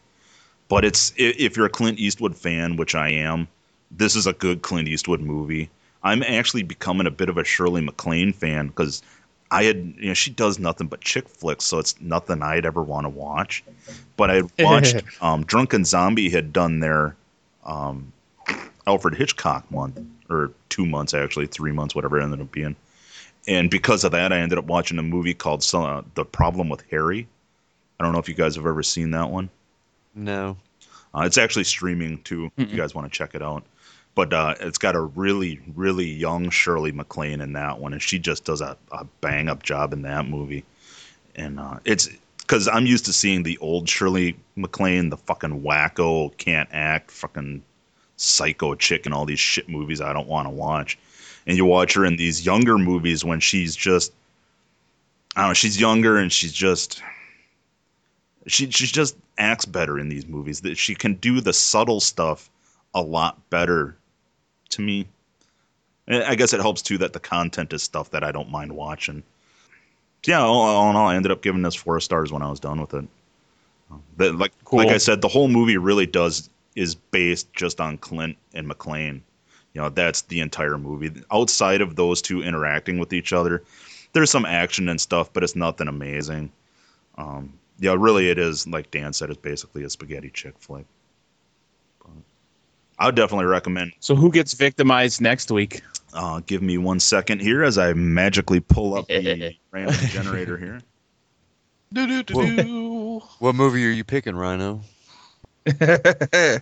[0.68, 3.48] but it's if you're a Clint Eastwood fan, which I am,
[3.90, 5.70] this is a good Clint Eastwood movie.
[6.02, 9.02] I'm actually becoming a bit of a Shirley MacLaine fan because
[9.50, 12.82] I had you know she does nothing but chick flicks, so it's nothing I'd ever
[12.82, 13.62] want to watch.
[14.16, 17.14] But I watched um, Drunken Zombie had done their
[17.64, 18.12] um,
[18.86, 20.00] Alfred Hitchcock month
[20.30, 22.76] or two months actually, three months, whatever it ended up being.
[23.46, 26.82] And because of that, I ended up watching a movie called uh, The Problem with
[26.90, 27.28] Harry.
[27.98, 29.50] I don't know if you guys have ever seen that one.
[30.14, 30.56] No.
[31.14, 32.50] Uh, it's actually streaming too.
[32.56, 33.64] If you guys want to check it out.
[34.14, 38.18] But uh, it's got a really, really young Shirley MacLaine in that one, and she
[38.18, 40.64] just does a, a bang up job in that movie.
[41.34, 42.08] And uh, it's
[42.38, 47.62] because I'm used to seeing the old Shirley MacLaine, the fucking wacko, can't act, fucking
[48.16, 50.98] psycho chick in all these shit movies I don't want to watch.
[51.46, 54.12] And you watch her in these younger movies when she's just,
[55.36, 57.02] I don't know, she's younger and she's just
[58.46, 60.60] she she just acts better in these movies.
[60.60, 62.50] That she can do the subtle stuff
[62.94, 63.96] a lot better
[64.70, 65.06] to me.
[66.06, 68.72] And I guess it helps too that the content is stuff that I don't mind
[68.72, 69.22] watching.
[70.26, 72.60] Yeah, all, all in all, I ended up giving this four stars when I was
[72.60, 73.06] done with it.
[73.90, 74.78] Um, but like Cool.
[74.78, 79.22] like I said, the whole movie really does is based just on Clint and MacLaine.
[79.74, 81.12] You know, that's the entire movie.
[81.30, 83.62] Outside of those two interacting with each other,
[84.12, 86.52] there's some action and stuff, but it's nothing amazing.
[87.18, 89.30] Um, yeah, really, it is like Dan said.
[89.30, 90.86] It's basically a spaghetti chick flick.
[92.00, 92.12] But
[92.98, 93.92] I would definitely recommend.
[93.98, 95.82] So who gets victimized next week?
[96.12, 100.80] Uh, give me one second here as I magically pull up the random generator here.
[101.92, 103.18] Do do do do.
[103.40, 104.82] What movie are you picking, Rhino?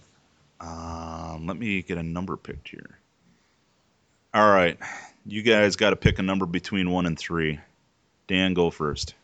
[0.63, 2.99] Um, let me get a number picked here.
[4.35, 4.79] All right,
[5.27, 7.61] you guys got to pick a number between one and three.
[8.29, 9.15] Dan, go first.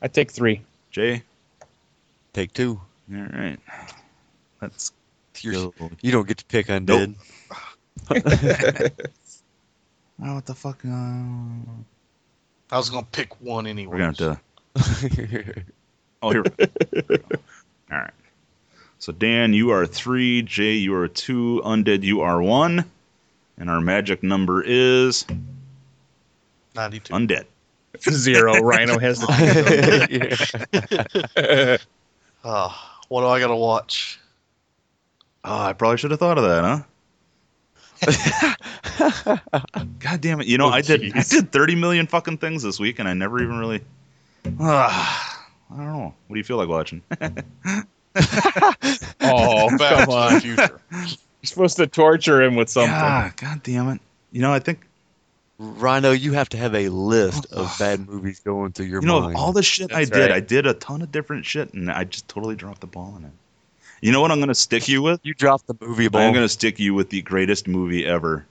[0.00, 0.62] I take three.
[0.90, 1.22] Jay.
[2.32, 2.80] Take two.
[3.12, 3.58] All right.
[4.60, 4.92] Let's
[5.40, 5.90] You're, go.
[6.00, 7.14] you don't get to pick undead.
[8.10, 8.14] Oh,
[10.34, 10.84] what the fuck?
[10.84, 10.88] Uh,
[12.70, 13.92] I was gonna pick one anyway.
[13.92, 14.40] we're gonna
[14.74, 15.10] have
[15.54, 15.64] to.
[16.24, 16.44] Oh, here.
[16.56, 17.18] here.
[17.90, 18.10] All right.
[19.00, 20.42] So Dan, you are three.
[20.42, 21.60] Jay, you are two.
[21.64, 22.84] Undead, you are one.
[23.62, 25.24] And our magic number is
[26.74, 27.14] Ninety-two.
[27.14, 27.44] undead.
[28.10, 28.54] Zero.
[28.60, 29.28] Rhino has the.
[32.44, 34.18] Ah, what do I gotta watch?
[35.44, 36.64] Oh, I probably should have thought of that,
[38.02, 39.86] huh?
[40.00, 40.48] God damn it!
[40.48, 41.16] You know, Oh, I did.
[41.16, 43.82] I did thirty million fucking things this week, and I never even really.
[44.58, 46.14] Ah, I don't know.
[46.26, 47.00] What do you feel like watching?
[47.12, 47.28] oh,
[49.78, 50.80] Back come to the future.
[51.42, 52.90] You're supposed to torture him with something.
[52.92, 54.00] God, God damn it!
[54.30, 54.86] You know, I think
[55.58, 59.20] Rhino, you have to have a list of bad movies going through your you know
[59.20, 59.36] mind.
[59.36, 60.14] all the shit I did.
[60.14, 60.32] right.
[60.32, 63.24] I did a ton of different shit, and I just totally dropped the ball on
[63.24, 63.30] it.
[64.00, 65.20] You know what I'm gonna stick you with?
[65.22, 66.22] you dropped the movie ball.
[66.22, 68.44] I'm gonna stick you with the greatest movie ever,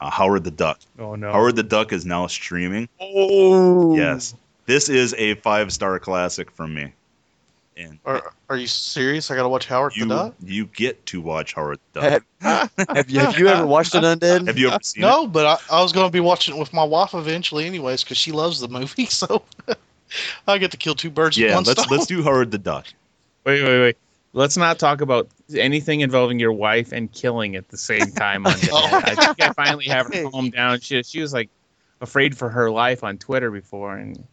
[0.00, 0.80] uh, Howard the Duck.
[0.98, 1.32] Oh no.
[1.32, 2.88] Howard the Duck is now streaming.
[2.98, 3.94] Oh.
[3.96, 4.34] Yes,
[4.64, 6.92] this is a five star classic from me,
[7.76, 9.30] and Are, are you serious?
[9.30, 10.34] I gotta watch Howard you the Duck.
[10.42, 12.22] you get to watch Howard the Duck.
[12.40, 14.46] have, have you have you ever watched an undead?
[14.46, 16.84] Have you ever seen No, but I, I was gonna be watching it with my
[16.84, 19.06] wife eventually, anyways, because she loves the movie.
[19.10, 19.42] So
[20.46, 21.42] I get to kill two birds it?
[21.42, 21.96] with Yeah, one let's stone.
[21.96, 22.86] let's do Howard the Duck.
[23.44, 23.96] Wait, wait, wait.
[24.32, 28.46] Let's not talk about anything involving your wife and killing at the same time.
[28.46, 28.88] On Oh.
[29.04, 30.80] I think I finally have her calm down.
[30.80, 31.48] She she was like
[32.00, 34.24] afraid for her life on Twitter before, and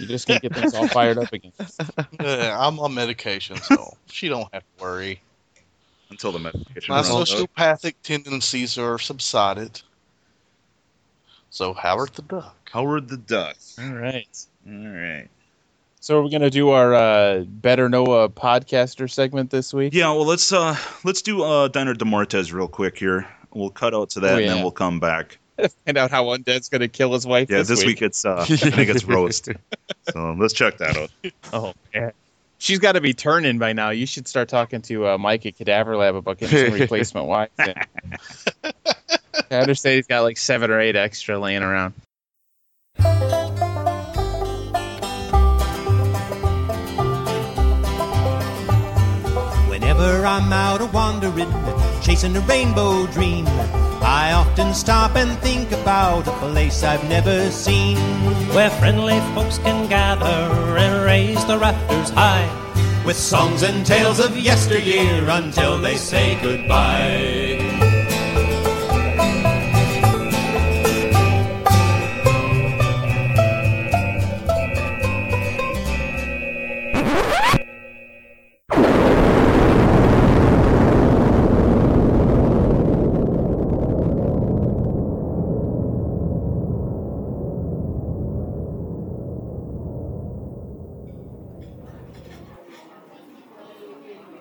[0.00, 1.52] you just gonna get things all fired up again.
[2.20, 5.20] Yeah, I'm on medication, so she don't have to worry.
[6.10, 7.26] Until the medication My runs out.
[7.26, 9.80] sociopathic tendencies are subsided.
[11.50, 12.70] So Howard the Duck.
[12.70, 13.56] Howard the Duck.
[13.80, 14.46] All right.
[14.68, 15.28] All right.
[16.00, 19.94] So we're gonna do our uh, better Noah podcaster segment this week.
[19.94, 23.26] Yeah, well let's uh let's do uh Diner de Mortes real quick here.
[23.54, 25.38] We'll cut out to that Oh, and then we'll come back.
[25.86, 27.48] Find out how Undead's gonna kill his wife.
[27.50, 29.48] Yeah, this, this week it's uh I think it's roast.
[30.10, 31.10] So let's check that out.
[31.52, 32.12] Oh man,
[32.58, 33.90] she's got to be turning by now.
[33.90, 37.52] You should start talking to uh, Mike at Cadaver Lab about getting some replacement wives.
[37.58, 37.74] in.
[39.50, 41.94] I understand he's got like seven or eight extra laying around.
[49.68, 51.50] Whenever I'm out a wandering,
[52.02, 53.46] chasing a rainbow dream,
[54.04, 57.96] I often stop and think about a place I've never seen.
[58.54, 62.46] Where friendly folks can gather and raise the rafters high.
[63.06, 67.63] With songs and tales of yesteryear until they say goodbye.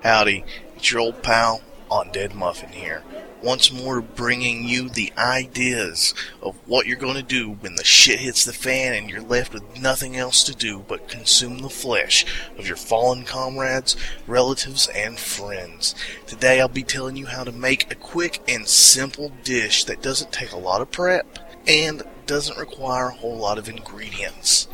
[0.03, 0.43] Howdy,
[0.75, 3.03] it's your old pal Undead Muffin here.
[3.41, 8.19] Once more bringing you the ideas of what you're going to do when the shit
[8.19, 12.25] hits the fan and you're left with nothing else to do but consume the flesh
[12.57, 13.95] of your fallen comrades,
[14.27, 15.95] relatives, and friends.
[16.27, 20.33] Today I'll be telling you how to make a quick and simple dish that doesn't
[20.33, 24.67] take a lot of prep and doesn't require a whole lot of ingredients.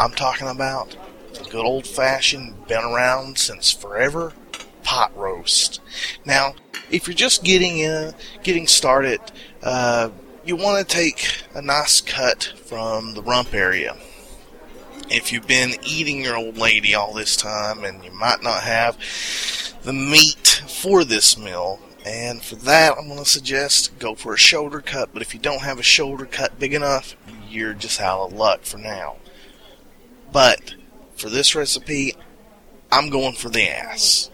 [0.00, 0.96] I'm talking about
[1.32, 4.32] the good old fashioned, been around since forever
[4.84, 5.80] pot roast.
[6.24, 6.54] Now,
[6.90, 8.12] if you're just getting uh,
[8.44, 9.20] getting started,
[9.62, 10.10] uh,
[10.44, 13.96] you want to take a nice cut from the rump area.
[15.10, 18.96] If you've been eating your old lady all this time and you might not have
[19.82, 24.38] the meat for this meal, and for that, I'm going to suggest go for a
[24.38, 25.10] shoulder cut.
[25.12, 27.16] But if you don't have a shoulder cut big enough,
[27.48, 29.16] you're just out of luck for now.
[30.32, 30.74] But
[31.16, 32.14] for this recipe,
[32.92, 34.30] I'm going for the ass.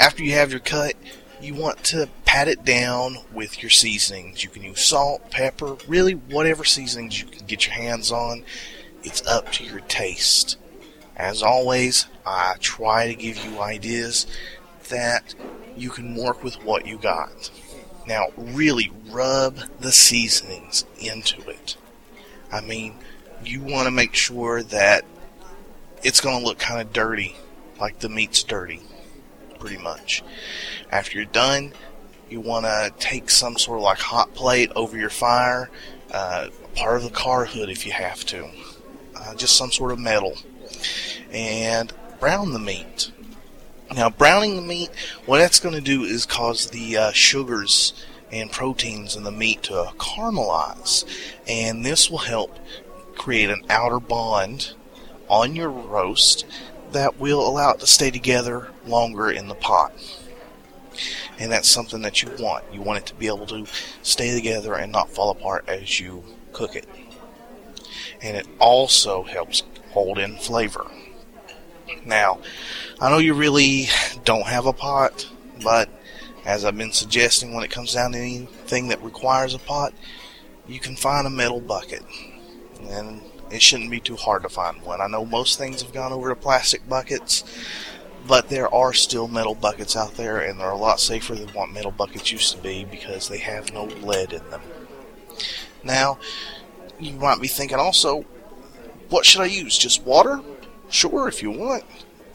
[0.00, 0.94] After you have your cut,
[1.42, 4.42] you want to pat it down with your seasonings.
[4.42, 8.42] You can use salt, pepper, really whatever seasonings you can get your hands on.
[9.02, 10.56] It's up to your taste.
[11.16, 14.26] As always, I try to give you ideas
[14.88, 15.34] that
[15.76, 17.50] you can work with what you got.
[18.06, 21.76] Now, really rub the seasonings into it.
[22.50, 22.94] I mean,
[23.44, 25.04] you want to make sure that
[26.02, 27.36] it's going to look kind of dirty,
[27.78, 28.80] like the meat's dirty,
[29.60, 30.24] pretty much.
[30.90, 31.72] After you're done,
[32.28, 35.70] you want to take some sort of like hot plate over your fire,
[36.10, 38.48] uh, part of the car hood if you have to,
[39.14, 40.36] uh, just some sort of metal,
[41.30, 43.12] and brown the meat.
[43.94, 44.90] Now, browning the meat,
[45.26, 47.92] what that's going to do is cause the uh, sugars
[48.30, 51.04] and proteins in the meat to caramelize,
[51.48, 52.56] and this will help
[53.16, 54.74] create an outer bond
[55.28, 56.46] on your roast
[56.92, 59.92] that will allow it to stay together longer in the pot.
[61.38, 62.64] And that's something that you want.
[62.72, 63.66] You want it to be able to
[64.02, 66.22] stay together and not fall apart as you
[66.52, 66.86] cook it.
[68.22, 70.86] And it also helps hold in flavor.
[72.04, 72.40] Now,
[73.00, 73.88] I know you really
[74.24, 75.28] don't have a pot,
[75.62, 75.88] but
[76.44, 79.92] as I've been suggesting, when it comes down to anything that requires a pot,
[80.66, 82.02] you can find a metal bucket.
[82.88, 85.00] And it shouldn't be too hard to find one.
[85.00, 87.44] I know most things have gone over to plastic buckets,
[88.26, 91.70] but there are still metal buckets out there, and they're a lot safer than what
[91.70, 94.62] metal buckets used to be because they have no lead in them.
[95.82, 96.18] Now,
[96.98, 98.24] you might be thinking also,
[99.08, 99.76] what should I use?
[99.76, 100.40] Just water?
[100.88, 101.84] Sure, if you want.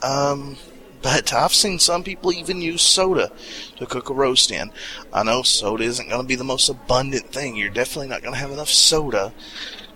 [0.02, 0.58] Um,
[1.02, 3.32] but I've seen some people even use soda
[3.78, 4.72] to cook a roast in.
[5.14, 7.56] I know soda isn't going to be the most abundant thing.
[7.56, 9.32] You're definitely not going to have enough soda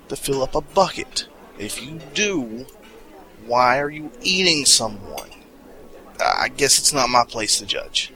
[0.10, 1.28] to fill up a bucket.
[1.58, 2.66] If you do,
[3.46, 5.30] why are you eating someone?
[6.20, 8.14] I guess it's not my place to judge.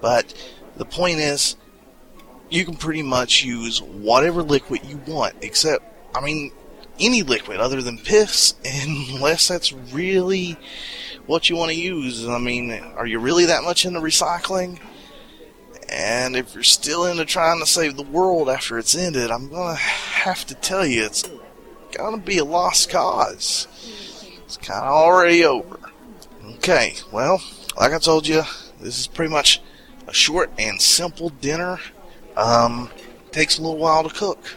[0.00, 0.34] But
[0.76, 1.56] the point is,
[2.50, 5.84] you can pretty much use whatever liquid you want, except,
[6.14, 6.52] I mean,
[6.98, 10.56] any liquid other than piss, unless that's really
[11.26, 12.26] what you want to use.
[12.26, 14.78] I mean, are you really that much into recycling?
[15.88, 19.76] And if you're still into trying to save the world after it's ended, I'm gonna
[19.76, 21.28] have to tell you it's
[21.92, 23.68] gonna be a lost cause.
[24.44, 25.78] It's kind of already over.
[26.56, 27.40] Okay, well,
[27.78, 28.42] like I told you,
[28.80, 29.60] this is pretty much
[30.06, 31.78] a short and simple dinner.
[32.36, 32.90] Um,
[33.32, 34.56] takes a little while to cook.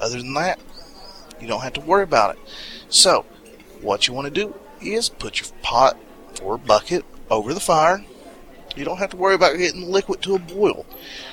[0.00, 0.60] Other than that,
[1.40, 2.40] you don't have to worry about it.
[2.88, 3.24] So,
[3.80, 5.96] what you want to do is put your pot
[6.42, 8.04] or bucket over the fire.
[8.78, 10.86] You don't have to worry about getting the liquid to a boil.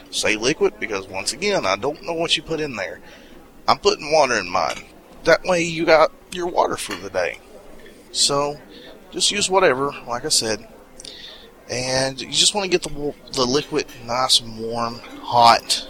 [0.09, 2.99] Say liquid because once again, I don't know what you put in there.
[3.67, 4.85] I'm putting water in mine.
[5.26, 7.39] That way you got your water for the day.
[8.11, 8.59] So
[9.11, 10.67] just use whatever, like I said.
[11.69, 15.88] And you just want to get the the liquid nice and warm, hot.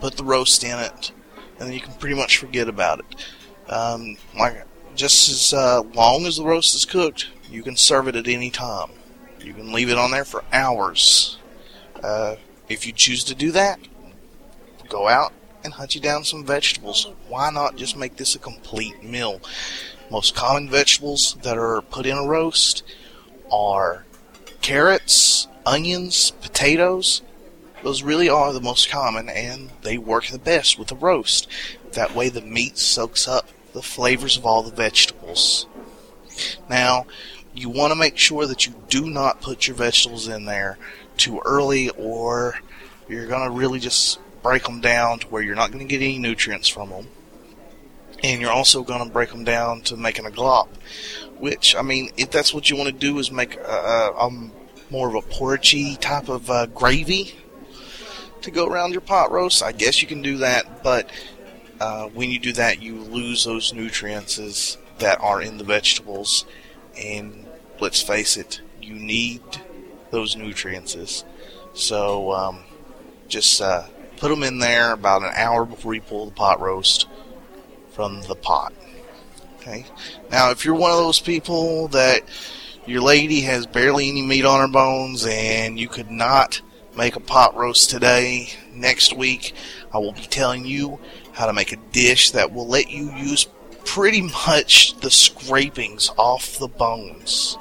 [0.00, 1.12] Put the roast in it,
[1.58, 3.70] and then you can pretty much forget about it.
[3.70, 8.16] Um, like just as uh, long as the roast is cooked, you can serve it
[8.16, 8.90] at any time.
[9.42, 11.38] You can leave it on there for hours.
[12.02, 12.36] Uh,
[12.68, 13.78] if you choose to do that,
[14.88, 15.32] go out
[15.64, 17.10] and hunt you down some vegetables.
[17.28, 19.40] Why not just make this a complete meal?
[20.10, 22.82] Most common vegetables that are put in a roast
[23.50, 24.04] are
[24.60, 27.22] carrots, onions, potatoes.
[27.82, 31.48] Those really are the most common and they work the best with a roast.
[31.92, 35.66] That way the meat soaks up the flavors of all the vegetables.
[36.68, 37.06] Now,
[37.54, 40.78] you want to make sure that you do not put your vegetables in there
[41.16, 42.58] too early or
[43.08, 46.02] you're going to really just break them down to where you're not going to get
[46.02, 47.06] any nutrients from them.
[48.24, 50.68] And you're also going to break them down to making a glop,
[51.38, 54.50] which, I mean, if that's what you want to do is make a, a, a
[54.90, 57.34] more of a porridgey type of uh, gravy
[58.42, 61.10] to go around your pot roast, I guess you can do that, but
[61.80, 66.44] uh, when you do that, you lose those nutrients that are in the vegetables.
[66.96, 67.46] And
[67.80, 69.42] let's face it, you need
[70.10, 71.24] those nutrients.
[71.74, 72.64] So um,
[73.28, 73.86] just uh,
[74.18, 77.08] put them in there about an hour before you pull the pot roast
[77.90, 78.72] from the pot.
[79.56, 79.86] Okay.
[80.30, 82.22] Now, if you're one of those people that
[82.84, 86.60] your lady has barely any meat on her bones and you could not
[86.96, 89.54] make a pot roast today, next week
[89.92, 90.98] I will be telling you
[91.32, 93.46] how to make a dish that will let you use
[93.84, 97.56] pretty much the scrapings off the bones.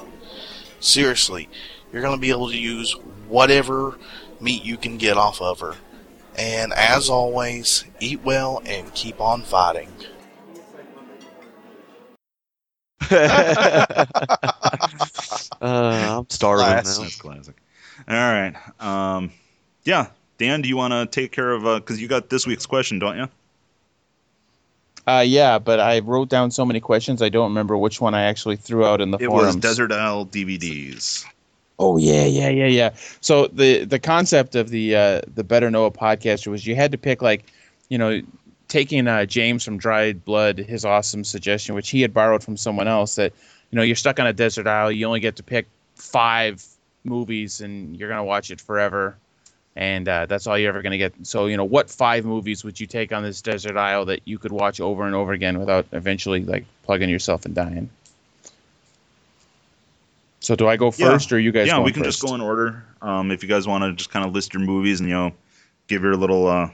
[0.80, 1.50] Seriously,
[1.92, 2.94] you're going to be able to use
[3.28, 3.98] whatever
[4.40, 5.76] meat you can get off of her.
[6.38, 9.90] And as always, eat well and keep on fighting.
[15.62, 16.98] Uh, I'm starving Classic.
[16.98, 17.04] now.
[17.04, 17.56] That's classic.
[18.08, 18.56] All right.
[18.80, 19.32] Um,
[19.84, 20.08] yeah,
[20.38, 23.18] Dan, do you want to take care of because you got this week's question, don't
[23.18, 23.28] you?
[25.08, 28.24] Uh, yeah, but I wrote down so many questions I don't remember which one I
[28.24, 29.56] actually threw out in the It forums.
[29.56, 31.26] was Desert Isle DVDs.
[31.80, 32.90] Oh yeah, yeah, yeah, yeah.
[33.22, 36.98] So the the concept of the uh, the Better Noah podcast was you had to
[37.00, 37.52] pick like,
[37.90, 38.22] you know,
[38.68, 42.88] taking uh, James from Dried Blood, his awesome suggestion, which he had borrowed from someone
[42.88, 43.34] else, that
[43.72, 45.66] you know you're stuck on a desert isle, you only get to pick
[45.96, 46.64] five
[47.04, 49.18] movies, and you're gonna watch it forever,
[49.76, 51.14] and uh, that's all you're ever gonna get.
[51.24, 54.38] So you know, what five movies would you take on this desert isle that you
[54.38, 57.90] could watch over and over again without eventually like plugging yourself and dying?
[60.42, 61.12] So do I go Yeah.
[61.12, 61.68] first, or you guys?
[61.68, 62.20] Yeah, going we can first?
[62.20, 62.84] just go in order.
[63.02, 65.32] Um, if you guys want to just kind of list your movies and you know,
[65.88, 66.70] give your little, uh,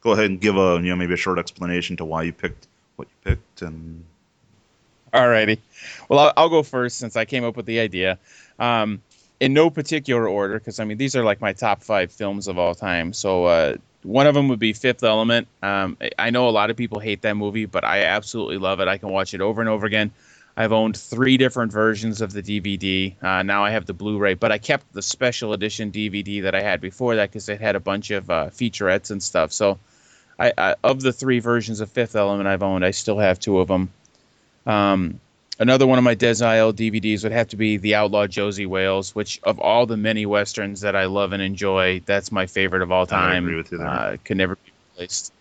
[0.00, 2.66] go ahead and give a you know maybe a short explanation to why you picked
[2.96, 4.04] what you picked and
[5.12, 5.58] Alrighty.
[6.08, 8.18] Well, I'll, I'll go first since I came up with the idea.
[8.58, 9.00] Um,
[9.40, 12.58] in no particular order, because I mean these are like my top five films of
[12.58, 13.12] all time.
[13.12, 15.48] So uh, one of them would be Fifth Element.
[15.62, 18.88] Um, I- know a lot of people hate that movie, but I absolutely love it.
[18.88, 20.12] I can watch it over and over again.
[20.56, 23.14] I've owned three different versions of the DVD.
[23.22, 26.62] Uh, now I have the Blu-ray, but I kept the special edition DVD that I
[26.62, 29.52] had before that because it had a bunch of uh, featurettes and stuff.
[29.52, 29.78] So,
[30.36, 33.60] I, I of the three versions of Fifth Element I've owned, I still have two
[33.60, 33.92] of them.
[34.66, 35.20] Um,
[35.58, 39.14] another one of my Des Isle DVDs would have to be The Outlaw Josey Wales,
[39.14, 42.92] which of all the many westerns that I love and enjoy, that's my favorite of
[42.92, 43.44] all I time.
[43.44, 43.86] agree with you there.
[43.86, 45.32] Uh, could never be replaced.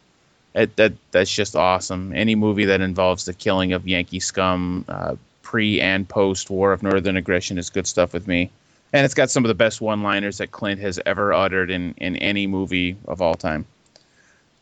[0.55, 2.13] It, that that's just awesome.
[2.13, 6.81] Any movie that involves the killing of Yankee scum, uh, pre and post War of
[6.81, 8.49] Northern Aggression, is good stuff with me.
[8.91, 12.15] And it's got some of the best one-liners that Clint has ever uttered in in
[12.15, 13.65] any movie of all time.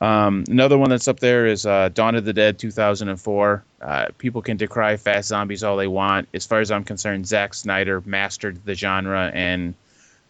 [0.05, 3.63] Um, another one that's up there is uh, Dawn of the Dead 2004.
[3.81, 6.27] Uh, people can decry fast zombies all they want.
[6.31, 9.73] As far as I'm concerned, Zack Snyder mastered the genre, and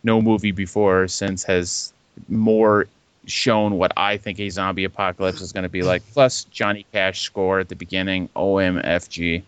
[0.02, 1.92] no movie before or since has
[2.30, 2.88] more
[3.26, 6.04] shown what I think a zombie apocalypse is going to be like.
[6.14, 9.44] Plus, Johnny Cash score at the beginning, OMFG.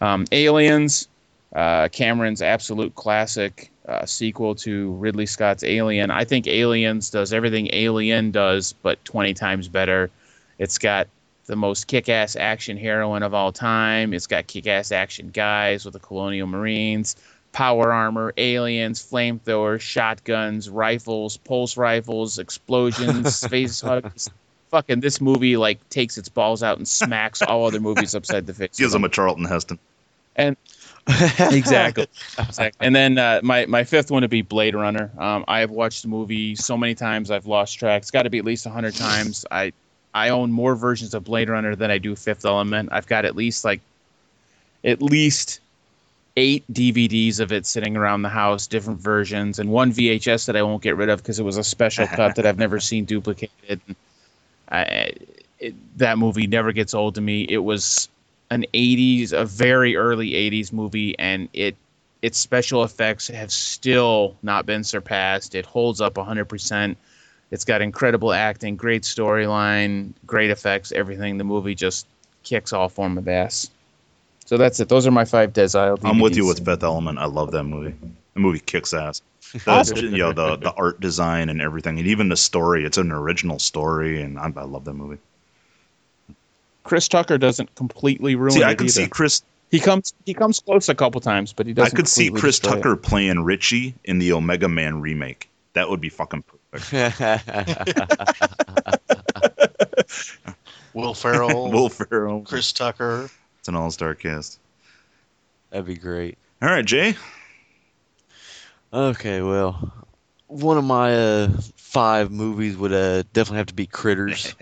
[0.00, 1.08] Um, Aliens,
[1.54, 6.10] uh, Cameron's absolute classic uh, sequel to Ridley Scott's Alien.
[6.10, 10.10] I think Aliens does everything Alien does, but 20 times better.
[10.58, 11.08] It's got
[11.46, 14.14] the most kick ass action heroine of all time.
[14.14, 17.16] It's got kick ass action guys with the Colonial Marines,
[17.52, 24.30] power armor, aliens, flamethrowers, shotguns, rifles, pulse rifles, explosions, space hugs,
[24.70, 28.54] fucking this movie like takes its balls out and smacks all other movies upside the
[28.54, 28.78] face.
[28.78, 29.78] Gives him a Charlton Heston.
[30.36, 30.56] And
[31.40, 32.06] exactly,
[32.38, 32.86] exactly.
[32.86, 35.10] And then uh, my my fifth one would be Blade Runner.
[35.18, 38.02] Um, I have watched the movie so many times I've lost track.
[38.02, 39.44] It's got to be at least hundred times.
[39.50, 39.72] I
[40.14, 42.90] I own more versions of Blade Runner than I do Fifth Element.
[42.92, 43.80] I've got at least like
[44.84, 45.60] at least
[46.36, 50.62] eight DVDs of it sitting around the house, different versions, and one VHS that I
[50.62, 53.80] won't get rid of because it was a special cut that I've never seen duplicated.
[54.68, 55.12] I,
[55.58, 57.42] it, that movie never gets old to me.
[57.48, 58.08] It was
[58.52, 61.76] an 80s, a very early 80s movie, and it
[62.20, 65.56] its special effects have still not been surpassed.
[65.56, 66.94] It holds up 100%.
[67.50, 71.38] It's got incredible acting, great storyline, great effects, everything.
[71.38, 72.06] The movie just
[72.44, 73.70] kicks all form of ass.
[74.44, 74.88] So that's it.
[74.88, 75.98] Those are my five Desile.
[76.04, 77.18] I'm with you with Fifth Element.
[77.18, 77.94] I love that movie.
[78.34, 79.22] The movie kicks ass.
[79.52, 82.86] The, you know, the the art design and everything, and even the story.
[82.86, 85.18] It's an original story, and I, I love that movie.
[86.84, 88.92] Chris Tucker doesn't completely ruin See, it I can either.
[88.92, 89.42] see Chris.
[89.70, 91.94] He comes he comes close a couple times, but he doesn't.
[91.94, 92.76] I could see Chris destroy it.
[92.82, 95.48] Tucker playing Richie in the Omega Man remake.
[95.74, 96.92] That would be fucking perfect.
[100.94, 102.42] Will Ferrell, Will Ferrell.
[102.42, 103.30] Chris Tucker.
[103.60, 104.58] It's an all-star cast.
[105.70, 106.36] That'd be great.
[106.60, 107.16] All right, Jay.
[108.92, 109.92] Okay, well,
[110.48, 114.54] one of my uh, five movies would uh, definitely have to be Critters.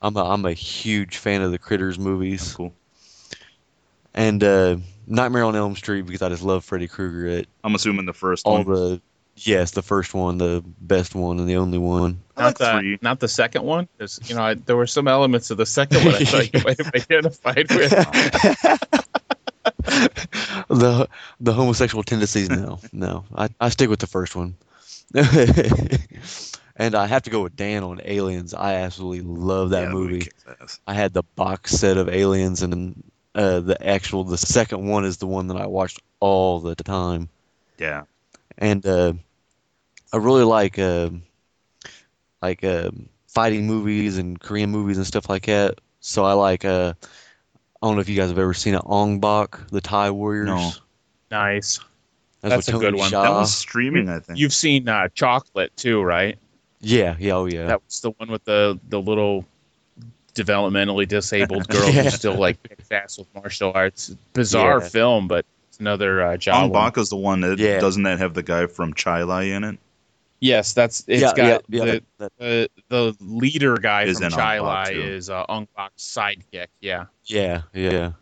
[0.00, 2.54] I'm a, I'm a huge fan of the Critters movies.
[2.54, 2.72] Cool.
[4.14, 4.76] And uh,
[5.06, 7.26] Nightmare on Elm Street because I just love Freddy Krueger.
[7.26, 8.74] It I'm assuming the first all one.
[8.74, 9.00] the
[9.36, 12.20] yes, the first one, the best one, and the only one.
[12.36, 13.88] Not the, not the second one.
[13.98, 16.60] 'cause, you know, I, there were some elements of the second one I thought you
[16.64, 17.90] might have identified with.
[20.68, 21.08] the
[21.40, 22.48] the homosexual tendencies.
[22.50, 24.56] No, no, I, I stick with the first one.
[26.78, 28.54] and I have to go with Dan on Aliens.
[28.54, 30.24] I absolutely love that Yeah, movie movie.
[30.24, 30.80] kicks ass.
[30.86, 33.02] I had the box set of Aliens, and
[33.34, 37.28] uh, the actual the second one is the one that I watched all the time.
[37.78, 38.04] Yeah.
[38.56, 39.12] And uh,
[40.12, 41.10] I really like uh,
[42.40, 42.90] like uh,
[43.26, 45.80] fighting movies and Korean movies and stuff like that.
[46.00, 46.94] So I like uh,
[47.82, 50.46] I don't know if you guys have ever seen it, Ong Bak, the Thai Warriors.
[50.46, 50.70] No.
[51.30, 51.80] Nice.
[52.40, 53.10] That's, That's a good one.
[53.10, 53.22] Jaa.
[53.24, 54.38] That was streaming, I think.
[54.38, 56.38] You've seen uh, Chocolate too, right?
[56.80, 57.66] Yeah, yeah, oh yeah.
[57.66, 59.44] That was the one with the the little
[60.34, 62.04] developmentally disabled girl Yeah.
[62.04, 64.08] who still like kicks ass with martial arts.
[64.32, 64.88] Bizarre Yeah.
[64.88, 66.64] film, but it's another uh, job.
[66.64, 67.80] Ong Baka's the one that Yeah.
[67.80, 69.78] doesn't that have the guy from Chai Lai in it?
[70.40, 74.30] Yes, that's it's Yeah, got yeah, yeah, the, the the leader guy Is from in
[74.32, 76.68] Chai Lai is uh, Ong Bak's sidekick.
[76.80, 77.06] Yeah.
[77.24, 78.12] Yeah, yeah.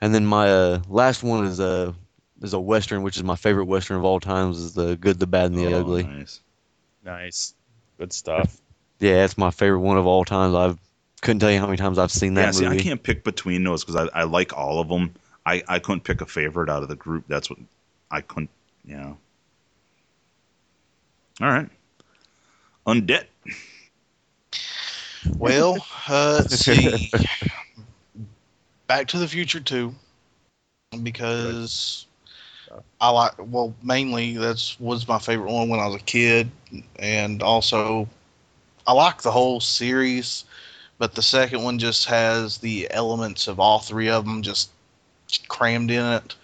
[0.00, 1.92] And then my uh, last one is a
[2.40, 4.58] is a western, which is my favorite western of all times.
[4.58, 6.04] Is the Good, the Bad, and the Oh, Ugly.
[6.04, 6.40] Nice.
[7.04, 7.54] Nice.
[7.98, 8.60] Good stuff.
[9.00, 10.54] Yeah, it's my favorite one of all times.
[10.54, 10.74] I
[11.20, 13.64] couldn't tell you how many times I've seen Yeah, that see, I can't pick between
[13.64, 15.14] those because I, I like all of them.
[15.46, 17.24] I, I couldn't pick a favorite out of the group.
[17.28, 17.58] That's what
[18.10, 18.50] I couldn't.
[18.84, 19.12] Yeah.
[21.40, 21.68] All right.
[22.86, 23.24] Undead.
[25.38, 27.10] Well, uh, let's see.
[28.86, 29.92] Back to the Future 2.
[31.02, 32.06] Because
[33.00, 36.50] I like, well, mainly that's was my favorite one when I was a kid.
[36.98, 38.08] And also,
[38.86, 40.44] I like the whole series,
[40.98, 44.70] but the second one just has the elements of all three of them just
[45.48, 46.34] crammed in it.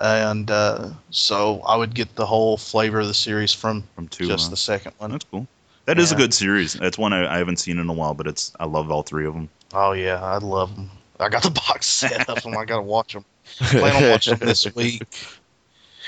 [0.00, 4.26] And uh, so I would get the whole flavor of the series from, From two.
[4.26, 4.50] just huh?
[4.50, 5.12] the second one.
[5.12, 5.46] That's cool.
[5.86, 6.72] That is a good series.
[6.72, 9.26] That's one I, I haven't seen in a while, but it's I love all three
[9.26, 9.50] of them.
[9.74, 10.90] Oh yeah, I love them.
[11.20, 12.56] I got the box set of them.
[12.56, 13.24] I got to watch them.
[13.58, 15.02] Plan on watching them this week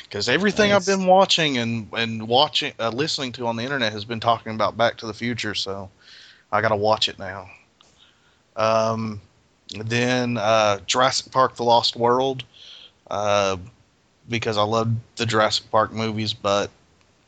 [0.09, 4.05] because everything I've been watching and and watching, uh, listening to on the internet has
[4.05, 5.55] been talking about Back to the Future.
[5.55, 5.91] So
[6.53, 7.51] I got to watch it now.
[8.57, 9.21] Um,
[9.71, 12.45] then uh, Jurassic Park: The Lost World,
[13.11, 13.57] uh,
[14.29, 16.71] because I love the Jurassic Park movies, but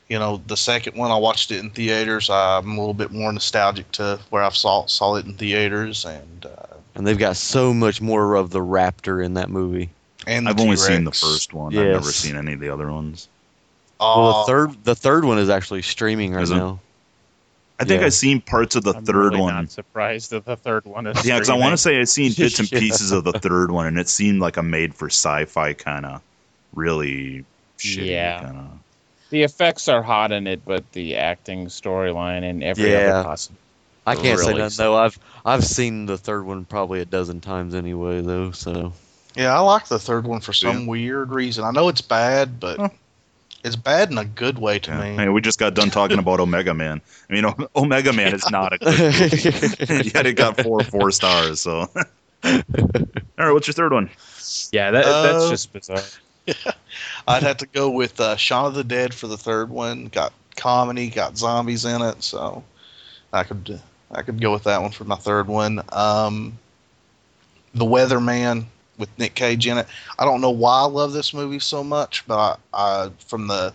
[0.09, 2.31] you know the second one I watched it in theaters.
[2.31, 6.47] I'm a little bit more nostalgic to where I saw saw it in theaters and.
[6.47, 9.89] Uh, and they've got so much more of the raptor in that movie.
[10.29, 11.77] And the I've only seen the first one.
[11.77, 13.29] I've never seen any of the other ones.
[13.99, 16.79] well, Uh, the third the third one is actually streaming right now.
[17.81, 18.07] I think Yeah.
[18.07, 19.55] I've seen parts of the I'm third really one.
[19.55, 21.25] Not surprised that the third one is.
[21.25, 23.87] Yeah, because I want to say I've seen bits and pieces of the third one,
[23.87, 26.21] and it seemed like a made for sci-fi kind of,
[26.75, 27.45] really
[27.79, 28.41] shitty Yeah.
[28.43, 28.67] kind of.
[29.31, 33.21] the effects are hot in it, but the acting, storyline, and every Yeah.
[33.21, 33.59] other possible.
[34.07, 34.97] I can't say Really nothing though.
[34.97, 38.51] I've I've seen the third one probably a dozen times anyway though.
[38.53, 38.93] So
[39.39, 40.87] yeah, I like the third one for some Yeah.
[40.87, 41.65] weird reason.
[41.65, 42.89] I know it's bad, but Huh.
[43.65, 45.01] It's bad in a good way to Yeah.
[45.01, 45.17] me.
[45.17, 47.01] Hey, we just got done talking about Omega Man.
[47.29, 50.11] I mean, O- Omega Man is not a good movie.
[50.15, 51.61] Yet it got four four stars.
[51.61, 51.81] So,
[52.45, 52.63] all
[53.37, 54.11] right, what's your third one?
[54.71, 56.03] Yeah, that, that's Uh, just bizarre.
[57.27, 60.07] I'd have to go with uh, Shaun of the Dead for the third one.
[60.07, 62.63] Got comedy, got zombies in it, so
[63.33, 63.81] I could
[64.13, 65.83] I could go with that one for my third one.
[65.93, 66.57] Um,
[67.75, 68.67] the Weatherman
[68.99, 69.87] with Nick Cage in it.
[70.19, 73.73] I don't know why I love this movie so much, but I, I from the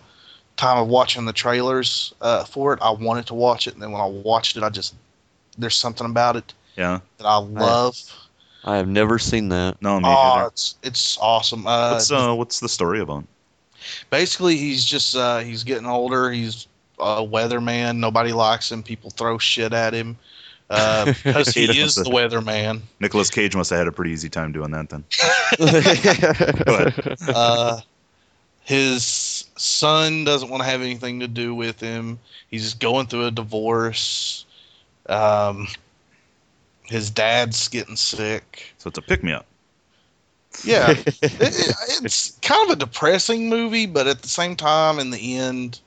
[0.56, 3.90] time of watching the trailers uh, for it, I wanted to watch it, and then
[3.90, 4.94] when I watched it, I just
[5.58, 7.00] there's something about it Yeah.
[7.18, 7.96] that I love.
[8.64, 9.80] I have never seen that.
[9.82, 10.46] No, me Oh, either.
[10.48, 11.66] it's it's awesome.
[11.66, 13.24] Uh, What's uh, what's the story about?
[14.10, 16.30] basically he's just uh, he's getting older.
[16.30, 16.66] He's
[16.98, 17.96] a weatherman.
[17.98, 18.82] Nobody likes him.
[18.82, 20.16] People throw shit at him
[20.70, 22.80] uh, because he is the weatherman.
[23.00, 25.04] Nicholas Cage must have had a pretty easy time doing that then.
[27.34, 27.80] Uh,
[28.64, 29.04] his
[29.56, 32.18] son doesn't want to have anything to do with him.
[32.50, 34.46] He's just going through a divorce.
[35.06, 35.68] Um,
[36.84, 38.72] his dad's getting sick.
[38.78, 39.44] So it's a pick me up.
[40.64, 45.10] Yeah, it, it- it's kind of a depressing movie, but at the same time, in
[45.10, 45.80] the end,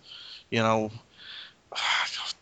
[0.51, 0.91] you know,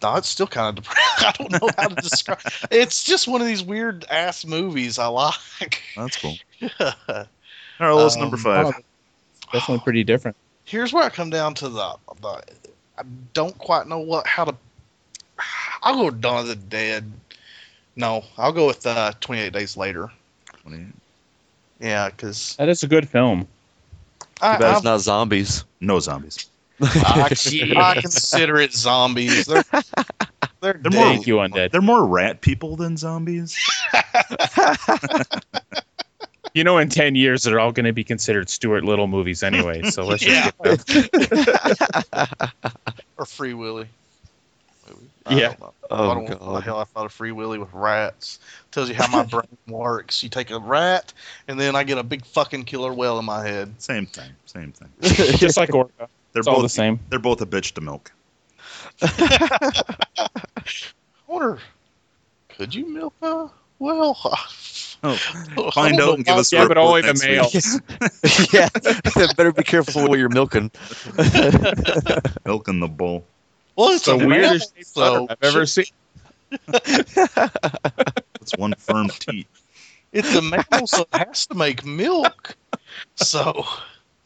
[0.06, 1.03] no, it's still kind of depressing.
[1.27, 2.40] I don't know how to describe.
[2.72, 5.82] It's just one of these weird ass movies I like.
[5.95, 6.36] That's cool.
[6.80, 7.27] All right,
[7.80, 8.65] well, what's number Um, five?
[8.68, 8.73] Oh,
[9.52, 10.38] definitely pretty different.
[10.65, 12.41] Here's where I come down to the, the
[12.98, 13.03] I
[13.34, 14.56] don't quite know what how to.
[15.84, 17.11] I'll go with Dawn of the Dead.
[17.95, 20.11] No, I'll go with uh, 28 Days Later.
[20.64, 20.86] 28.
[21.80, 23.48] Yeah, because That is a good film.
[24.41, 25.64] I, Too bad I, it's not zombies.
[25.82, 26.48] No zombies.
[26.81, 27.30] I,
[27.77, 29.45] I consider it zombies.
[29.45, 29.64] They're
[30.61, 31.72] they're, They're more- Thank you, Undead.
[31.72, 33.56] They're more rat people than zombies.
[36.53, 39.81] You know, in 10 years, they're all going to be considered Stuart Little movies anyway.
[39.89, 40.52] So let's Yeah.
[40.64, 41.10] just get
[43.18, 43.89] or Free Willy.
[44.89, 45.10] movie.
[45.31, 45.49] Yeah.
[45.49, 45.73] don't know.
[45.91, 46.64] Oh, I don't know what the God.
[46.64, 48.39] hell I thought of Free Willy with rats.
[48.72, 50.23] Tells you how my brain works.
[50.23, 51.11] You take a rat,
[51.49, 53.73] and then I get a big fucking killer whale in my head.
[53.81, 54.31] Same thing.
[54.45, 54.88] Same thing.
[55.38, 56.07] just like Orca.
[56.35, 56.99] They're It's both all the same.
[57.09, 58.11] They're both a bitch to milk.
[59.01, 60.27] I
[61.27, 61.59] wonder,
[62.49, 63.47] could you milk a
[63.79, 64.17] whale?
[65.01, 65.15] Oh,
[65.73, 68.51] find out and give us a Yeah, but report only the next males.
[68.53, 68.67] yeah,
[69.37, 70.71] better be careful what you're milking.
[72.45, 73.23] Milking the bull.
[73.77, 75.85] Well, it's the weirdest mammal, so so I've ever seen.
[78.41, 79.47] It's one firm teat.
[80.11, 82.57] It's a mammal, so it has to make milk.
[83.15, 83.65] So,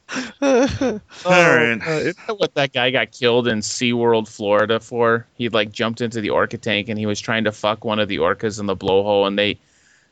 [0.41, 1.79] All right.
[1.85, 5.27] Uh, isn't that what that guy got killed in SeaWorld, Florida for?
[5.35, 8.07] He like jumped into the orca tank and he was trying to fuck one of
[8.07, 9.59] the orcas in the blowhole and they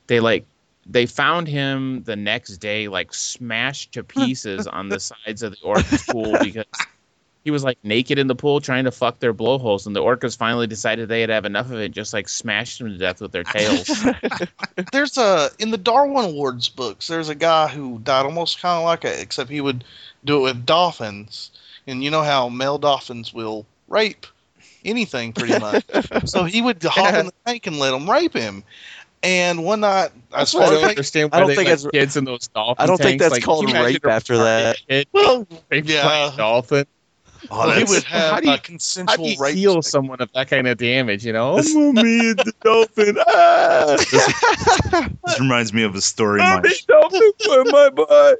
[0.07, 0.45] they like
[0.85, 5.61] they found him the next day like smashed to pieces on the sides of the
[5.63, 6.65] orca pool because
[7.47, 10.37] he was like naked in the pool trying to fuck their blowholes and the orcas
[10.37, 13.21] finally decided they had have enough of it and just like smashed him to death
[13.21, 13.89] with their tails.
[14.91, 17.07] there's a in the Darwin Awards books.
[17.07, 19.85] There's a guy who died almost kind of like it, except he would
[20.25, 21.51] do it with dolphins.
[21.87, 24.27] And you know how male dolphins will rape
[24.83, 25.85] anything pretty much.
[26.25, 28.61] so he would hop in the tank and let them rape him.
[29.23, 31.77] And one night, That's as I far don't as understand I don't they think let
[31.79, 34.11] that's- kids in those dolphin I don't think that's Like, called can you imagine rape
[34.11, 34.77] after that.
[34.89, 36.33] kid well, raped Yeah.
[36.35, 36.85] dolphin?
[37.49, 39.55] Oh, he would have how do you- a How consensual do you rape.
[39.55, 39.91] heal stick.
[39.91, 41.25] someone of that kind of damage?
[41.25, 43.17] You know, oh, me and the dolphin.
[43.27, 43.95] Ah,
[45.25, 48.39] This reminds me of a story my me dolphin for my butt.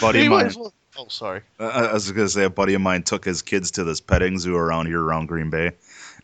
[0.00, 0.52] buddy of mine.
[0.98, 1.40] oh, sorry.
[1.58, 4.38] I I was gonna say a buddy of mine took his kids to this petting
[4.38, 5.72] zoo around here around Green Bay,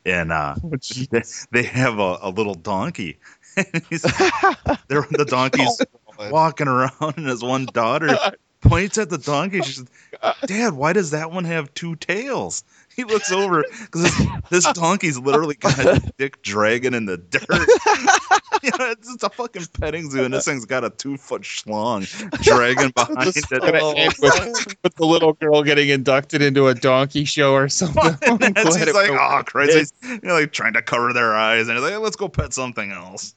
[0.04, 0.72] and uh, Oh,
[1.10, 3.18] they, they have a, a little donkey.
[3.88, 4.02] He's,
[4.88, 5.80] they're, the donkey's
[6.16, 8.16] Oh, walking around, and his one daughter
[8.64, 9.62] points at the donkey.
[9.62, 9.86] She says,
[10.46, 12.64] "Dad, why does that one have two tails?"
[12.96, 17.42] He looks over because this, this donkey's literally got a dick dragging in the dirt.
[18.62, 21.42] you know, it's, it's a fucking petting zoo, and this thing's got a two foot
[21.42, 22.06] schlong
[22.42, 24.14] dragging behind it.
[24.20, 28.16] with, with the little girl getting inducted into a donkey show or something.
[28.22, 29.94] I'm And glad it like, oh, with Christ.
[30.00, 31.68] He's, you know, like trying to cover their eyes.
[31.68, 33.34] And he's like, let's go pet something else.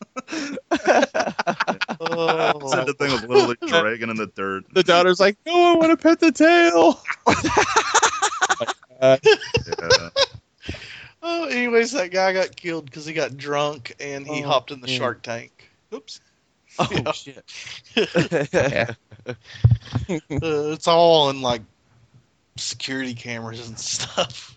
[1.99, 2.69] Oh.
[2.69, 4.65] Said the thing was literally dragging in the dirt.
[4.73, 7.01] The daughter's like, no, I want to pet the tail.
[8.99, 10.09] Uh, Yeah.
[11.23, 14.81] Oh, anyways, that guy got killed because he got drunk and he Oh, hopped in
[14.81, 14.97] the man.
[14.97, 15.71] shark tank.
[15.93, 16.19] Oops.
[16.77, 17.11] Oh Yeah.
[17.11, 17.43] shit!
[18.53, 18.93] yeah.
[20.31, 21.63] Uh, it's all in like
[22.57, 24.55] security cameras and stuff.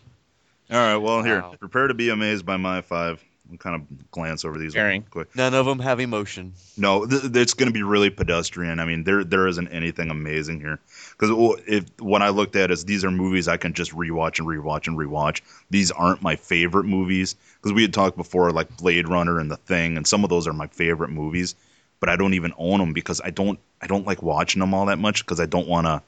[0.70, 1.40] All right, well, here.
[1.40, 1.56] Wow.
[1.58, 3.24] Prepare to be amazed by my five.
[3.50, 5.02] We'll kind of glance over these Caring.
[5.10, 5.34] quick.
[5.34, 6.54] None of them have emotion.
[6.76, 8.78] No, th- th- it's going to be really pedestrian.
[8.78, 10.78] I mean, there there isn't anything amazing here
[11.18, 14.46] because if what I looked at is these are movies I can just rewatch and
[14.46, 15.40] rewatch and rewatch.
[15.70, 19.56] These aren't my favorite movies because we had talked before like Blade Runner and The
[19.56, 21.56] Thing, and some of those are my favorite movies,
[21.98, 24.86] but I don't even own them because I don't I don't like watching them all
[24.86, 26.02] that much because I don't want to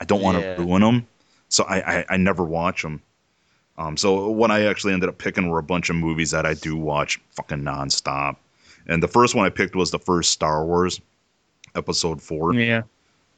[0.00, 0.56] I don't want to Yeah.
[0.56, 1.06] ruin them.
[1.48, 3.02] So I, I I never watch them.
[3.78, 6.54] Um, so what I actually ended up picking were a bunch of movies that I
[6.54, 8.36] do watch fucking nonstop.
[8.86, 11.00] And the first one I picked was the first Star Wars,
[11.74, 12.54] Episode Four.
[12.54, 12.82] Yeah.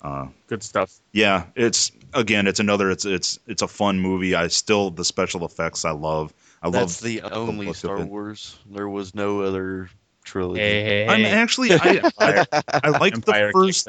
[0.01, 1.01] Uh, Good stuff.
[1.12, 4.35] yeah, it's again, it's another, it's it's it's a fun movie.
[4.35, 6.32] I still the special effects I love.
[6.62, 8.05] I That's love the only look of Star.
[8.05, 8.59] Wars.
[8.70, 9.90] There was no other
[10.23, 10.60] trilogy.
[10.60, 12.47] Hey, hey, I'm actually I I,
[12.85, 13.89] I like Empire the first.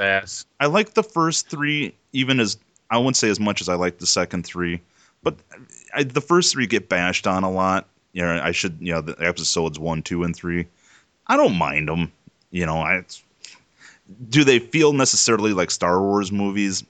[0.59, 2.57] I like the first three even as
[2.89, 4.81] I wouldn't say as much as I like the second three,
[5.21, 5.35] but
[5.99, 7.87] I, the first three get bashed on a lot.
[8.13, 10.65] You know, I should you know the episodes one, two, and three.
[11.27, 12.11] I don't mind them.
[12.51, 13.03] You know, I
[14.29, 16.83] do they feel necessarily like Star Wars movies?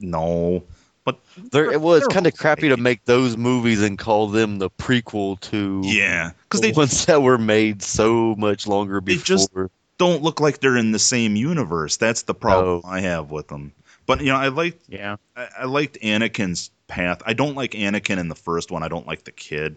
[0.00, 0.62] No,
[1.04, 1.18] but
[1.52, 4.70] There, it was they're kind of crappy to make those movies and call them the
[4.70, 9.24] prequel to yeah, because the they ones that were made so much longer They before.
[9.24, 9.50] just-
[9.96, 11.96] don't look like they're in the same universe.
[11.98, 12.90] That's the problem No.
[12.90, 13.70] I have with them.
[14.06, 15.16] But you know, I liked Yeah.
[15.36, 17.22] I, I liked Anakin's path.
[17.24, 18.82] I don't like Anakin in the first one.
[18.82, 19.76] I don't like the kid.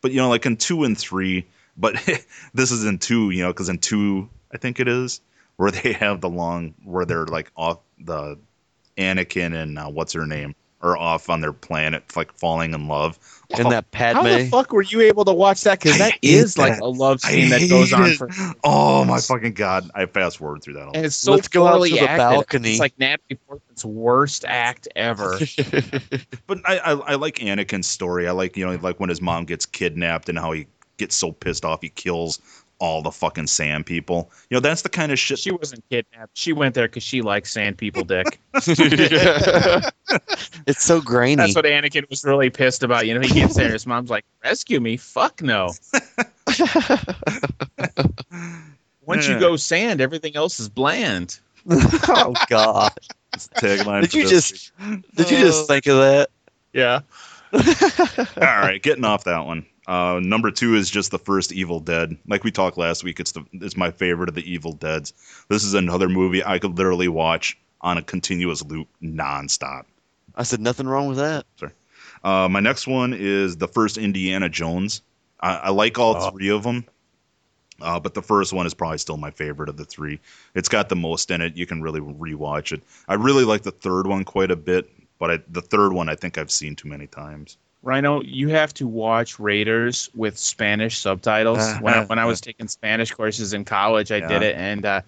[0.00, 1.46] But you know, like in two and three.
[1.76, 1.94] But
[2.54, 3.30] this is in two.
[3.30, 5.20] You know, because in two, I think it is
[5.56, 8.38] where they have the long where they're like off the
[8.96, 13.18] Anakin and uh, what's her name are off on their planet, like falling in love.
[13.50, 15.80] and Oh, that How the fuck were you able to watch that?
[15.80, 18.28] Because that is that like a love scene that goes on for.
[18.62, 19.90] Oh my fucking god!
[19.94, 20.90] I fast forward through that.
[20.94, 22.18] And it's so Let's go out to the acted.
[22.18, 22.70] balcony.
[22.70, 25.38] It's like Natalie Portman's worst act ever.
[26.46, 28.26] But I, I I like Anakin's story.
[28.28, 31.30] I like you know like when his mom gets kidnapped and how he gets so
[31.32, 32.40] pissed off he kills
[32.78, 34.30] all the fucking sand people.
[34.50, 35.38] You know that's the kind of shit.
[35.38, 36.36] she wasn't kidnapped.
[36.36, 38.40] She went there because she likes sand people, Dick.
[38.54, 39.86] it's
[40.82, 41.36] so grainy.
[41.36, 43.06] That's what Anakin was really pissed about.
[43.06, 44.96] You know, he gets there, his mom's like, "Rescue me?
[44.96, 45.72] Fuck no."
[49.04, 51.40] Once you go sand, everything else is bland.
[51.70, 52.92] oh God!
[53.32, 54.72] Tagline Did you this just
[55.14, 56.30] did you just uh, think of that?
[56.72, 57.00] Yeah.
[57.52, 57.60] All
[58.36, 59.66] right, getting off that one.
[59.88, 62.14] Uh, number two is just the first Evil Dead.
[62.28, 65.14] Like we talked last week, it's the it's my favorite of the Evil Deads.
[65.48, 69.84] This is another movie I could literally watch on a continuous loop, nonstop.
[70.36, 71.46] I said nothing wrong with that.
[72.22, 75.00] Uh, my next one is the first Indiana Jones.
[75.40, 76.30] I, I like all Oh.
[76.32, 76.84] three of them,
[77.80, 80.20] uh, but the first one is probably still my favorite of the three.
[80.54, 81.56] It's got the most in it.
[81.56, 82.82] You can really rewatch it.
[83.08, 86.14] I really like the third one quite a bit, but I, the third one I
[86.16, 87.56] think I've seen too many times.
[87.82, 91.74] Rhino, you have to watch Raiders with Spanish subtitles.
[91.80, 95.00] when I, when I was taking Spanish courses in college, I did it, and uh,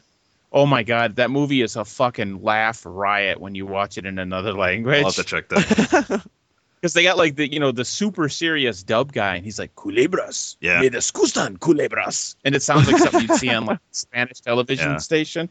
[0.53, 4.19] oh my god, that movie is a fucking laugh riot when you watch it in
[4.19, 4.99] another language.
[4.99, 6.25] I'll have to check that.
[6.81, 9.75] Because they got like the you know the super serious dub guy, and he's like
[9.75, 10.81] culebras, Yeah.
[10.81, 14.93] me desgustan culebras, and it sounds like something you'd see on like a Spanish television
[14.93, 14.97] Yeah.
[14.97, 15.51] station.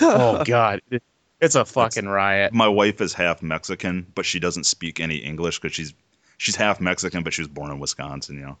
[0.00, 0.80] Oh god,
[1.40, 2.52] it's a fucking riot.
[2.52, 5.94] my wife is half Mexican, but she doesn't speak any English because she's
[6.38, 8.56] she's half Mexican, but she was born in Wisconsin, you know.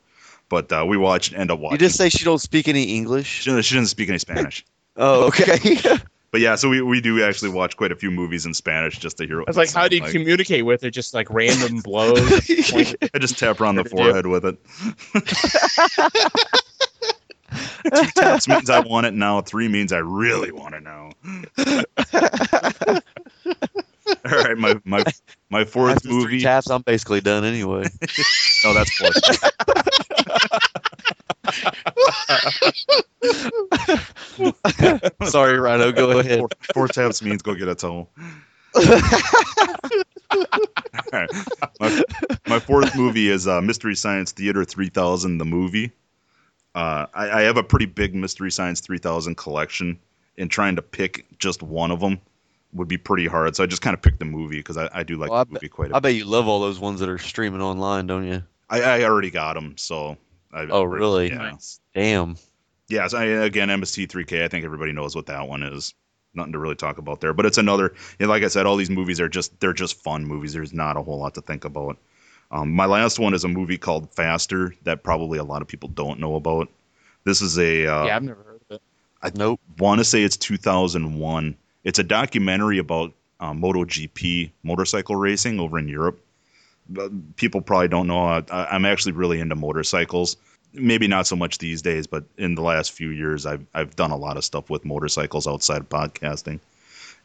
[0.50, 1.74] But uh, we watched, end up watching.
[1.74, 3.26] You just say she don't speak any English.
[3.42, 4.64] she, she doesn't speak any Spanish.
[5.00, 5.78] Oh, okay.
[6.30, 9.16] But yeah, so we, we do actually watch quite a few movies in Spanish just
[9.16, 9.38] to hear.
[9.38, 10.90] What I was like, how do you sounds communicate with it?
[10.90, 12.18] Just like random blows.
[12.20, 14.02] I just tap her on the What to do.
[14.02, 14.58] forehead with it.
[17.94, 19.40] Two taps means I want it now.
[19.40, 21.12] Three means I really want it now.
[24.32, 25.02] All right, my my
[25.50, 26.40] my fourth After three movie.
[26.42, 27.84] taps, I'm basically done anyway.
[28.64, 29.10] No, that's four.
[35.24, 35.92] Sorry, Rhino.
[35.92, 36.38] Go ahead.
[36.40, 38.10] Four, four taps means go get a towel.
[41.12, 41.30] Alright.
[41.80, 42.02] My,
[42.46, 45.92] my fourth movie is uh, Mystery Science Theater 3000, the movie.
[46.74, 49.98] Uh, I, I have a pretty big Mystery Science 3000 collection,
[50.36, 52.20] and trying to pick just one of them
[52.72, 53.56] would be pretty hard.
[53.56, 55.44] So I just kind of picked the movie because I, I do like Well, I
[55.44, 56.08] the movie quite a I bit.
[56.08, 58.42] I bet you love all those ones that are streaming online, don't you?
[58.70, 60.16] I, I already got them, so.
[60.52, 61.28] I, Oh, really?
[61.28, 61.56] Yeah.
[61.94, 62.36] Damn.
[62.88, 64.44] Yeah, so I, again, MST3K.
[64.44, 65.94] I think everybody knows what that one is.
[66.34, 67.94] Nothing to really talk about there, but it's another.
[68.18, 70.52] You know, like I said, all these movies are just they're just fun movies.
[70.52, 71.98] There's not a whole lot to think about.
[72.50, 75.88] Um, my last one is a movie called Faster that probably a lot of people
[75.88, 76.68] don't know about.
[77.24, 78.82] This is a uh, yeah, I've never heard of it.
[79.22, 79.60] I Nope.
[79.78, 81.56] want to say it's 2001.
[81.88, 86.20] It's a documentary about uh, MotoGP motorcycle racing over in Europe.
[86.86, 88.26] But People probably don't know.
[88.26, 90.36] I, I'm actually really into motorcycles.
[90.74, 94.10] maybe not so much these days, but in the last few years, I've I've done
[94.10, 96.60] a lot of stuff with motorcycles outside of podcasting,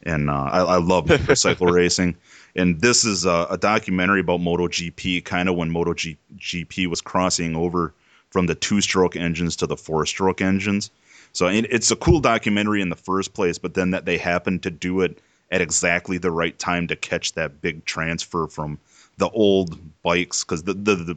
[0.02, 2.16] and uh, I, I love motorcycle racing.
[2.56, 7.92] And this is a, a documentary about MotoGP, kind of when MotoGP was crossing over
[8.30, 10.90] from the two-stroke engines to the four-stroke engines.
[11.34, 14.62] So it, it's a cool documentary in the first place, but then that they happened
[14.62, 15.20] to do it
[15.50, 18.78] at exactly the right time to catch that big transfer from
[19.18, 21.16] the old bikes because the, the the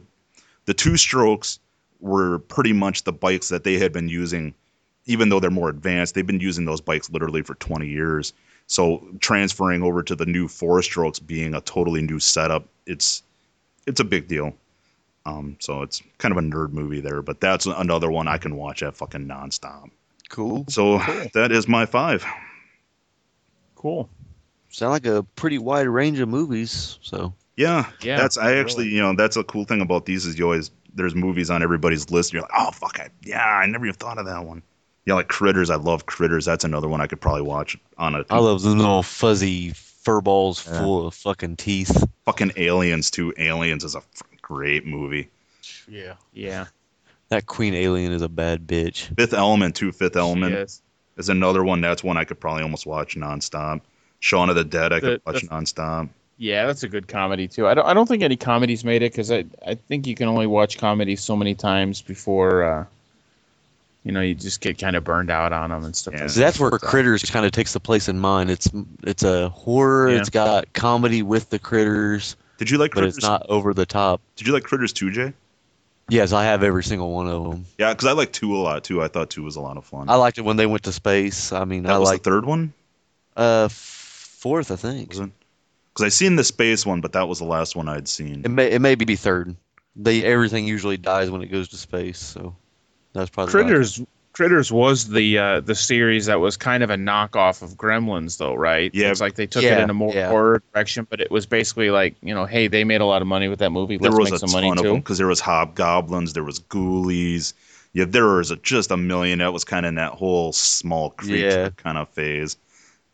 [0.66, 1.58] the two strokes
[2.00, 4.54] were pretty much the bikes that they had been using
[5.06, 8.32] even though they're more advanced they've been using those bikes literally for 20 years.
[8.66, 13.22] So transferring over to the new four strokes being a totally new setup it's
[13.86, 14.54] it's a big deal.
[15.26, 18.56] Um, so it's kind of a nerd movie there but that's another one i can
[18.56, 19.90] watch at fucking nonstop
[20.28, 20.64] Cool.
[20.68, 20.98] so
[21.34, 22.24] that is my five
[23.74, 24.08] Cool.
[24.70, 26.98] Sound like a pretty wide range of movies.
[27.00, 30.38] So Yeah, Yeah, That's I actually, you know, that's a cool thing about these is
[30.38, 32.32] you always there's movies on everybody's list.
[32.32, 34.62] You're like, oh fuck, I, yeah, I never even thought of that one.
[35.06, 35.70] Yeah, like Critters.
[35.70, 36.44] I love Critters.
[36.44, 40.20] That's another one I could probably watch on a I love them little fuzzy fur
[40.20, 40.80] balls Yeah.
[40.80, 42.04] full of fucking teeth.
[42.26, 43.32] fucking Aliens too.
[43.38, 44.02] Aliens is a
[44.42, 45.30] great movie.
[45.88, 46.14] Yeah.
[46.32, 46.66] Yeah.
[47.30, 49.14] That queen alien is a bad bitch.
[49.16, 49.92] Fifth Element too.
[49.92, 50.80] Fifth Element Yes.
[51.16, 51.80] is another one.
[51.80, 53.82] That's one I could probably almost watch nonstop.
[54.20, 56.08] Shaun of the Dead I could The- watch the- nonstop.
[56.40, 57.66] Yeah, that's a good comedy too.
[57.66, 57.84] I don't.
[57.86, 59.44] I don't think any comedies made it because I.
[59.66, 62.62] I think you can only watch comedies so many times before.
[62.62, 62.84] Uh,
[64.04, 66.14] you know, you just get kind of burned out on them and stuff.
[66.14, 66.20] Yeah.
[66.22, 66.62] like So that's that.
[66.70, 68.50] where Critters kind of takes the place in mine.
[68.50, 68.70] It's
[69.02, 70.10] it's a horror.
[70.10, 70.18] Yeah.
[70.20, 73.16] It's got comedy with the critters, Did you like but Critters?
[73.16, 74.20] it's not over the top.
[74.36, 75.32] Did you like Critters too, Jay?
[76.08, 77.66] Yes, I have every single one of them.
[77.78, 79.02] Yeah, because I like two a lot too.
[79.02, 80.08] I thought two was a lot of fun.
[80.08, 81.52] I liked it when they went to space.
[81.52, 82.72] I mean, that I was like the third one.
[83.36, 85.10] uh f- fourth, I think.
[85.10, 85.30] Because
[86.00, 88.42] I seen the space one, but that was the last one I'd seen.
[88.44, 89.54] It may it may be third.
[89.96, 92.54] They everything usually dies when it goes to space, so
[93.12, 93.60] that's probably why.
[93.62, 94.00] Critters.
[94.38, 98.54] Critters was the uh, the series that was kind of a knockoff of Gremlins, though,
[98.54, 98.88] right?
[98.94, 99.10] Yeah.
[99.10, 100.28] it's like they took Yeah, it in a more yeah.
[100.28, 103.26] horror direction, but it was basically like you know, hey, they made a lot of
[103.26, 103.98] money with that movie.
[103.98, 104.94] Let's was make a some ton money of too.
[104.94, 107.52] because there was hobgoblins, there was ghoulies.
[107.94, 109.40] Yeah, there was a, just a million.
[109.40, 111.68] That was kind of in that whole small creature Yeah.
[111.70, 112.56] kind of phase.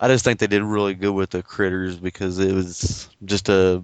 [0.01, 3.83] I just think they did really good with the critters because it was just a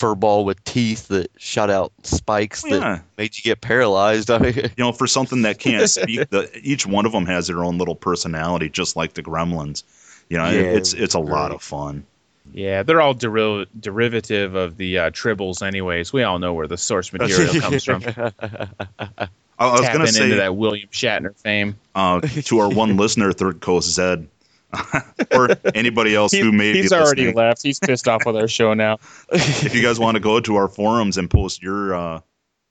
[0.00, 3.00] fur ball with teeth that shot out spikes that Yeah.
[3.18, 4.30] made you get paralyzed.
[4.32, 7.46] I mean, You know, for something that can't speak, the each one of them has
[7.48, 9.82] their own little personality, just like the Gremlins.
[10.30, 12.04] You know, Yeah, it's it's a lot of fun.
[12.52, 16.12] Yeah, they're all deri- derivative of the uh, tribbles, anyways.
[16.12, 18.02] We all know where the source material comes from.
[18.06, 19.28] I,
[19.58, 21.76] I was gonna say into that William Shatner fame.
[21.94, 24.26] uh, to our one listener, Third Coast Zed,
[25.32, 27.34] or anybody else He- who may he's be already listening.
[27.36, 27.62] left.
[27.62, 28.98] He's pissed off with our show now.
[29.32, 32.20] if you guys want to go to our forums and post your uh,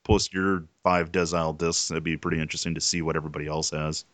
[0.03, 3.69] post your five Desert Isle discs, it'd be pretty interesting to see what everybody else
[3.71, 4.05] has.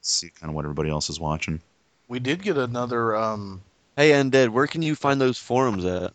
[0.00, 1.60] See kind of what everybody else is watching.
[2.06, 3.16] We did get another.
[3.16, 3.60] Um,
[3.96, 6.12] hey, Undead, where can you find those forums at?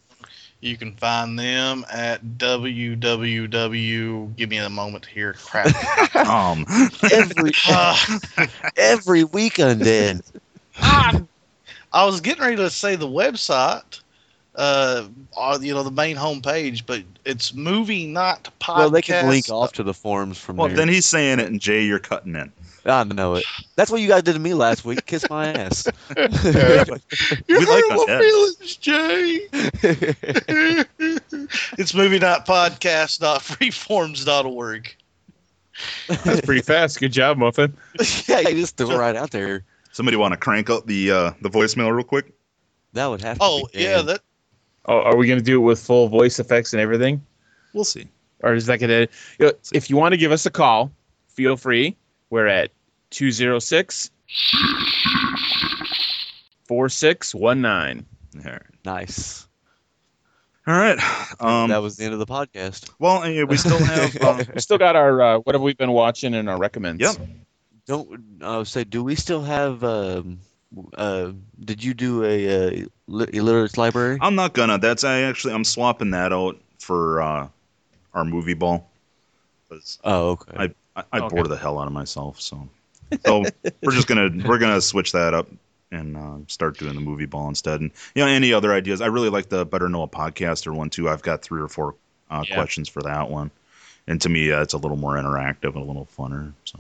[0.61, 4.35] you can find them at www.
[4.38, 5.34] Give me a moment here.
[5.34, 5.75] Crap.
[6.15, 6.65] Um,
[7.11, 8.19] Every Ah,
[8.77, 10.21] every week, Undead.
[10.78, 14.02] I was getting ready to say the website,
[14.56, 18.78] uh, or, you know, the main homepage, but it's movie not podcast.
[18.78, 20.78] Well, they can link off to the forums from well, there.
[20.78, 22.52] then he's saying it, and Jay, you're cutting in.
[22.86, 23.45] I know it.
[23.76, 25.06] That's what you guys did to me last week.
[25.06, 25.88] Kiss my ass.
[26.18, 29.48] You We like hurt my feelings, Jay.
[31.78, 34.95] it's movie not podcast dot freeforums.org.
[36.08, 37.00] That's pretty fast.
[37.00, 37.76] Good job, Muffin.
[38.28, 39.64] yeah, you just threw it right out there.
[39.94, 42.34] Somebody want to crank up the uh, the voicemail real quick?
[42.94, 44.06] That would have to Oh be yeah, Dan.
[44.07, 44.22] that
[44.86, 47.26] Oh, are we going to do it with full voice effects and everything?
[47.74, 48.10] We'll see.
[48.41, 49.07] Or is that going to.
[49.40, 50.91] You know, if you want to give us a call,
[51.30, 51.95] feel free.
[52.30, 52.72] We're at
[53.11, 54.11] 206
[56.68, 58.06] 4619.
[58.45, 58.61] All right.
[58.84, 59.48] nice.
[60.65, 60.98] All right.
[61.40, 62.90] Um, that was the end of the podcast.
[62.99, 64.15] well, yeah, we still have.
[64.22, 67.02] Uh, We still got our uh, what have we been watching and our recommends.
[67.02, 67.28] Yep.
[67.85, 68.84] Don't uh, say.
[68.84, 69.84] Do we still have?
[69.84, 70.39] Um,
[70.95, 71.34] uh,
[71.64, 74.18] did you do a, uh lit- illiterates library?
[74.22, 74.77] I'm not gonna.
[74.77, 77.47] That's I actually I'm swapping that out for uh,
[78.14, 78.89] our movie ball.
[80.03, 80.57] Oh, okay.
[80.57, 80.64] I
[80.95, 81.35] I, I Okay.
[81.35, 82.39] bore the hell out of myself.
[82.39, 82.68] So
[83.26, 83.43] so
[83.84, 85.47] we're just gonna we're gonna switch that up
[85.91, 87.81] and uh, start doing the movie ball instead.
[87.81, 89.01] And you know any other ideas?
[89.01, 91.10] I really like the Better Know a Podcaster one too.
[91.10, 91.95] I've got three or four
[92.30, 92.55] uh, Yeah.
[92.55, 93.51] questions for that one.
[94.07, 96.53] And to me, uh, it's a little more interactive and a little funner.
[96.65, 96.80] So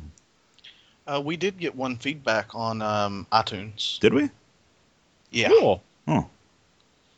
[1.07, 3.99] uh, we did get one feedback on um, iTunes.
[3.99, 4.29] did we?
[5.31, 5.49] Yeah.
[5.49, 5.81] Cool.
[6.05, 6.25] What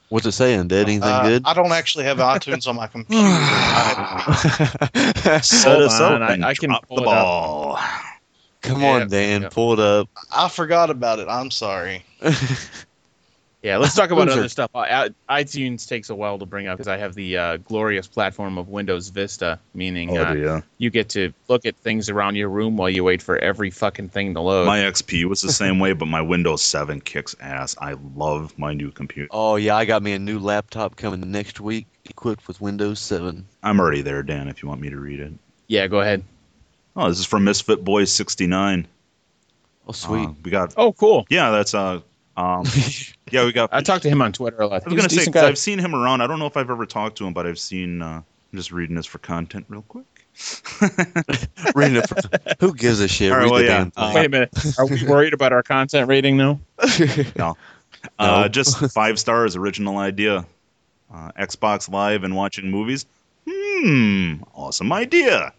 [0.09, 0.67] What's it saying?
[0.69, 1.41] Did anything Uh, good?
[1.45, 3.21] I don't actually have iTunes on my computer.
[3.23, 7.25] I, Set Hold us on, up I- I can pull the it up.
[7.25, 7.79] ball.
[8.61, 10.09] Come Yeah, on, Dan, pull it up.
[10.31, 11.27] I forgot about it.
[11.27, 12.03] I'm sorry.
[13.65, 14.69] Yeah, let's talk about other stuff.
[14.75, 18.05] I, I- iTunes takes a while to bring up because I have the uh, glorious
[18.05, 22.49] platform of Windows Vista, meaning Oh, uh, you get to look at things around your
[22.49, 24.67] room while you wait for every fucking thing to load.
[24.67, 27.75] My XP was the same way, but my Windows 7 kicks ass.
[27.81, 29.29] I love my new computer.
[29.31, 33.47] Oh yeah, I got me a new laptop coming next week, equipped with Windows 7.
[33.63, 35.33] I'm already there, Dan, if you want me to read it.
[35.67, 36.23] yeah, go ahead.
[36.95, 38.87] Oh, this is from Misfit Boys 69.
[39.87, 40.27] Oh sweet.
[40.27, 41.25] Uh, we got, Oh, cool.
[41.31, 42.01] yeah, that's, uh,
[42.37, 42.65] um,
[43.31, 44.83] yeah, we got, I talked to him on Twitter a lot.
[44.85, 45.47] I was He's a gonna say decent 'cause guy.
[45.47, 46.21] I've seen him around.
[46.21, 48.01] I don't know if I've ever talked to him, but I've seen.
[48.01, 48.21] Uh,
[48.51, 50.05] I'm just reading this for content, real quick.
[51.75, 52.19] Reading it from-
[52.59, 53.31] who gives a shit?
[53.31, 53.77] All right, Read well, the yeah.
[53.77, 54.13] damn thing.
[54.15, 54.49] Wait a minute.
[54.77, 56.59] Are we worried about our content rating now?
[57.37, 57.57] No,
[58.19, 59.55] uh, just five stars.
[59.55, 60.45] Original idea.
[61.13, 63.05] Uh, Xbox Live and watching movies.
[63.49, 65.53] Hmm, awesome idea.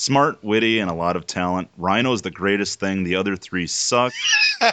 [0.00, 1.68] Smart, witty, and a lot of talent.
[1.76, 3.04] Rhino's the greatest thing.
[3.04, 4.14] The other three suck.
[4.62, 4.70] uh,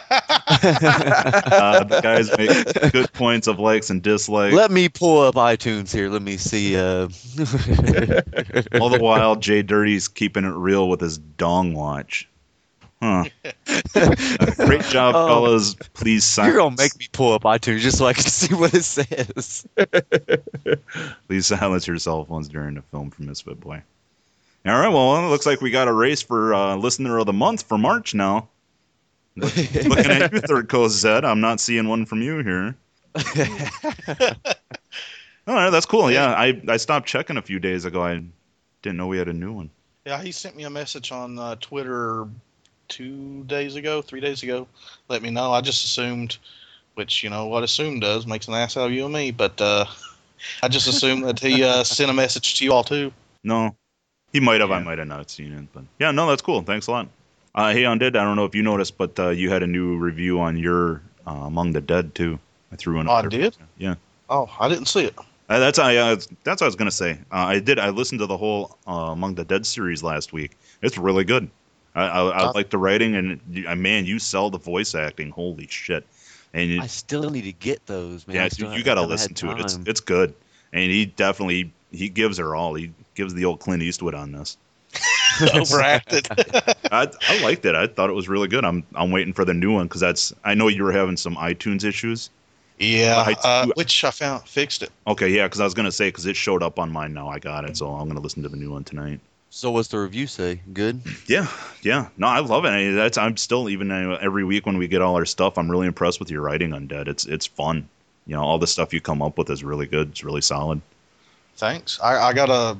[1.84, 4.54] the guys make good points of likes and dislikes.
[4.54, 6.08] Let me pull up iTunes here.
[6.08, 6.76] Let me see.
[6.78, 7.08] Uh...
[8.80, 12.26] All the while, Jay Dirty's keeping it real with his dong watch.
[13.02, 13.24] Huh.
[13.94, 14.14] Uh,
[14.56, 15.26] great job, Oh.
[15.26, 15.74] fellas.
[15.92, 16.54] Please silence.
[16.54, 19.66] You're gonna make me pull up iTunes just so I can see what it says.
[21.26, 23.82] Please silence your cell phones during the film from Misfit Boy.
[24.66, 27.32] All right, well, it looks like we got a race for uh, listener of the
[27.32, 28.48] month for March now.
[29.36, 31.24] Looking at you, Third Coast Zed.
[31.24, 32.76] I'm not seeing one from you here.
[35.46, 36.10] All right, that's cool.
[36.10, 38.02] Yeah, I, I stopped checking a few days ago.
[38.02, 38.22] I
[38.82, 39.70] didn't know we had a new one.
[40.04, 42.26] Yeah, he sent me a message on uh, Twitter
[42.88, 44.66] two days ago, three days ago.
[45.08, 45.52] Let me know.
[45.52, 46.38] I just assumed,
[46.94, 49.30] which you know what assume does makes an ass out of you and me.
[49.30, 49.86] But uh,
[50.62, 53.12] I just assumed that he uh, sent a message to you all too.
[53.44, 53.76] No,
[54.32, 54.70] he might have.
[54.70, 56.62] I might have not seen it, but yeah, no, that's cool.
[56.62, 57.08] Thanks a lot.
[57.54, 58.16] Uh, hey, Undead.
[58.16, 61.02] I don't know if you noticed, but uh, you had a new review on your
[61.26, 62.38] uh, Among the Dead too.
[62.72, 63.08] I threw in.
[63.08, 63.56] Oh, I did.
[63.78, 63.94] Yeah.
[64.28, 65.14] Oh, I didn't see it.
[65.48, 65.96] Uh, that's I.
[65.96, 67.12] Uh, that's what I was gonna say.
[67.32, 67.78] Uh, I did.
[67.78, 70.56] I listened to the whole uh, Among the Dead series last week.
[70.82, 71.50] It's really good.
[71.94, 75.30] I, I, I Uh, like the writing, and uh, man, you sell the voice acting.
[75.30, 76.06] Holy shit!
[76.52, 78.36] And you, I still need to get those, man.
[78.36, 79.60] Yeah, still you got to listen to it.
[79.60, 80.34] It's it's good,
[80.74, 82.74] and he definitely he gives her all.
[82.74, 84.56] He gives the old Clint Eastwood on this.
[85.54, 86.26] Overacted.
[86.90, 87.74] I, I liked it.
[87.74, 88.64] I thought it was really good.
[88.64, 90.32] I'm I'm waiting for the new one because that's.
[90.44, 92.30] I know you were having some iTunes issues.
[92.78, 94.90] yeah, I- uh, which I found fixed it.
[95.06, 97.28] Okay, yeah, because I was gonna say because it showed up on mine now.
[97.28, 99.20] I got it, so I'm gonna listen to the new one tonight.
[99.50, 100.60] So what's the review say?
[100.72, 101.00] Good.
[101.26, 101.46] Yeah,
[101.82, 102.08] yeah.
[102.16, 102.70] No, I love it.
[102.70, 105.58] I, that's I'm still even uh, every week when we get all our stuff.
[105.58, 107.06] I'm really impressed with your writing on Dead.
[107.08, 107.86] It's it's fun.
[108.26, 110.08] You know, all the stuff you come up with is really good.
[110.10, 110.80] It's really solid.
[111.56, 111.98] Thanks.
[112.00, 112.76] I, I got a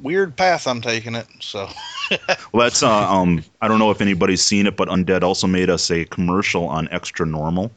[0.00, 1.26] weird path I'm taking it.
[1.40, 1.68] So
[2.52, 3.42] Well, that's uh, um.
[3.60, 6.88] I don't know if anybody's seen it, but Undead also made us a commercial on
[6.88, 7.70] Xtranormal.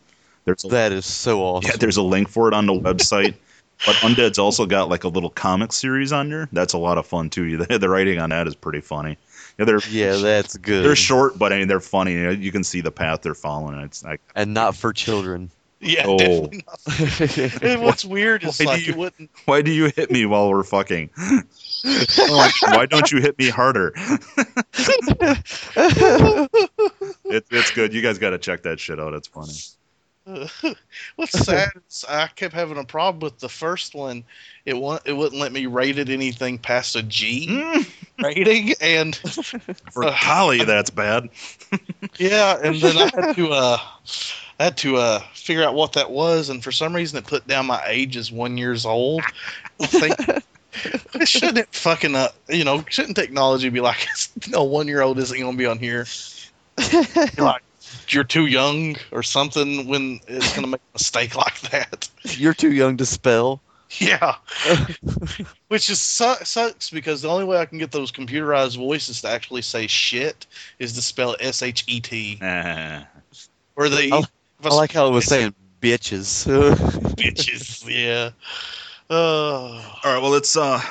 [0.45, 1.69] There's a, That is so awesome.
[1.71, 3.35] yeah, there's a link for it on the website.
[3.85, 6.47] But Undead's also got like a little comic series on there.
[6.51, 7.57] That's a lot of fun too.
[7.67, 9.17] The, the writing on that is pretty funny.
[9.59, 10.83] Yeah, they're yeah, that's good.
[10.85, 12.13] they're short, but I mean they're funny.
[12.35, 13.79] You can see the path they're following.
[13.81, 15.51] It's like and not for children.
[15.79, 16.17] yeah, Oh.
[16.17, 17.61] definitely not.
[17.63, 19.29] And what's weird is Why do like you- it wouldn't.
[19.45, 21.09] why do you hit me while we're fucking?
[21.83, 23.93] Why, why don't you hit me harder?
[27.25, 27.93] it's it's good.
[27.93, 29.13] You guys got to check that shit out.
[29.13, 29.53] It's funny.
[31.17, 34.23] What's sad is I kept having a problem with the first one.
[34.65, 37.91] It wa- it wouldn't let me rate it anything past a G Mm.
[38.23, 39.15] rating, and
[39.91, 41.29] For Holly, that's bad.
[42.17, 43.77] yeah, and then I had to uh,
[44.59, 47.45] I had to uh, figure out what that was, and for some reason it put
[47.45, 49.21] down my age as one years old.
[49.81, 50.15] I think
[51.25, 54.07] shouldn't fucking uh, you know shouldn't technology be like
[54.49, 56.05] no one year old isn't gonna be on here.
[57.37, 57.63] You're like
[58.09, 62.09] you're too young or something when it's gonna make a mistake like that.
[62.23, 63.61] You're too young to spell.
[63.99, 64.35] Yeah.
[65.67, 69.29] Which is su- sucks because the only way I can get those computerized voices to
[69.29, 70.47] actually say shit
[70.79, 72.39] is to spell S H E T.
[72.41, 73.03] Eh.
[73.75, 74.23] Or they I,
[74.63, 76.47] I like how it was saying bitches.
[77.15, 77.85] bitches.
[77.87, 78.31] Yeah.
[79.13, 80.81] Uh, All right, well let's uh,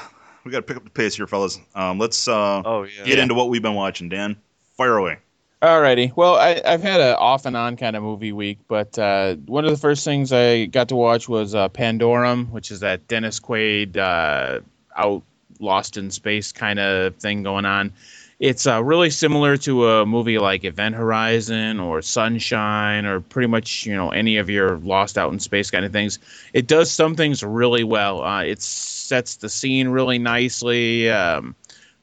[0.45, 1.59] we got to pick up the pace here, fellas.
[1.75, 3.05] Um, let's uh, oh yeah.
[3.05, 4.09] get into what we've been watching.
[4.09, 4.37] Dan,
[4.77, 5.19] fire away.
[5.61, 6.15] Alrighty.
[6.15, 9.65] Well, I, I've had an off and on kind of movie week, but uh, one
[9.65, 13.41] of the first things I got to watch was uh, Pandorum, which is that Dennis
[13.41, 14.61] Quaid uh,
[14.97, 15.23] out
[15.59, 17.93] lost in space kind of thing going on.
[18.39, 23.87] It's uh, really similar to a movie like Event Horizon or Sunshine or pretty much
[23.87, 26.19] you know any of your Lost Out in Space kind of things.
[26.53, 28.23] It does some things really well.
[28.23, 31.11] Uh, it sets the scene really nicely.
[31.11, 31.55] Um,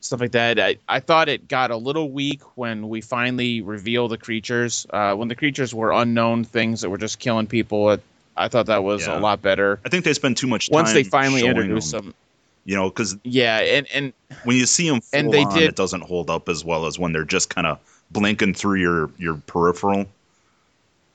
[0.02, 0.60] stuff like that.
[0.60, 4.88] I, I thought it got a little weak when we finally reveal the creatures.
[4.90, 8.02] Uh, when the creatures were unknown things that were just killing people, it,
[8.38, 9.18] I thought that was Yeah.
[9.18, 9.78] a lot better.
[9.86, 12.14] I think they spend too much time Once they finally showing introduced them, them,
[12.70, 14.14] You know, because yeah, and and
[14.44, 16.86] when you see them full And they on, did- it doesn't hold up as well
[16.86, 17.80] as when they're just kind of
[18.12, 20.06] blinking through your your peripheral.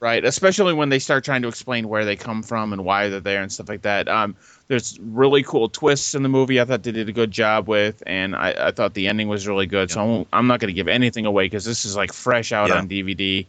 [0.01, 3.21] right, especially when they start trying to explain where they come from and why they're
[3.21, 4.09] there and stuff like that.
[4.09, 4.35] Um,
[4.67, 6.61] there's really cool twists in the movie.
[6.61, 9.47] I thought they did a good job with, and I, I thought the ending was
[9.47, 9.93] really good.
[9.93, 12.51] So I won't, I'm not going to give anything away because this is like fresh
[12.51, 12.79] out Yeah.
[12.79, 13.47] on DVD.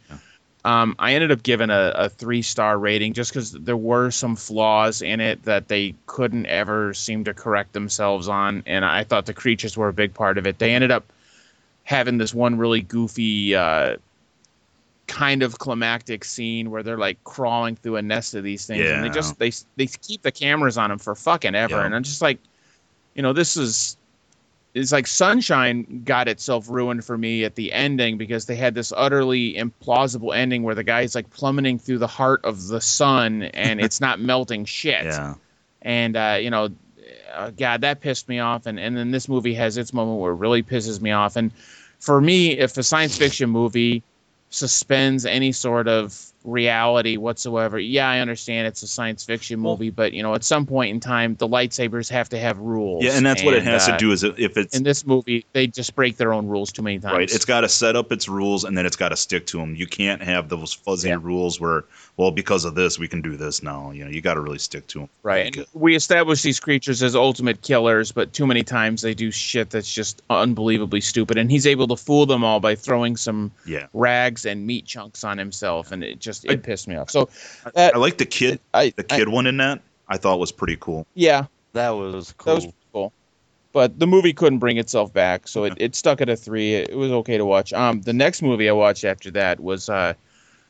[0.66, 4.36] Um, I ended up giving a, a three star rating just because there were some
[4.36, 9.28] flaws in it that they couldn't ever seem to correct themselves on, and I thought
[9.28, 10.58] the creatures were a big part of it.
[10.58, 11.06] They ended up
[11.84, 13.56] having this one really goofy.
[13.56, 13.98] Uh,
[15.08, 19.04] kind of climactic scene where they're like crawling through a nest of these things and
[19.04, 21.86] they just they they keep the cameras on them for fucking ever Yeah.
[21.86, 22.40] and i'm just like
[23.14, 23.98] you know this is
[24.76, 28.94] it's like sunshine got itself ruined for me at the ending because they had this
[28.96, 33.82] utterly implausible ending where the guy's like plummeting through the heart of the sun and
[33.82, 35.36] it's not melting shit Yeah,
[35.82, 36.70] and uh, you know,
[37.34, 38.66] uh, God, that pissed me off.
[38.66, 41.38] And and then this movie has its moment where it really pisses me off.
[41.38, 41.52] And
[42.00, 44.04] for me, if a science fiction movie
[44.50, 50.14] suspends any sort of reality whatsoever, yeah, I understand it's a science fiction movie, but
[50.14, 53.04] you know, at some point in time, the lightsabers have to have rules.
[53.04, 54.12] yeah, and that's what it has uh, to do.
[54.12, 57.14] Is if it's In this movie, they just break their own rules too many times.
[57.14, 57.32] Right.
[57.34, 59.76] It's got to set up its rules and then it's got to stick to them.
[59.76, 61.18] You can't have those fuzzy Yeah.
[61.22, 61.86] rules where,
[62.18, 63.92] well, because of this, we can do this now.
[63.92, 65.10] You know, you got to really stick to them.
[65.24, 65.56] Right.
[65.56, 69.70] And we establish these creatures as ultimate killers, but too many times they do shit
[69.70, 71.38] that's just unbelievably stupid.
[71.38, 73.88] And he's able to fool them all by throwing some Yeah.
[73.94, 77.10] rags and meat chunks on himself, and it just it pissed me off.
[77.10, 77.30] So
[77.74, 78.60] that, I like the kid.
[78.74, 79.82] I, the kid one in that.
[80.08, 81.08] I thought was pretty cool.
[81.16, 82.54] yeah, That was cool.
[82.54, 82.74] that was cool.
[82.94, 83.14] cool.
[83.72, 86.76] But the movie couldn't bring itself back, so it, it stuck at a three.
[86.76, 87.74] It, was okay to watch.
[87.74, 90.14] Um, the next movie I watched after that was uh,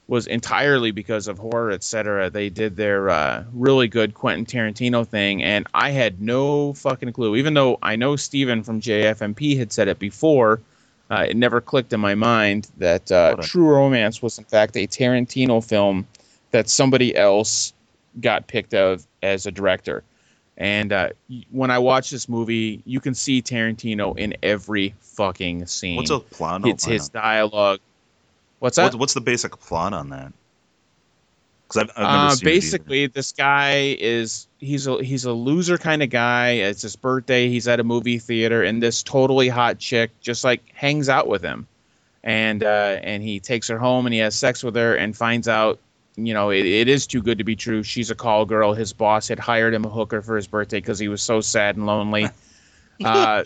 [0.08, 2.30] was entirely because of horror, etc.
[2.30, 7.36] They did their uh, really good Quentin Tarantino thing, and I had no fucking clue.
[7.36, 10.62] Even though I know Steven from JFMP had said it before,
[11.10, 14.88] uh, it never clicked in my mind that uh, True Romance was in fact a
[14.88, 16.08] Tarantino film
[16.52, 17.74] that somebody else
[18.20, 20.04] got picked of as a director.
[20.58, 21.10] And uh,
[21.52, 25.98] when I watch this movie, you can see Tarantino in every fucking scene.
[25.98, 26.66] What's a plot?
[26.66, 27.82] It's his dialogue.
[28.60, 28.84] What's that?
[28.84, 30.32] What's, what's the basic plot on that?
[31.68, 36.10] Because I've, I've Uh, basically, this guy is he's a he's a loser kind of
[36.10, 36.52] guy.
[36.52, 37.50] It's his birthday.
[37.50, 41.42] He's at a movie theater, and this totally hot chick just like hangs out with
[41.42, 41.68] him,
[42.24, 45.48] and uh, and he takes her home and he has sex with her and finds
[45.48, 45.80] out.
[46.18, 47.84] You know, it, it is too good to be true.
[47.84, 48.74] She's a call girl.
[48.74, 51.76] His boss had hired him a hooker for his birthday because he was so sad
[51.76, 52.30] and lonely.
[53.04, 53.44] uh,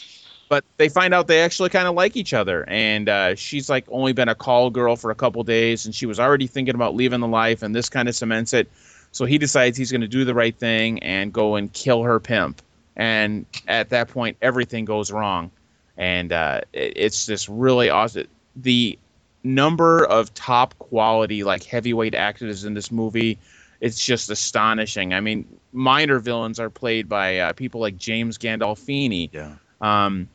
[0.49, 2.67] but they find out they actually kind of like each other.
[2.67, 6.05] And uh, she's like only been a call girl for a couple days and she
[6.07, 8.67] was already thinking about leaving the life and this kind of cements it.
[9.11, 12.19] So he decides he's going to do the right thing and go and kill her
[12.19, 12.61] pimp.
[12.95, 15.51] And at that point everything goes wrong.
[15.97, 18.97] And uh, it- it's this really awesome the
[19.43, 23.37] number of top quality like heavyweight actors in this movie
[23.79, 25.13] it's just astonishing.
[25.13, 29.29] I mean minor villains are played by uh, people like james gandolfini.
[29.31, 29.53] Yeah.
[29.79, 30.27] um,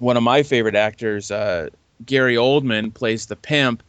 [0.00, 1.68] one of my favorite actors, uh,
[2.04, 3.82] Gary Oldman, plays the pimp.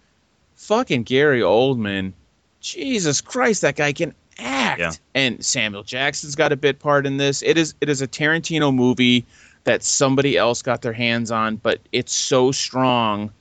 [0.55, 2.13] Fucking Gary Oldman,
[2.59, 4.79] Jesus Christ, that guy can act.
[4.79, 4.91] Yeah.
[5.15, 7.41] And Samuel Jackson's got a bit part in this.
[7.41, 9.25] It is it is a Tarantino movie
[9.63, 13.31] that somebody else got their hands on, but it's so strong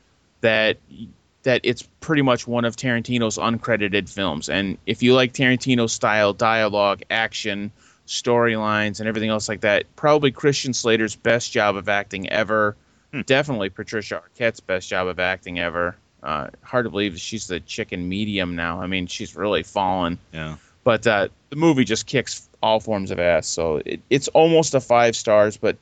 [0.41, 0.79] that
[1.43, 4.49] that it's pretty much one of Tarantino's uncredited films.
[4.49, 7.71] And if you like Tarantino style dialogue, action,
[8.11, 12.77] storylines, and everything else like that, probably Christian Slater's best job of acting ever.
[13.27, 15.97] Definitely Patricia Arquette's best job of acting ever.
[16.23, 18.81] Uh, hard to believe she's the chicken medium now.
[18.83, 20.19] I mean, she's really fallen.
[20.33, 20.57] Yeah.
[20.85, 23.47] But uh, the movie just kicks all forms of ass.
[23.47, 25.57] So it, it's almost a five stars.
[25.57, 25.77] But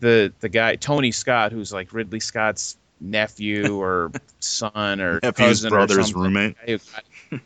[0.00, 5.68] the the guy Tony Scott, who's like Ridley Scott's nephew or son or Nephew's cousin
[5.72, 6.56] or brother's something, roommate.
[6.66, 7.40] who got-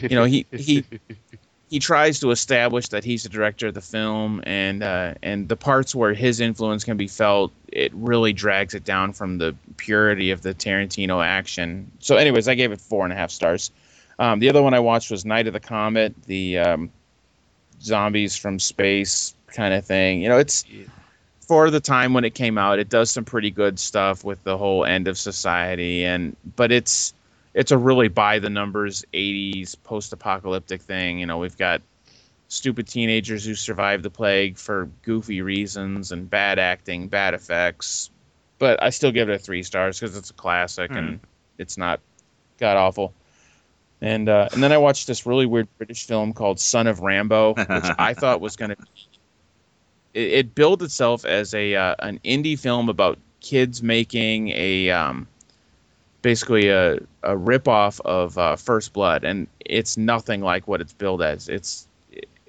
[0.00, 0.84] you know, he he
[1.70, 5.56] he tries to establish that he's the director of the film, and uh, and the
[5.56, 10.30] parts where his influence can be felt, it really drags it down from the purity
[10.30, 11.90] of the Tarantino action.
[12.00, 13.70] So, anyways, I gave it four and a half stars.
[14.18, 16.90] Um, the other one I watched was Night of the Comet, the um,
[17.82, 20.22] zombies from space kind of thing.
[20.22, 20.64] You know, it's
[21.40, 24.56] for the time when it came out, it does some pretty good stuff with the
[24.56, 27.14] whole end of society, and but it's
[27.54, 31.20] it's a really by the numbers '80s post-apocalyptic thing.
[31.20, 31.82] You know, we've got
[32.48, 38.10] stupid teenagers who survive the plague for goofy reasons and bad acting, bad effects.
[38.58, 41.20] But I still give it a three stars because it's a classic and
[41.58, 42.00] it's not
[42.58, 43.14] god awful.
[44.00, 47.54] And uh, and then I watched this really weird British film called Son of Rambo,
[47.54, 48.76] which I thought was going to.
[50.12, 55.26] It, it billed itself as a uh, an indie film about kids making a um,
[56.24, 61.22] basically a a ripoff of uh, First Blood, and it's nothing like what it's billed
[61.22, 61.48] as.
[61.48, 61.86] It's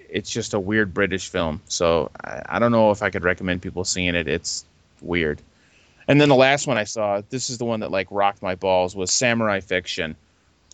[0.10, 1.62] it's just a weird British film.
[1.68, 4.28] So I, I don't know if I could recommend people seeing it.
[4.28, 4.66] It's
[5.02, 5.42] weird.
[6.08, 8.56] And then the last one I saw, this is the one that like rocked my
[8.56, 10.16] balls, was Samurai Fiction.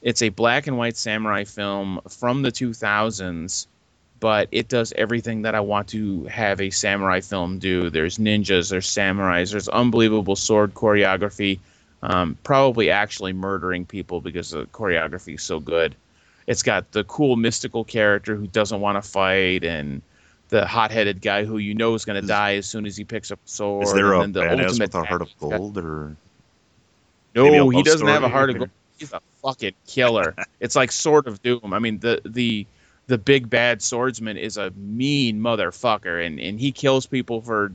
[0.04, 3.66] It's a black and white samurai film from the 2000s,
[4.20, 7.90] but it does everything that I want to have a samurai film do.
[7.90, 11.60] There's ninjas, there's samurais, there's unbelievable sword choreography,
[12.04, 15.96] um, probably actually murdering people because the choreography is so good.
[16.48, 20.02] It's got the cool mystical character who doesn't want to fight and
[20.50, 23.32] the hot-headed guy who you know is going to die as soon as he picks
[23.32, 23.88] up a sword.
[23.88, 26.16] Is there a the badass with a heart of gold, or
[27.36, 28.70] No, he doesn't have a heart of gold.
[28.98, 30.36] He's a fucking killer.
[30.60, 31.74] it's like Sword of Doom.
[31.74, 32.68] I mean, the the
[33.08, 37.72] the big bad swordsman is a mean motherfucker, and and he kills people for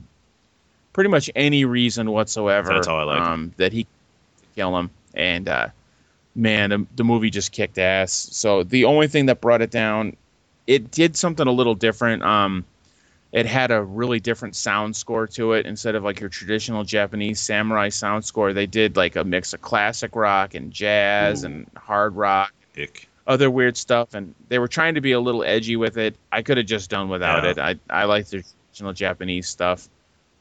[0.93, 2.69] pretty much any reason whatsoever.
[2.69, 3.87] That's how I like um, that he
[4.57, 4.89] kill him.
[5.13, 5.67] And uh,
[6.35, 8.11] man, the, the movie just kicked ass.
[8.11, 10.17] So the only thing that brought it down,
[10.65, 12.23] it did something a little different.
[12.23, 12.65] Um,
[13.31, 17.39] it had a really different sound score to it instead of like your traditional Japanese
[17.39, 18.51] samurai sound score.
[18.53, 23.07] They did like a mix of classic rock and jazz and hard rock, ick?
[23.27, 26.15] other weird stuff, and they were trying to be a little edgy with it.
[26.31, 27.51] I could have just done without Yeah.
[27.51, 27.59] it.
[27.59, 29.87] I I like the traditional Japanese stuff,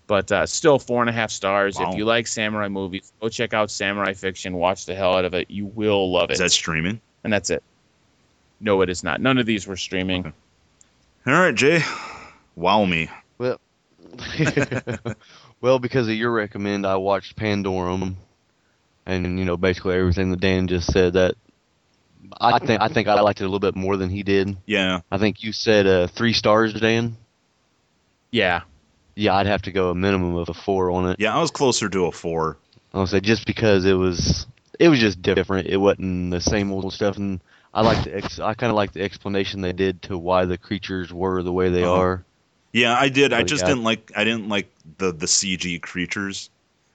[0.06, 1.78] but uh, still four and a half stars.
[1.78, 1.90] Wow.
[1.90, 4.56] If you like samurai movies, go check out Samurai Fiction.
[4.56, 5.50] Watch the hell out of it.
[5.50, 6.34] You will love it.
[6.34, 7.00] Is that streaming?
[7.26, 7.60] and that's it.
[8.60, 9.20] No, it is not.
[9.20, 10.32] None of these were streaming.
[11.26, 11.82] All right, Jay.
[12.54, 13.10] Wow me.
[13.36, 13.60] Well,
[15.60, 18.14] well, because of your recommend, I watched Pandorum,
[19.06, 21.14] and you know basically everything that Dan just said.
[21.14, 21.34] That
[22.40, 24.56] I think I think I liked it a little bit more than he did.
[24.66, 25.00] Yeah.
[25.10, 27.16] I think you said uh, three stars, Dan.
[28.30, 28.62] Yeah.
[29.16, 31.18] Yeah, I'd have to go a minimum of a four on it.
[31.18, 32.59] Yeah, I was closer to a four.
[32.94, 34.47] I'll say just because it was
[34.78, 35.66] it was just different.
[35.68, 37.40] It wasn't the same old stuff, and
[37.74, 40.59] I like the ex- I kind of like the explanation they did to why the
[40.59, 41.93] creatures were the way they Uh-huh.
[41.94, 42.24] are.
[42.72, 43.32] Yeah, I did.
[43.32, 44.12] I just got- didn't like.
[44.14, 46.51] I didn't like the the CG creatures.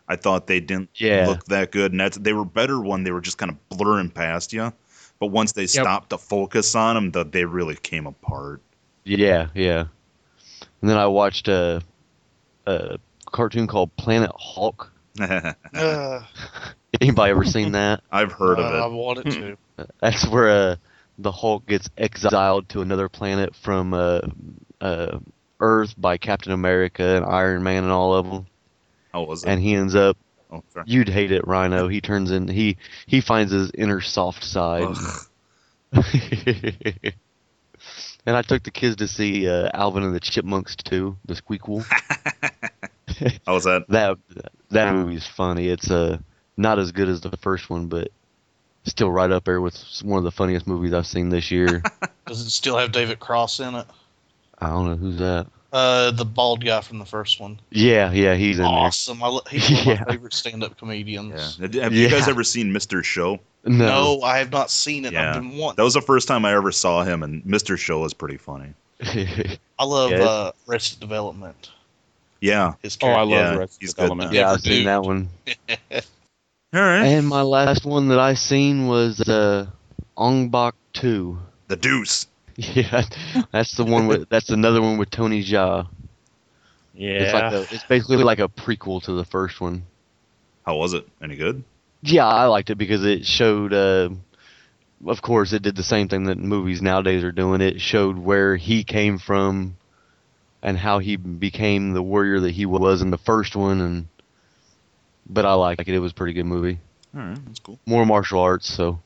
[0.07, 1.25] I thought they didn't Yeah.
[1.27, 4.09] look that good, and that's they were better when they were just kind of blurring
[4.09, 4.73] past you.
[5.19, 8.61] But once they stopped to focus on them, that they really came apart.
[9.05, 9.85] Yeah, yeah.
[10.81, 11.81] And then I watched a
[12.65, 14.91] a cartoon called Planet Hulk.
[15.19, 15.53] Uh,
[17.01, 18.01] Anybody ever seen that?
[18.11, 18.77] I've heard I of it.
[18.77, 19.57] I wanted to.
[20.01, 20.75] That's where uh,
[21.17, 24.19] the Hulk gets exiled to another planet from uh,
[24.79, 25.19] uh,
[25.59, 28.45] Earth by Captain America and Iron Man and all of them,
[29.13, 29.49] How was it?
[29.49, 30.17] and he ends up.
[30.51, 30.85] oh, sorry.
[30.87, 31.87] You'd hate it, Rhino.
[31.87, 32.47] He turns in.
[32.47, 32.77] He
[33.07, 34.95] he finds his inner soft side.
[38.21, 38.27] Ugh.
[38.27, 41.83] and I took the kids to see uh, Alvin and the Chipmunks too, the Squeakquel.
[43.45, 43.85] How was that?
[43.89, 44.17] that
[44.71, 45.67] that movie's funny.
[45.67, 46.17] It's uh
[46.57, 48.09] not as good as the first one, but
[48.83, 51.83] still right up there with one of the funniest movies I've seen this year.
[52.25, 53.85] Does it still have David Cross in it?
[54.59, 55.47] I don't know who's that.
[55.73, 57.59] Uh, the bald guy from the first one.
[57.69, 59.23] Yeah, yeah, he's in Awesome.
[59.23, 60.03] I, lo- he's one of Yeah.
[60.05, 61.57] my favorite stand-up comedians.
[61.59, 61.81] Yeah.
[61.83, 63.03] Have you guys ever seen Mr.
[63.03, 63.39] Show?
[63.63, 63.73] There.
[63.73, 65.13] No, No, I have not seen it.
[65.13, 65.29] Yeah.
[65.29, 65.75] I've been wanting.
[65.77, 67.77] That was the first time I ever saw him, and Mr.
[67.77, 68.73] Show was pretty funny.
[69.01, 71.69] I love Yeah, it's- uh, Arrested Development.
[72.39, 72.73] Yeah.
[72.81, 74.31] His Oh, I love Yeah, Arrested he's Development.
[74.31, 74.37] now.
[74.39, 75.29] yeah, I've seen that one.
[76.73, 77.05] All right.
[77.05, 79.67] And my last one that I seen was uh,
[80.17, 81.37] Ong Bak Two.
[81.67, 82.27] the Deuce.
[82.57, 83.03] Yeah,
[83.51, 84.27] that's the one with.
[84.29, 85.87] That's another one with Tony Jaa.
[86.93, 87.57] It's like Yeah.
[87.57, 89.83] a, it's basically like a prequel to the first one.
[90.65, 91.07] How was it?
[91.23, 91.63] Any good?
[92.03, 93.73] Yeah, I liked it because it showed.
[93.73, 94.09] Uh,
[95.05, 97.61] of course, it did the same thing that movies nowadays are doing.
[97.61, 99.77] It showed where he came from,
[100.61, 103.81] and how he became the warrior that he was in the first one.
[103.81, 104.07] And
[105.27, 105.87] but I liked it.
[105.87, 106.79] It was a pretty good movie.
[107.15, 107.79] All right, that's cool.
[107.85, 108.99] More martial arts, so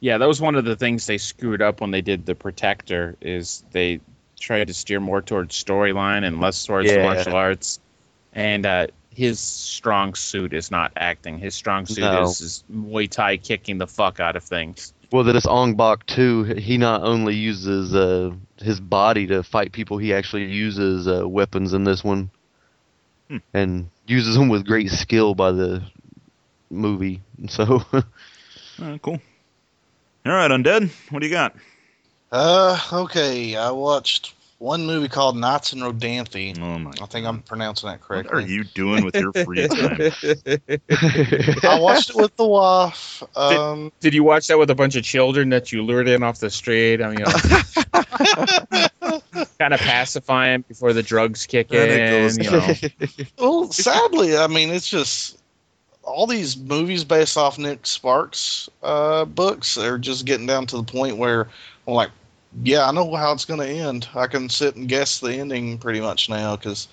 [0.00, 3.16] Yeah, that was one of the things they screwed up when they did the Protector.
[3.20, 4.00] Is they
[4.38, 7.02] tried to steer more towards storyline and less towards Yeah.
[7.02, 7.80] martial arts.
[8.34, 8.86] And uh,
[9.16, 11.38] his strong suit is not acting.
[11.38, 12.24] His strong suit No.
[12.24, 14.92] is, is Muay Thai kicking the fuck out of things.
[15.10, 16.44] Well, this Ong Bak too.
[16.44, 21.72] He not only uses uh, his body to fight people, he actually uses uh, weapons
[21.72, 22.30] in this one.
[23.28, 23.38] Hmm.
[23.52, 25.82] and uses them with great skill by the
[26.70, 27.22] movie.
[27.48, 28.02] So All
[28.78, 29.18] right, cool.
[30.26, 31.56] All right, Undead, what do you got?
[32.30, 33.56] Uh, okay.
[33.56, 36.58] I watched one movie called Nights and Rodanthe.
[36.58, 36.92] Oh my!
[37.00, 38.34] I think I'm pronouncing that correctly.
[38.34, 40.00] What are you doing with your free time?
[41.62, 43.22] I watched it with the wife.
[43.36, 46.40] Um, Did you watch that with a bunch of children that you lured in off
[46.40, 47.02] the street?
[47.02, 49.20] I mean, you know,
[49.58, 52.22] kind of pacify pacifying before the drugs kick Then in.
[52.22, 53.26] goes You know.
[53.38, 55.38] well, sadly, I mean, it's just
[56.02, 60.84] all these movies based off Nick Sparks uh, books are just getting down to the
[60.84, 61.48] point where
[61.86, 62.10] I'm like,
[62.62, 64.08] yeah, I know how it's going to end.
[64.14, 66.88] I can sit and guess the ending pretty much now because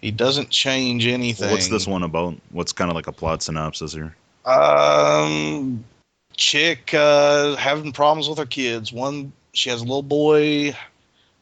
[0.00, 1.50] he doesn't change anything.
[1.50, 2.34] What's this one about?
[2.50, 4.14] What's kind of like a plot synopsis here?
[4.44, 5.84] Um,
[6.34, 8.92] chick uh, having problems with her kids.
[8.92, 10.76] One, she has a little boy.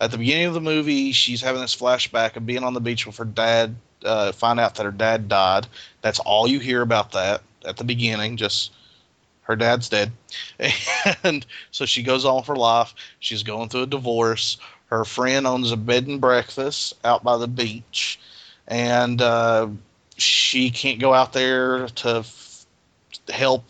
[0.01, 3.07] At the beginning of the movie, she's having this flashback of being on the beach
[3.07, 3.77] with her dad.
[4.05, 5.67] Uh, find out that her dad died.
[6.01, 8.39] That's all you hear about that at the beginning.
[8.39, 8.73] Just
[9.51, 10.13] her dad's dead,
[11.25, 12.95] and so she goes on her life.
[13.19, 14.57] She's going through a divorce.
[14.87, 18.19] Her friend owns a bed and breakfast out by the beach,
[18.69, 19.69] and uh,
[20.17, 22.67] she can't go out there to f-
[23.29, 23.65] help.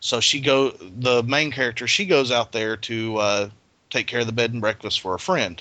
[0.00, 1.86] So she go the main character.
[1.88, 3.50] She goes out there to uh,
[3.90, 5.60] take care of the bed and breakfast for a friend,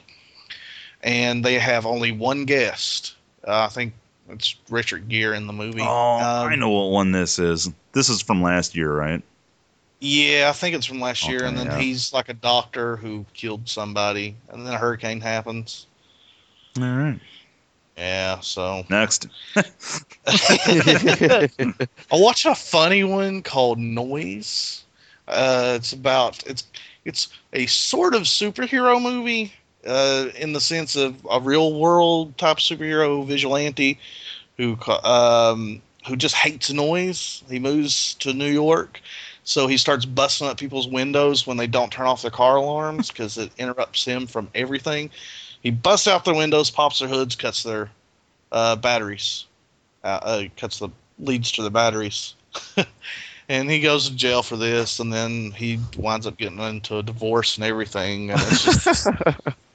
[1.01, 3.15] and they have only one guest.
[3.47, 3.93] Uh, I think
[4.29, 5.81] it's Richard Gere in the movie.
[5.81, 7.69] Oh, Um, I know what one this is.
[7.93, 9.23] This is from last year, right?
[9.99, 11.79] Yeah, I think it's from last year, and then yeah.
[11.79, 15.87] he's like a doctor who killed somebody, and then a hurricane happens.
[16.77, 17.19] All right.
[17.97, 19.27] Yeah, so Next.
[19.55, 21.49] I
[22.11, 24.83] watched a funny one called Noise.
[25.27, 26.63] Uh, it's about it's
[27.05, 29.51] it's a sort of superhero movie
[29.85, 33.97] uh, in the sense of a real world type superhero vigilante
[34.57, 37.43] who um, who just hates noise.
[37.49, 39.01] He moves to New York,
[39.47, 43.07] so he starts busting up people's windows when they don't turn off their car alarms
[43.09, 45.09] because it interrupts him from everything.
[45.63, 47.89] He busts out their windows, pops their hoods, cuts their
[48.51, 49.45] uh, batteries
[50.03, 52.35] uh, uh, cuts the leads to the batteries.
[53.49, 57.03] and he goes to jail for this, and then he winds up getting into a
[57.03, 58.31] divorce and everything.
[58.31, 59.07] And it's just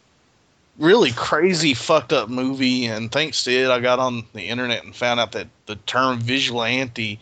[0.78, 2.86] really crazy, fucked up movie.
[2.86, 6.20] And thanks to it, I got on the internet and found out that the term
[6.20, 7.20] vigilante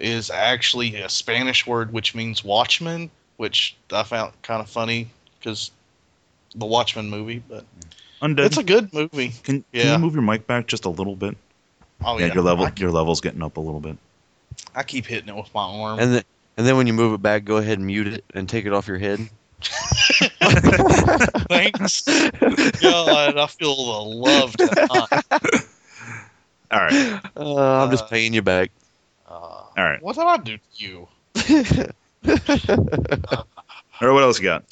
[0.00, 5.08] is actually a Spanish word which means watchman, which I found kind of funny
[5.38, 5.70] because
[6.54, 7.42] the Watchmen movie.
[7.48, 7.64] But
[8.22, 8.46] Undead.
[8.46, 9.28] it's a good movie.
[9.42, 9.92] Can, can Yeah.
[9.92, 11.36] you move your mic back just a little bit?
[12.04, 13.96] Oh yeah, yeah, your level I, your level's getting up a little bit.
[14.74, 15.98] I keep hitting it with my arm.
[16.00, 16.22] and then
[16.56, 18.72] and then when you move it back, go ahead and mute it and take it
[18.72, 19.20] off your head.
[21.48, 22.02] Thanks.
[22.02, 25.08] God, I feel the love tonight.
[26.70, 27.20] All right.
[27.36, 28.70] Uh, I'm just paying you back.
[29.32, 30.02] Uh, All right.
[30.02, 31.08] what did I do to you?
[33.28, 33.46] All
[34.02, 34.64] right, what else you got?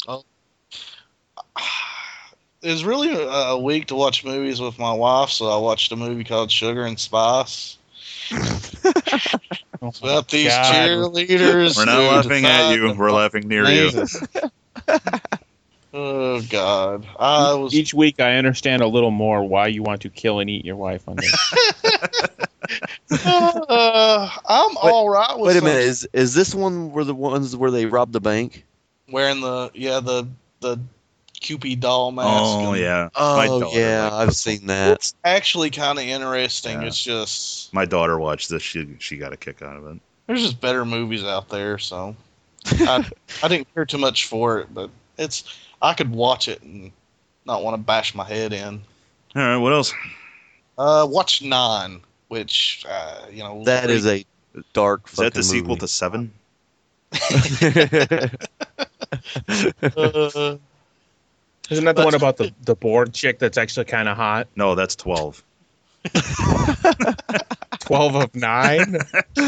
[2.62, 5.92] It was really a, a week to watch movies with my wife, so I watched
[5.92, 7.78] a movie called Sugar and Spice.
[9.82, 10.74] It's about these God.
[10.74, 11.74] cheerleaders.
[11.74, 12.92] We're not laughing at you.
[12.92, 13.90] We're laughing near you.
[15.92, 15.94] Jesus.
[15.94, 17.74] Oh God, I was.
[17.74, 20.76] Each week, I understand a little more why you want to kill and eat your
[20.76, 21.54] wife on this.
[23.12, 25.48] Uh, I'm all right with.
[25.48, 28.20] Wait a some- minute, is is this one where the ones where they robbed the
[28.20, 28.64] bank?
[29.10, 30.28] wearing the yeah the
[30.60, 30.78] the
[31.40, 32.28] Cupid doll mask.
[32.30, 33.08] Oh and- yeah.
[33.16, 34.92] My Oh daughter yeah, I've seen that.
[34.92, 36.82] It's actually kind of interesting.
[36.82, 36.86] Yeah.
[36.88, 38.62] It's just My daughter watched this.
[38.62, 39.98] She she got a kick out of it.
[40.26, 42.14] there's just better movies out there, so
[42.66, 43.04] I
[43.42, 45.44] I didn't care too much for it, but it's
[45.82, 46.93] I could watch it and
[47.47, 48.82] not want to bash my head in.
[49.36, 49.57] All right.
[49.57, 49.93] What else?
[50.78, 54.24] Uh, watch Nine, which uh, you know That is a
[54.73, 55.09] dark.
[55.09, 55.81] Is that the fucking sequel movie.
[55.81, 56.32] to Seven?
[59.97, 60.57] uh,
[61.70, 64.48] Isn't that the one about the, the bored chick that's actually kind of hot?
[64.57, 65.43] No, that's twelve.
[67.81, 68.97] 12 of 9?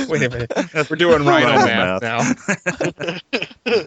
[0.09, 0.53] Wait a minute.
[0.91, 3.23] We're doing Rhino Rhino math, math.
[3.65, 3.87] now.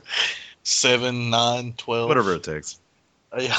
[0.65, 2.09] Seven, nine, twelve.
[2.09, 2.77] Whatever it takes.
[3.31, 3.57] Uh, yeah.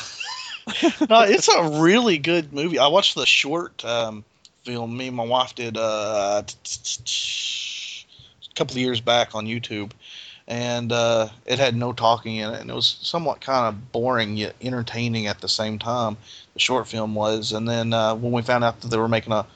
[1.08, 2.78] no, it's a really good movie.
[2.78, 4.24] I watched the short um,
[4.64, 4.96] film.
[4.96, 6.54] Me and my wife did uh, a
[8.54, 9.92] couple of years back on YouTube,
[10.48, 14.36] and uh, it had no talking in it, and it was somewhat kind of boring
[14.36, 16.16] yet entertaining at the same time.
[16.54, 19.32] The short film was, and then uh, when we found out that they were making
[19.32, 19.46] a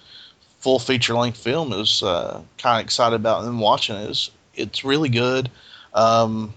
[0.60, 4.10] full feature length film, it was uh, kind of excited about them watching it.
[4.10, 5.50] It's, it's really good.
[5.92, 6.54] Um,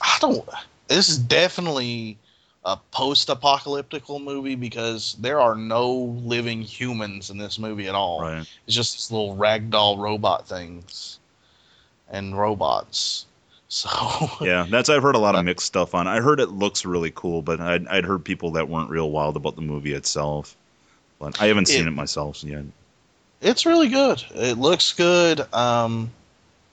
[0.00, 0.48] I don't.
[0.88, 2.16] This is definitely
[2.64, 5.90] a post-apocalyptical movie because there are no
[6.24, 8.20] living humans in this movie at all.
[8.20, 8.46] Right.
[8.66, 11.18] It's just these little ragdoll robot things
[12.10, 13.26] and robots.
[13.68, 13.88] So
[14.40, 16.06] Yeah, that's I've heard a lot of mixed stuff on.
[16.06, 19.36] I heard it looks really cool, but I'd, I'd heard people that weren't real wild
[19.36, 20.56] about the movie itself.
[21.18, 22.64] But I haven't seen It- it myself yet.
[23.40, 24.22] it's really good.
[24.34, 25.40] It looks good.
[25.54, 26.10] Um,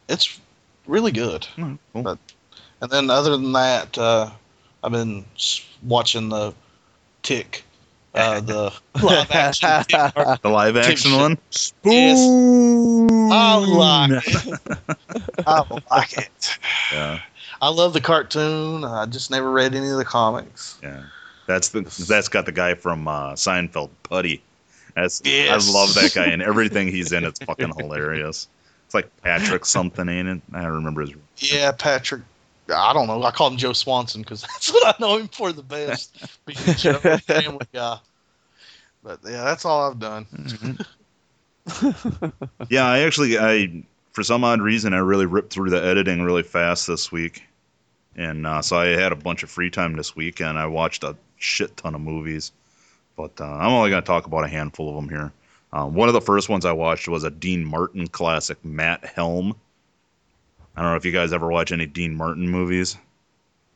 [0.08, 0.40] it's
[0.88, 1.48] really good.
[1.58, 2.04] Mm, cool.
[2.04, 2.18] But
[2.82, 4.30] and then other than that, uh,
[4.84, 5.26] I've been
[5.84, 6.54] watching the
[7.24, 7.64] Tick,
[8.14, 8.72] uh, the
[9.02, 10.14] live action Tick.
[10.42, 11.20] The live action shit.
[11.20, 11.38] one.
[11.84, 12.20] Yes.
[13.32, 14.60] I like it.
[15.48, 16.60] I like it.
[16.94, 17.20] Yeah,
[17.62, 18.84] I love the cartoon.
[18.84, 20.78] I just never read any of the comics.
[20.84, 21.04] yeah.
[21.48, 24.42] That's the that's got the guy from uh, Seinfeld, Puddy.
[24.96, 25.70] That's Yes.
[25.70, 27.24] I love that guy and everything he's in.
[27.24, 28.48] It's fucking hilarious.
[28.86, 30.42] It's like Patrick something, ain't it?
[30.54, 31.14] I remember his.
[31.38, 32.24] Yeah, Patrick.
[32.74, 33.22] I don't know.
[33.24, 36.18] I call him Joe Swanson because that's what I know him for the best.
[37.22, 37.98] Family guy.
[39.04, 40.80] But yeah, that's all I've done.
[42.70, 43.84] Yeah, I actually I
[44.14, 47.44] for some odd reason I really ripped through the editing really fast this week,
[48.16, 51.04] and uh, so I had a bunch of free time this week, and I watched
[51.04, 52.52] a shit ton of movies.
[53.16, 55.32] But uh, I'm only going to talk about a handful of them here.
[55.74, 59.56] Um, one of the first ones I watched was a Dean Martin classic, Matt Helm.
[60.76, 62.98] I don't know if you guys ever watch any Dean Martin movies.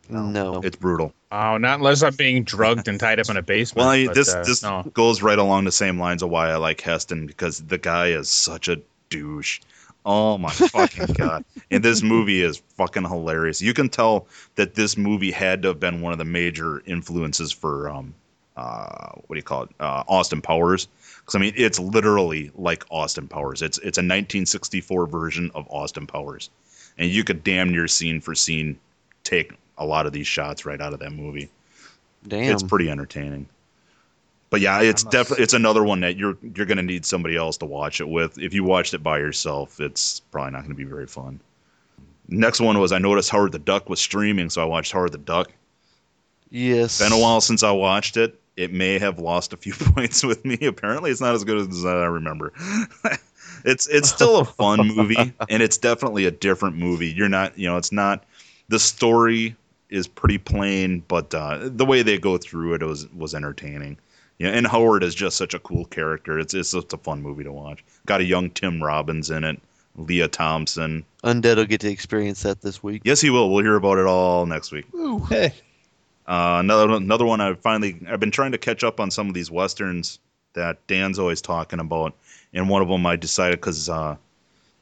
[0.10, 0.62] No.
[0.64, 1.14] It's brutal.
[1.32, 3.86] Oh, not unless I'm being drugged and tied up in a basement.
[3.86, 4.84] Well, I, but, this uh, this no.
[4.94, 8.30] goes right along the same lines of why I like Heston because the guy is
[8.30, 9.62] such a douche.
[10.06, 11.46] Oh my fucking god!
[11.70, 13.62] And this movie is fucking hilarious.
[13.62, 17.52] You can tell that this movie had to have been one of the major influences
[17.52, 18.16] for um,
[18.58, 19.70] uh, what do you call it?
[19.80, 20.88] Uh, Austin Powers.
[21.20, 23.62] Because I mean, it's literally like Austin Powers.
[23.62, 26.50] It's it's a 1964 version of Austin Powers,
[27.00, 28.78] and you could damn near scene for scene
[29.24, 31.50] take a lot of these shots right out of that movie
[32.28, 32.54] Damn.
[32.54, 33.48] it's pretty entertaining.
[34.50, 37.66] But yeah, it's definitely it's another one that you're you're gonna need somebody else to
[37.66, 38.38] watch it with.
[38.40, 41.40] If you watched it by yourself, it's probably not gonna be very fun.
[42.28, 45.20] Next one was I noticed Howard the Duck was streaming, so I watched Howard the
[45.20, 45.52] Duck.
[46.50, 47.00] Yes.
[47.00, 48.40] Been a while since I watched it.
[48.58, 50.58] It may have lost a few points with me.
[50.62, 52.52] Apparently, it's not as good as I remember.
[53.66, 57.08] it's it's still a fun movie, and it's definitely a different movie.
[57.08, 58.24] You're not, you know, it's not.
[58.70, 59.56] The story
[59.90, 63.98] is pretty plain, but uh, the way they go through it was was entertaining.
[64.38, 66.40] Yeah, and Howard is just such a cool character.
[66.40, 67.84] It's it's just a fun movie to watch.
[68.06, 69.60] Got a young Tim Robbins in it,
[69.96, 71.04] Lea Thompson.
[71.24, 73.02] Undead will get to experience that this week.
[73.04, 73.52] Yes, he will.
[73.52, 74.86] We'll hear about it all next week.
[75.30, 75.54] Hey.
[76.26, 77.42] Uh, another another one.
[77.42, 80.20] I finally I've been trying to catch up on some of these westerns
[80.54, 82.14] that Dan's always talking about,
[82.54, 84.16] and one of them I decided because uh,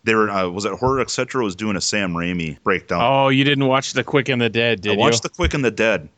[0.04, 1.44] they were uh, was it horror etc.
[1.44, 3.02] was doing a Sam Raimi breakdown.
[3.04, 4.98] Oh, you didn't watch The Quick and the Dead, did you?
[4.98, 5.24] I watched?
[5.24, 6.10] The Quick and the Dead,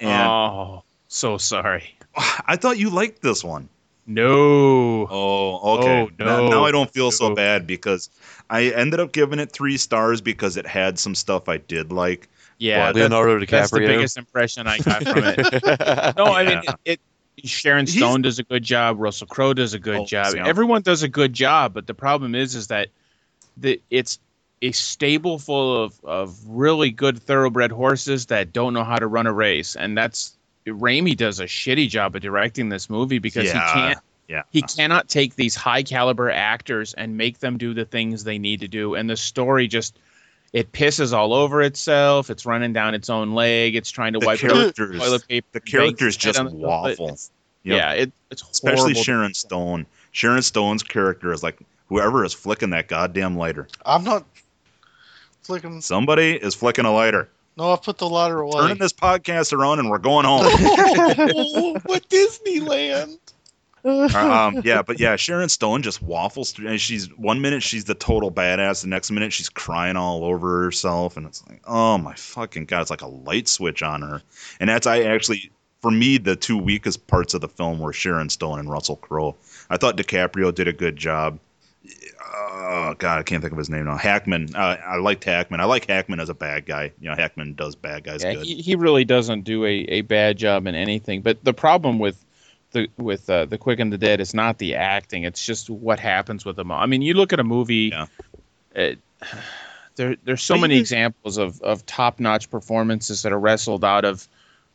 [0.00, 1.94] and oh, so sorry.
[2.16, 3.68] I thought you liked this one.
[4.10, 5.06] No.
[5.10, 6.00] Oh, okay.
[6.00, 6.48] Oh, Now- no.
[6.48, 8.08] now, I don't feel so bad because
[8.48, 12.26] I ended up giving it three stars because it had some stuff I did like.
[12.56, 16.16] Yeah, But- that- Leonardo That's the biggest impression I got from it.
[16.16, 16.70] no, I mean Yeah.
[16.70, 17.00] it, it.
[17.44, 18.98] Sharon Stone does a good job.
[19.00, 20.34] Russell Crowe does a good Oh, job.
[20.36, 22.88] Everyone does a good job, but the problem is, is that
[23.56, 24.18] the it's
[24.62, 29.26] a stable full of of really good thoroughbred horses that don't know how to run
[29.26, 30.36] a race, and that's
[30.66, 33.52] Raimi does a shitty job of directing this movie because Yeah.
[33.66, 33.98] he can't.
[34.28, 34.42] Yeah.
[34.50, 38.60] He cannot take these high caliber actors and make them do the things they need
[38.60, 39.96] to do, and the story just.
[40.52, 42.30] It pisses all over itself.
[42.30, 43.76] It's running down its own leg.
[43.76, 45.46] It's trying to The wipe it with characters, toilet paper.
[45.52, 47.06] the characters just on waffle.
[47.06, 47.30] It's-
[47.64, 47.76] Yep.
[47.76, 48.94] Yeah, it, it's especially.
[48.94, 49.84] Sharon Stone.
[50.12, 51.58] Sharon Stone's character is like
[51.88, 53.66] whoever is flicking that goddamn lighter.
[53.84, 54.24] I'm not
[55.42, 55.80] flicking.
[55.82, 57.28] Somebody is flicking a lighter.
[57.58, 58.60] No, I put the lighter away.
[58.60, 60.44] Turning this podcast around and we're going home.
[61.86, 63.18] what Disneyland?
[64.14, 66.68] um, yeah, but yeah, Sharon Stone just waffles through.
[66.68, 70.64] And she's one minute she's the total badass, the next minute she's crying all over
[70.64, 74.22] herself, and it's like, oh my fucking god, it's like a light switch on her.
[74.60, 75.50] And that's I actually,
[75.80, 79.36] for me, the two weakest parts of the film were Sharon Stone and Russell Crowe.
[79.70, 81.38] I thought DiCaprio did a good job.
[82.50, 83.96] Oh god, I can't think of his name now.
[83.96, 84.54] Hackman.
[84.54, 85.60] Uh, I liked Hackman.
[85.60, 86.92] I like Hackman as a bad guy.
[87.00, 88.44] You know, Hackman does bad guys Yeah, good.
[88.44, 91.22] he, he really doesn't do a, a bad job in anything.
[91.22, 92.22] But the problem with
[92.72, 96.00] the with uh, the Quick and the Dead is not the acting; it's just what
[96.00, 96.70] happens with them.
[96.70, 96.80] all.
[96.80, 97.90] I mean, you look at a movie.
[97.92, 98.06] Yeah.
[98.74, 98.98] It,
[99.96, 104.04] there, there's so But many examples of, of top notch performances that are wrestled out
[104.04, 104.26] of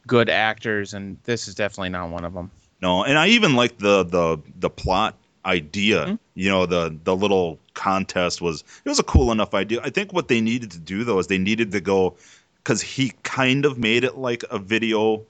[0.06, 2.52] good actors, and this is definitely not one of them.
[2.82, 5.16] No, and I even like the the the plot
[5.46, 6.06] idea.
[6.06, 6.16] Hmm?
[6.36, 9.80] You know, the the little contest was it was a cool enough idea.
[9.84, 12.18] I think what they needed to do though is they needed to go
[12.58, 15.24] because he kind of made it like a video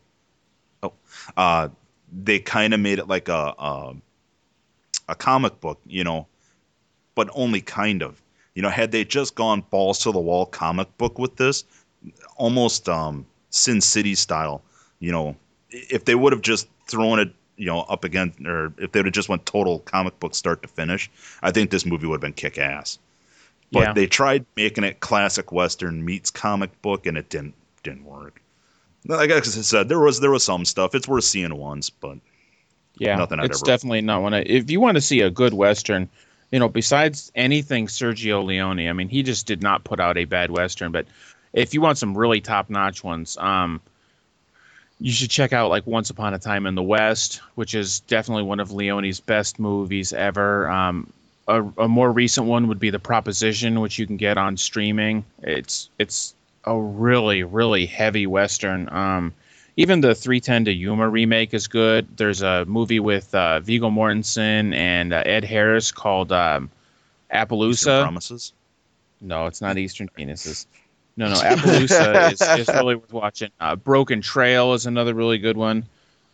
[0.81, 0.93] oh,
[1.37, 1.69] uh,
[2.13, 3.95] they kind of made it like a, a
[5.09, 6.27] a comic book, you know,
[7.15, 8.21] but only kind of.
[8.55, 11.65] You know, had they just gone balls to the wall comic book with this,
[12.37, 14.61] almost um, Sin City style,
[14.99, 15.35] you know,
[15.71, 19.07] if they would have just thrown it, you know, up against, or if they would
[19.07, 21.09] have just went total comic book start to finish,
[21.41, 22.99] I think this movie would have been kick ass.
[23.73, 23.93] But Yeah.
[23.95, 28.42] they tried making it classic western meets comic book, and it didn't didn't work.
[29.05, 30.95] Like I said, there was there was some stuff.
[30.95, 32.17] It's worth seeing once, but
[32.97, 34.33] Yeah, Nothing I'd it's ever- definitely not one.
[34.33, 36.09] If you want to see a good western,
[36.51, 40.25] you know, besides anything Sergio Leone, I mean, he just did not put out a
[40.25, 40.91] bad western.
[40.91, 41.07] But
[41.51, 43.81] if you want some really top notch ones, um,
[44.99, 48.43] you should check out like Once Upon a Time in the West, which is definitely
[48.43, 50.69] one of Leone's best movies ever.
[50.69, 51.11] Um,
[51.47, 55.25] a, a more recent one would be The Proposition, which you can get on streaming.
[55.41, 58.89] It's it's a really really heavy western.
[58.89, 59.33] Um,
[59.75, 62.15] even the 310 to Yuma remake is good.
[62.15, 66.69] There's a movie with uh, Viggo Mortensen and uh, Ed Harris called um,
[67.31, 68.01] Eastern Appaloosa.
[68.03, 68.53] Promises.
[69.19, 70.67] No, it's not Eastern Penises.
[71.15, 73.49] No, no, Appaloosa is, is really worth watching.
[73.59, 75.85] Uh, Broken Trail is another really good one.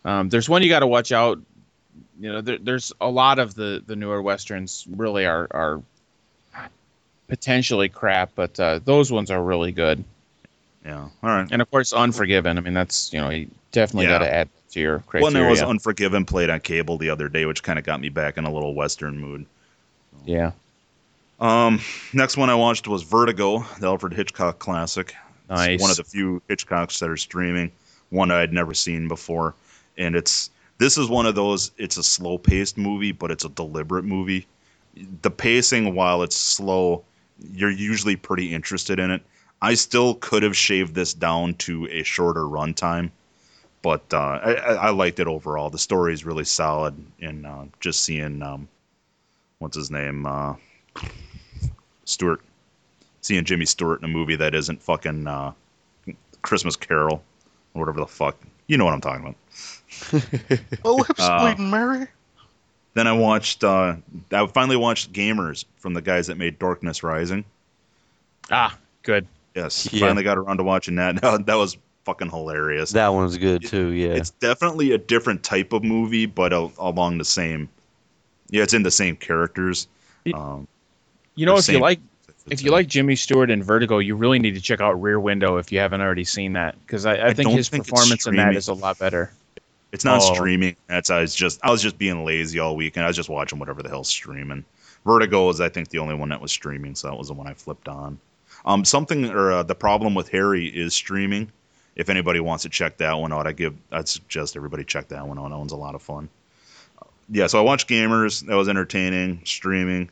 [0.04, 1.38] Um, there's one you got to watch out.
[2.18, 5.82] You know, there, there's a lot of the, the newer westerns really are are
[7.28, 10.04] potentially crap, but uh, those ones are really good.
[10.84, 11.00] Yeah.
[11.00, 11.46] All right.
[11.50, 12.56] And of course, Unforgiven.
[12.56, 14.18] I mean, that's you know, you definitely Yeah.
[14.18, 15.26] got to add to your Well, criteria.
[15.28, 18.08] and there was Unforgiven played on cable the other day, which kind of got me
[18.08, 19.46] back in a little Western mood.
[20.26, 20.52] yeah,
[21.40, 21.80] Um,
[22.12, 25.14] next one I watched was Vertigo, the Alfred Hitchcock classic.
[25.48, 25.80] It's Nice.
[25.80, 27.72] one of the few Hitchcocks that are streaming.
[28.10, 29.54] One I'd never seen before,
[29.96, 31.70] and it's this is one of those.
[31.78, 34.46] It's a slow paced movie, but it's a deliberate movie.
[35.22, 37.02] The pacing, while it's slow,
[37.54, 39.22] you're usually pretty interested in it.
[39.62, 43.10] I still could have shaved this down to a shorter runtime,
[43.82, 45.68] but uh, I, I I liked it overall.
[45.70, 48.68] The story is really solid, and uh, just seeing um,
[49.58, 50.54] what's his name, uh,
[52.04, 52.40] Stewart,
[53.20, 55.52] seeing Jimmy Stewart in a movie that isn't fucking uh,
[56.42, 57.22] Christmas Carol
[57.74, 58.36] or whatever the fuck.
[58.66, 59.36] You know what I'm talking about.
[60.84, 62.06] Oh, lips Uh, bleeding, Mary.
[62.94, 63.62] Then I watched.
[63.62, 63.96] Uh,
[64.32, 67.44] I finally watched Gamers from the guys that made Dorkness Rising.
[68.50, 69.26] ah, good.
[69.54, 70.06] Yes, Yeah.
[70.06, 71.20] finally got around to watching that.
[71.46, 72.92] that was fucking hilarious.
[72.92, 73.88] That one's good too.
[73.88, 74.08] Yeah.
[74.10, 77.68] It's definitely a different type of movie, but a, along the same.
[78.50, 79.86] Yeah, it's in the same characters.
[80.34, 80.66] Um,
[81.34, 82.00] You know, the if you like
[82.48, 85.56] if you like Jimmy Stewart and Vertigo, you really need to check out Rear Window
[85.58, 88.26] if you haven't already seen that because I, I, I think don't his think performance
[88.26, 89.32] in that is a lot better.
[89.92, 90.34] It's not Oh.
[90.34, 90.76] streaming.
[90.86, 93.04] That's I was just I was just being lazy all weekend.
[93.04, 94.64] I was just watching whatever the hell's streaming.
[95.04, 97.46] Vertigo is I think the only one that was streaming, so that was the one
[97.46, 98.18] I flipped on.
[98.64, 101.50] Um, something or uh, the problem with Harry is streaming.
[101.96, 105.26] If anybody wants to check that one out, I give I suggest everybody check that
[105.26, 105.48] one out.
[105.50, 106.28] That one's a lot of fun.
[107.28, 108.44] Yeah, so I watched Gamers.
[108.46, 109.42] That was entertaining.
[109.44, 110.10] Streaming.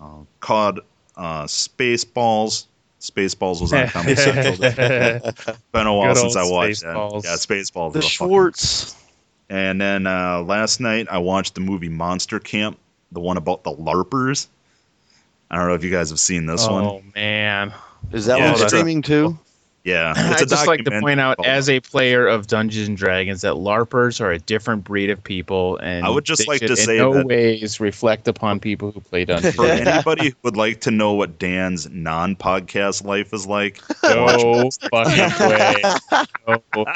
[0.00, 0.80] Uh, called
[1.16, 2.66] uh, Spaceballs.
[3.00, 4.56] Spaceballs was on Comedy Central.
[5.72, 7.22] Been a while Good since I watched Spaceballs.
[7.22, 7.28] that.
[7.28, 7.92] Yeah, Spaceballs.
[7.92, 8.96] the is a fucking Schwartz.
[9.50, 12.78] and then uh, last night I watched the movie Monster Camp,
[13.12, 14.48] the one about the LARPers.
[15.50, 17.12] I don't know if you guys have seen this oh one.
[17.14, 17.72] man,
[18.12, 19.38] Is that Yeah, one it's streaming too?
[19.84, 22.96] Yeah, I it's a just like to point out as a player of Dungeons and
[22.96, 26.60] Dragons that LARPers are a different breed of people, and I would just they like
[26.62, 29.54] to should say in no that- ways reflect upon people who play Dungeons.
[29.54, 29.88] for and Dragons.
[29.88, 33.80] anybody who would like to know what Dan's non-podcast life is like.
[34.02, 35.82] No fucking way.
[36.48, 36.86] No.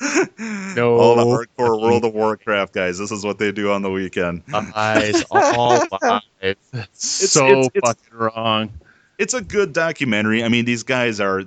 [0.76, 0.96] No.
[0.96, 4.42] All the hardcore World of Warcraft guys, this is what they do on the weekend.
[4.50, 6.56] Lies, all lies.
[6.92, 8.70] so it's- it's- fucking wrong.
[9.18, 10.42] It's a good documentary.
[10.42, 11.44] I mean, these guys are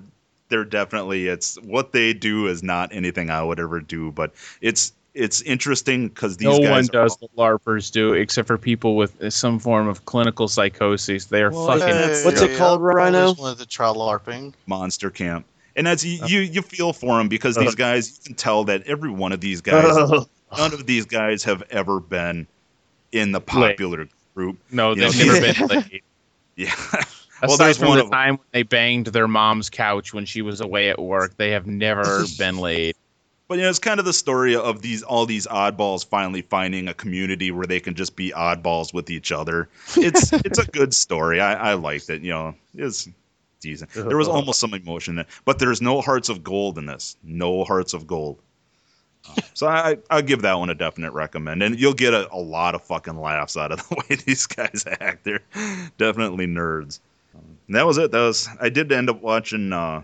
[0.50, 4.94] they're definitely it's what they do is not anything I would ever do, but it's
[5.16, 8.96] it's interesting because these No guys one are does what LARPers do except for people
[8.96, 11.26] with some form of clinical psychosis.
[11.26, 11.88] They are fucking.
[11.88, 13.34] Hey, What's it called, I've always Rhino?
[13.34, 14.54] wanted to try LARPing.
[14.68, 15.46] monster camp
[15.76, 17.76] and that's you you, you feel for them because these uh-huh.
[17.76, 20.26] guys you can tell that every one of these guys uh-huh.
[20.58, 22.48] none of these guys have ever been
[23.12, 24.58] in the popular group.
[24.72, 26.02] No, You know, they've never been laid.
[26.56, 26.74] yeah.
[27.46, 28.12] Well there's from one the of 'em.
[28.12, 31.68] time when they banged their mom's couch when she was away at work, they have
[31.68, 32.96] never been laid.
[33.50, 36.88] but you know it's kind of the story of these all these oddballs finally finding
[36.88, 39.68] a community where they can just be oddballs with each other.
[39.98, 41.42] It's it's a good story.
[41.42, 42.56] I i liked it you know.
[42.76, 43.10] It's
[43.64, 47.18] decent there was almost some emotion there but there's no hearts of gold in this
[47.24, 48.38] no hearts of gold
[49.26, 52.38] Uh, so I, I'll give that one a definite recommend, and you'll get a, a
[52.38, 55.24] lot of fucking laughs out of the way these guys act.
[55.24, 55.40] They're
[55.98, 57.00] definitely nerds.
[57.68, 58.12] And that was it.
[58.12, 60.04] That was I did end up watching uh,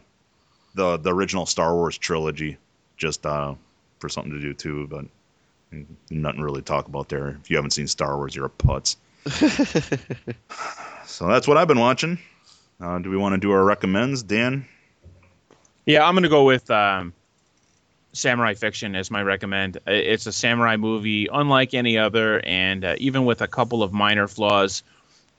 [0.75, 2.57] the the original Star Wars trilogy
[2.95, 3.55] just uh,
[3.99, 4.87] for something to do too.
[4.87, 5.03] But
[6.09, 7.37] nothing really to talk about there.
[7.41, 8.95] If you haven't seen Star Wars, you're a putz.
[11.05, 12.17] so that's what I've been watching.
[12.81, 14.65] Uh, do we want to do our recommends, Dan?
[15.85, 17.13] Yeah, I'm gonna go with um,
[18.13, 19.79] Samurai Fiction as my recommend.
[19.85, 24.27] It's a samurai movie, unlike any other, and uh, even with a couple of minor
[24.27, 24.83] flaws,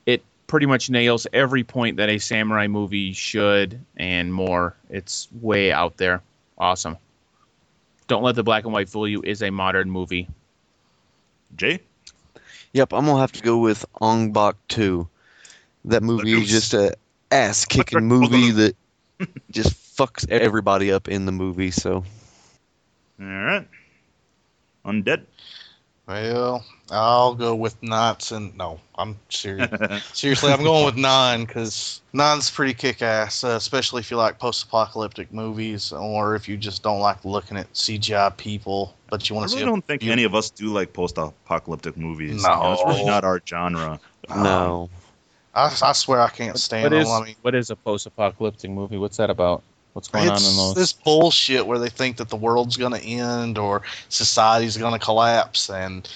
[0.05, 4.75] it pretty much nails every point that a samurai movie should and more.
[4.89, 6.21] It's way out there.
[6.57, 6.97] Awesome.
[8.07, 9.21] Don't let the black and white fool you.
[9.23, 10.27] Is a modern movie.
[11.55, 11.79] Jay?
[12.73, 15.07] Yep, I'm gonna have to go with Ong Bak 2.
[15.85, 16.95] That movie is just a
[17.31, 18.75] ass kicking movie that
[19.51, 21.71] just fucks everybody up in the movie.
[21.71, 22.03] So
[23.19, 23.67] All right.
[24.85, 25.23] Undead.
[26.07, 29.69] Well, I'll go with knots and no, I'm serious.
[30.11, 35.31] Seriously, I'm going with nine because nine's pretty kick-ass, uh, especially if you like post-apocalyptic
[35.31, 39.55] movies or if you just don't like looking at CGI people, but you want to
[39.55, 39.67] really see.
[39.69, 42.43] a don't think few- any of us do like post-apocalyptic movies.
[42.43, 42.49] No.
[42.49, 43.99] You know, it's really not our genre.
[44.29, 44.89] no,
[45.53, 47.07] I, I swear I can't stand What them.
[47.07, 48.97] I mean, what is a post-apocalyptic movie?
[48.97, 49.63] What's that about?
[49.93, 50.73] What's going on in it's those?
[50.75, 54.99] this bullshit where they think that the world's going to end or society's going to
[54.99, 56.09] collapse, and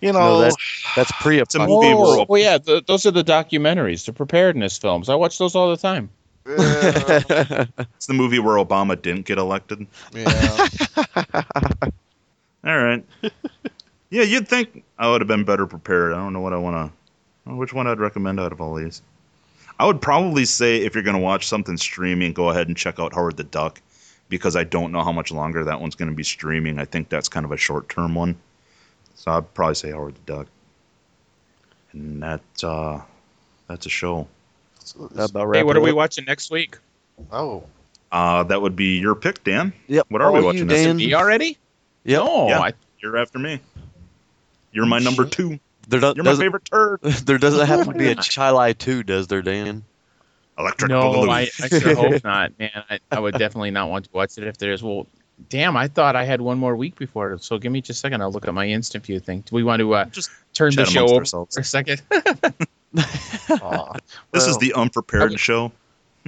[0.00, 0.56] you know, no, that's
[0.94, 1.60] that's pre-apocalyptic.
[1.60, 5.08] a movie where Oh, well, yeah, th- those are the documentaries, the preparedness films.
[5.08, 6.08] I watch those all the time.
[6.46, 7.64] yeah,
[7.96, 9.84] It's the movie where Obama didn't get elected.
[10.14, 10.68] yeah.
[12.64, 13.04] All right.
[14.10, 16.12] yeah, you'd think I would have been better prepared.
[16.12, 16.96] I don't know what I want to.
[17.46, 19.02] Which one I'd recommend out of all these?
[19.78, 22.98] I would probably say if you're going to watch something streaming, go ahead and check
[22.98, 23.80] out Howard the Duck,
[24.28, 26.78] because I don't know how much longer that one's going to be streaming.
[26.78, 28.36] I think that's kind of a short term one.
[29.14, 30.46] So I'd probably say Howard the Duck.
[31.92, 33.00] And that uh,
[33.68, 34.26] that's a show.
[35.12, 35.96] That about Hey, what are we up.
[35.96, 36.78] watching next week?
[37.30, 37.64] Oh,
[38.12, 39.72] Uh, that would be your pick, Dan.
[39.88, 40.06] Yep.
[40.08, 41.14] What are we watching You, this Dan?
[41.14, 41.58] Already?
[42.04, 42.24] Yep.
[42.24, 42.60] No, Yeah.
[42.60, 43.60] I, You're after me.
[44.72, 45.58] You're my number two.
[45.86, 47.00] There do- You're my doesn't, favorite turd.
[47.02, 49.84] there doesn't have to be a Chilai 2, does there, Dan?
[50.58, 51.28] Electric no, Boogaloo.
[51.28, 52.70] I, I sure hope not, man.
[52.88, 54.82] I, I would definitely not want to watch it if there's.
[54.82, 55.06] Well,
[55.50, 57.42] damn, I thought I had one more week before it.
[57.44, 58.22] So give me just a second.
[58.22, 59.40] I'll look at my instant view thing.
[59.40, 61.54] Do we want to uh, Just turn the show over ourselves.
[61.54, 62.00] for a second?
[63.50, 63.96] aw.
[64.32, 65.72] This is the unprepared show.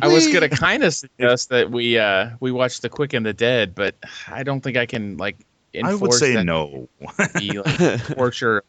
[0.01, 3.33] I was gonna kind of suggest that we uh we watch The Quick and the
[3.33, 3.97] Dead, but
[4.29, 5.37] I don't think I can like.
[5.83, 6.89] I would say that no.
[7.39, 8.63] Be, like, torture.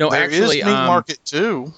[0.00, 1.74] No, There actually, is Meat um, Market too,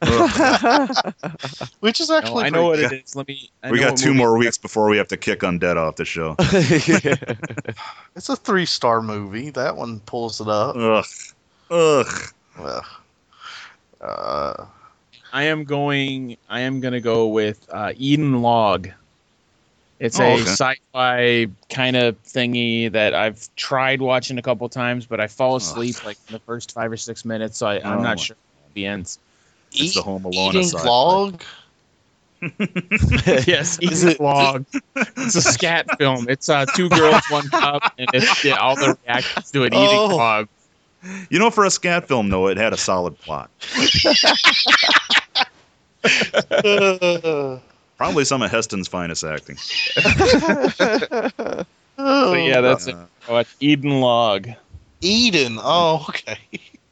[1.80, 3.14] which is no, actually I know what pretty it is.
[3.14, 3.50] Let me.
[3.62, 6.34] I we got two more weeks before we have to kick Undead off the show.
[8.16, 9.50] It's a three star movie.
[9.50, 10.76] That one pulls it up.
[10.76, 11.04] Ugh.
[11.70, 12.32] Ugh.
[12.58, 12.86] Well,
[14.00, 14.64] uh,
[15.34, 16.38] I am going.
[16.48, 18.88] I am going to go with uh, Eden Log.
[19.98, 20.42] It's Oh, a okay.
[20.44, 26.04] sci-fi kind of thingy that I've tried watching a couple times, but I fall asleep
[26.04, 28.02] like in the first five or six minutes, so I, I'm Oh.
[28.02, 29.18] not sure how it ends.
[29.72, 30.86] It's the Home Alone eating aside.
[30.86, 31.42] log.
[33.46, 34.66] yes, Is Eden it- Log.
[34.94, 36.28] It's a scat film.
[36.28, 39.98] It's uh, two girls, one cup, and it's yeah, all the reactions to an eating
[39.98, 40.14] Oh.
[40.16, 40.48] log.
[41.30, 43.48] You know, for a scat film, though, it had a solid plot.
[47.96, 49.56] Probably some of Heston's finest acting.
[51.96, 52.94] But yeah, that's it.
[52.94, 54.48] Uh, Watch Eden Log.
[55.00, 55.58] Eden.
[55.60, 56.38] Oh, okay.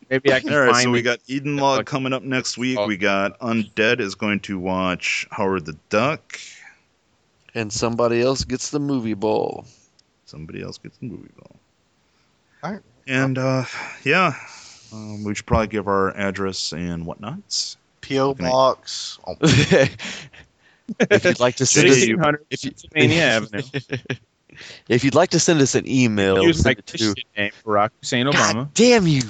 [0.09, 2.79] Maybe I can all right, find so we got Eden Log coming up next week.
[2.79, 2.87] Oh.
[2.87, 6.39] We got Undead is going to watch Howard the Duck.
[7.55, 9.67] and somebody else gets the movie ball.
[10.25, 11.57] Somebody else gets the movie ball.
[12.63, 12.83] All right.
[13.07, 13.65] And uh,
[14.05, 14.35] yeah,
[14.93, 17.77] um, we should probably give our address and whatnots.
[18.01, 18.35] P.O.
[18.35, 19.19] Can I- Box.
[19.27, 19.37] Oh,
[21.11, 22.03] if you'd like to send us,
[22.51, 23.63] if you, Avenue.
[24.89, 27.15] If you'd like to send us an email, Use send my to.
[27.37, 28.55] Name, Barack Hussein Obama.
[28.55, 29.23] God damn you!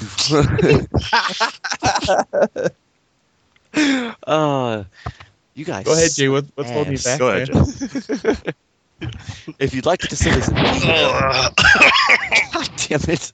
[4.26, 4.84] uh,
[5.55, 5.86] you guys.
[5.86, 6.28] Go ahead, Jay.
[6.28, 7.18] What, what's holding you back?
[7.18, 7.49] Go ahead.
[9.58, 11.10] If you'd like to send us an email,
[12.52, 13.33] God damn it!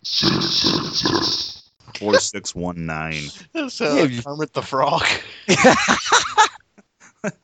[2.02, 3.30] 4619.
[3.52, 5.04] That sounds like Kermit the Frog.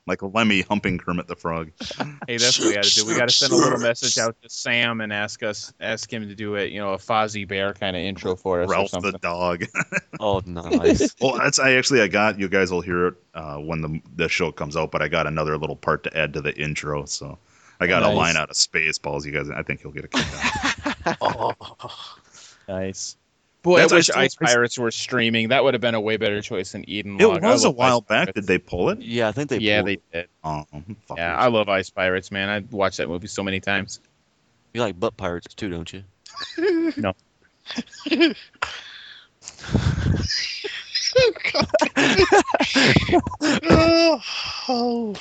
[0.08, 1.70] Like Lemmy humping Kermit the Frog.
[2.26, 3.06] hey, that's what we got to do.
[3.06, 6.26] We got to send a little message out to Sam and ask us, ask him
[6.28, 6.72] to do it.
[6.72, 9.12] You know, a Fozzie Bear kind of intro for us or Ralph something.
[9.12, 9.62] the dog.
[10.20, 11.14] oh, nice.
[11.20, 14.28] well, that's I actually I got you guys will hear it uh, when the the
[14.28, 17.38] show comes out, but I got another little part to add to the intro, so
[17.78, 18.12] I got Nice.
[18.12, 19.24] a line out of Spaceballs.
[19.26, 20.26] You guys, I think you'll get a kick
[21.06, 21.16] out.
[21.20, 21.52] Oh,
[22.66, 23.16] Nice.
[23.62, 25.48] Boy, That's- I I wish Ice Pirates were streaming.
[25.48, 27.42] That would have been a way better choice than Eden it Log.
[27.42, 28.08] I was a love Ice while back.
[28.26, 28.32] Pirates.
[28.34, 29.00] Did they pull it?
[29.00, 29.58] Yeah, I think they.
[29.58, 30.02] Yeah, pulled they it.
[30.12, 30.28] did.
[30.44, 30.64] Oh.
[31.16, 32.48] Yeah, I love Ice Pirates, man.
[32.48, 34.00] I watched that movie so many times.
[34.74, 36.04] You like butt pirates too, don't you?
[36.96, 37.14] No.
[43.70, 44.20] Oh,
[44.68, 45.14] oh,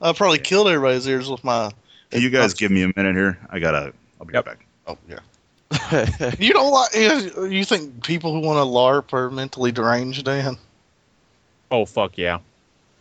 [0.00, 1.70] I probably killed everybody's ears with my.
[2.10, 3.38] Hey, you guys give me a minute here.
[3.50, 3.92] I gotta.
[4.20, 4.66] I'll be right back.
[4.86, 5.18] Oh yeah.
[6.38, 6.94] You don't like?
[6.94, 10.56] You you think people who want to LARP are mentally deranged, Dan?
[11.70, 12.38] Oh fuck yeah!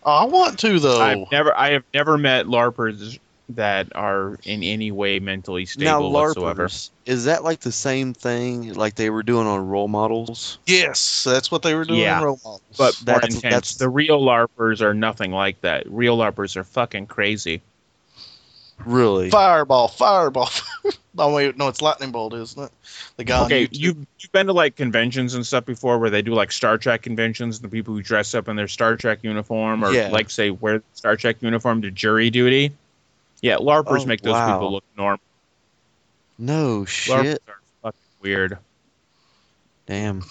[0.03, 1.01] Oh, I want to though.
[1.01, 3.19] I've never, I have never met larpers
[3.49, 6.69] that are in any way mentally now, stable whatsoever.
[7.05, 10.57] Is that like the same thing like they were doing on role models?
[10.65, 12.19] Yes, that's what they were doing Yeah.
[12.19, 12.61] in role models.
[12.77, 13.41] But more That's- intense.
[13.53, 15.83] that's- The real larpers are nothing like that.
[15.91, 17.61] Real larpers are fucking crazy.
[18.85, 19.29] Really?
[19.29, 20.49] fireball, fireball.
[21.17, 22.71] oh wait, no, it's lightning bolt, isn't it?
[23.17, 23.45] The guy.
[23.45, 26.77] Okay, you've, you've been to like conventions and stuff before where they do like Star
[26.77, 30.09] Trek conventions, and the people who dress up in their Star Trek uniform or Yeah.
[30.09, 32.71] like say wear Star Trek uniform to jury duty.
[33.41, 34.53] Yeah, larpers Oh, make those wow.
[34.57, 35.19] people look normal.
[36.37, 36.87] No Larpers
[37.23, 37.43] shit.
[37.47, 38.57] are fucking weird.
[39.85, 40.23] Damn.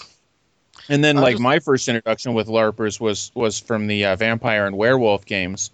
[0.88, 4.16] And then I like just- my first introduction with larpers was was from the uh,
[4.16, 5.70] vampire and werewolf games.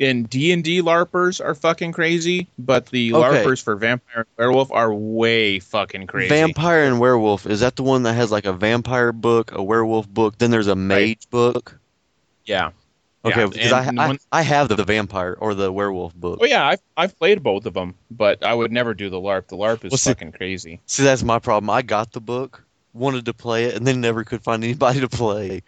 [0.00, 3.44] In D and D, larpers are fucking crazy, but the Okay.
[3.44, 6.28] larpers for vampire and werewolf are way fucking crazy.
[6.30, 10.08] Vampire and werewolf is that the one that has like a vampire book, a werewolf
[10.08, 11.78] book, then there's a mage book?
[12.44, 12.70] yeah.
[13.26, 16.40] Okay, Yeah, because I, I when- I have the, the vampire or the werewolf book.
[16.42, 19.46] Oh yeah, I've I've played both of them, but I would never do the LARP.
[19.46, 20.80] The LARP is Well, see- fucking crazy.
[20.86, 21.70] See, that's my problem.
[21.70, 25.08] I got the book, wanted to play it, and then never could find anybody to
[25.08, 25.62] play.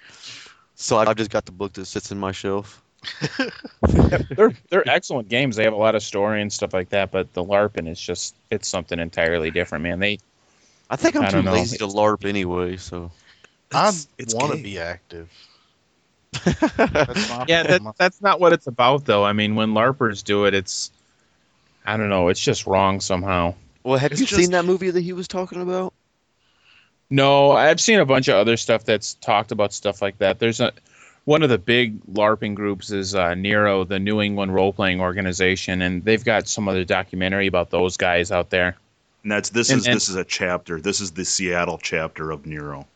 [0.74, 2.82] So I've just got the book that sits in my shelf.
[4.30, 5.56] they're they're excellent games.
[5.56, 8.34] They have a lot of story and stuff like that, but the LARPing is just
[8.50, 9.98] it's something entirely different, man.
[10.00, 10.18] They
[10.90, 11.52] I think I'm I too know.
[11.52, 13.10] lazy to LARP anyway, so.
[13.72, 15.28] I It's- it's want to be active.
[16.44, 19.24] That's yeah, that, that's not what it's about though.
[19.24, 20.90] I mean, when LARPers do it, it's
[21.84, 23.54] I don't know, it's just wrong somehow.
[23.84, 25.92] Well, have It's you just- seen that movie that he was talking about?
[27.08, 30.38] No, I've seen a bunch of other stuff that's talked about stuff like that.
[30.40, 30.72] There's a
[31.26, 35.82] one of the big LARPing groups is uh, Nero, the New England role playing organization,
[35.82, 38.76] and they've got some other documentary about those guys out there.
[39.22, 40.80] And that's this And- is and- this is a chapter.
[40.80, 42.86] This is the Seattle chapter of Nero.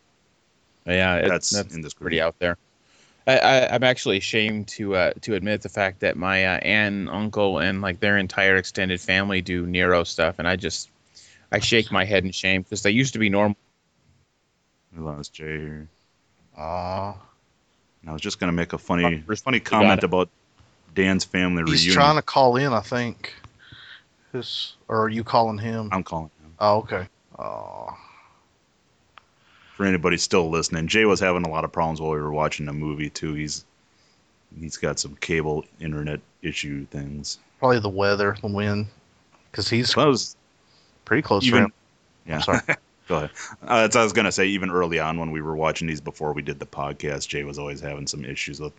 [0.87, 2.05] Yeah, it, That's, that's, in this group.
[2.07, 2.57] pretty out there.
[3.27, 6.65] I, I, I'm actually ashamed to uh, to admit the fact that my uh, aunt
[6.65, 10.89] and uncle and like their entire extended family do Nero stuff, and I just
[11.53, 13.57] I shake my head in shame because they used to be normal.
[14.97, 15.89] We lost Jay here.
[16.57, 17.13] Aw.
[17.13, 17.21] And
[18.07, 20.29] I was just gonna make a funny Oh, funny comment about
[20.95, 21.85] Dan's family He's reunion.
[21.85, 23.35] He's trying to call in, I think.
[24.33, 25.89] His, or are you calling him?
[25.93, 26.55] I'm calling him.
[26.59, 27.07] Oh, okay.
[27.39, 27.97] Oh.
[29.77, 32.67] For anybody still listening, Jay was having a lot of problems while we were watching
[32.67, 33.35] the movie too.
[33.35, 33.65] He's
[34.59, 37.39] he's got some cable internet issue things.
[37.59, 38.87] Probably the weather, the wind.
[39.51, 40.37] Because he's So I was
[41.05, 41.73] pretty close even
[42.27, 42.37] yeah.
[42.37, 42.61] I'm sorry.
[43.11, 43.31] Go ahead.
[43.67, 44.47] Uh, that's what I was gonna say.
[44.47, 47.59] Even early on when we were watching these before we did the podcast, Jay was
[47.59, 48.73] always having some issues with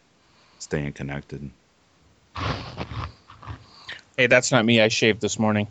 [0.57, 1.49] staying connected.
[4.17, 4.79] Hey, that's not me.
[4.81, 5.67] I shaved this morning.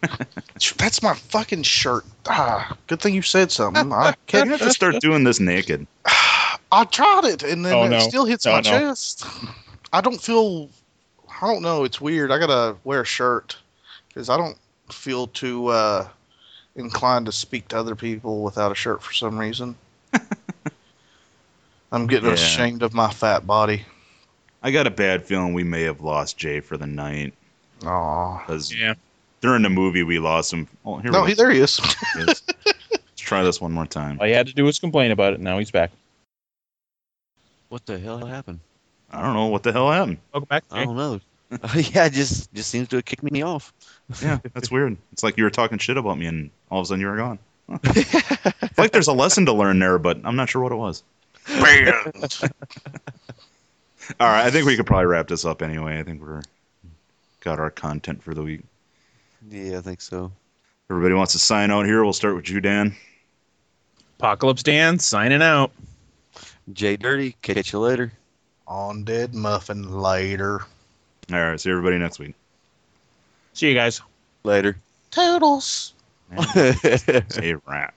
[0.76, 2.04] That's my fucking shirt.
[2.28, 3.92] Ah, good thing you said something.
[3.92, 4.48] I can't.
[4.50, 5.86] have to start doing this naked.
[6.70, 7.98] I tried it, and then Oh, it no.
[8.00, 8.62] still hits Oh, my no.
[8.62, 9.24] chest.
[9.92, 10.68] I don't feel.
[11.40, 11.82] I don't know.
[11.84, 12.30] It's weird.
[12.30, 13.56] I gotta wear a shirt.
[14.08, 14.56] because I don't
[14.92, 16.06] feel too uh,
[16.78, 19.74] inclined to speak to other people without a shirt for some reason.
[21.92, 22.34] I'm getting Yeah.
[22.34, 23.84] ashamed of my fat body.
[24.62, 27.32] I got a bad feeling we may have lost Jay for the night.
[27.84, 28.44] Aw.
[28.76, 28.94] Yeah.
[29.40, 30.66] during the movie, we lost him.
[30.84, 31.80] Oh, here No, we he, there he is.
[32.16, 32.42] Let's
[33.16, 34.18] try this one more time.
[34.20, 35.40] All you had to do was complain about it.
[35.40, 35.90] Now he's back.
[37.68, 38.60] What the hell happened?
[39.12, 40.18] I don't know what the hell happened.
[40.32, 40.64] Welcome back.
[40.70, 41.20] I don't know.
[41.74, 43.72] yeah, just just seems to have kicked me off.
[44.22, 44.96] Yeah, that's weird.
[45.12, 47.16] It's like you were talking shit about me, and all of a sudden you were
[47.16, 47.38] gone.
[47.68, 47.78] Huh.
[47.84, 51.02] It's like there's a lesson to learn there, but I'm not sure what it was.
[54.20, 55.98] All right, I think we could probably wrap this up anyway.
[55.98, 56.42] I think we're
[57.40, 58.62] got our content for the week.
[59.50, 60.32] Yeah, I think so.
[60.90, 62.02] Everybody wants to sign out here.
[62.02, 62.94] We'll start with you, Dan.
[64.18, 65.70] Apocalypse Dan signing out.
[66.72, 68.12] Jay Dirty, catch you later.
[68.66, 70.62] Undead Muffin later.
[71.32, 72.34] All right, see everybody next week.
[73.52, 74.00] See you guys.
[74.44, 74.78] Later.
[75.10, 75.92] Toodles.
[76.54, 77.94] Say rap.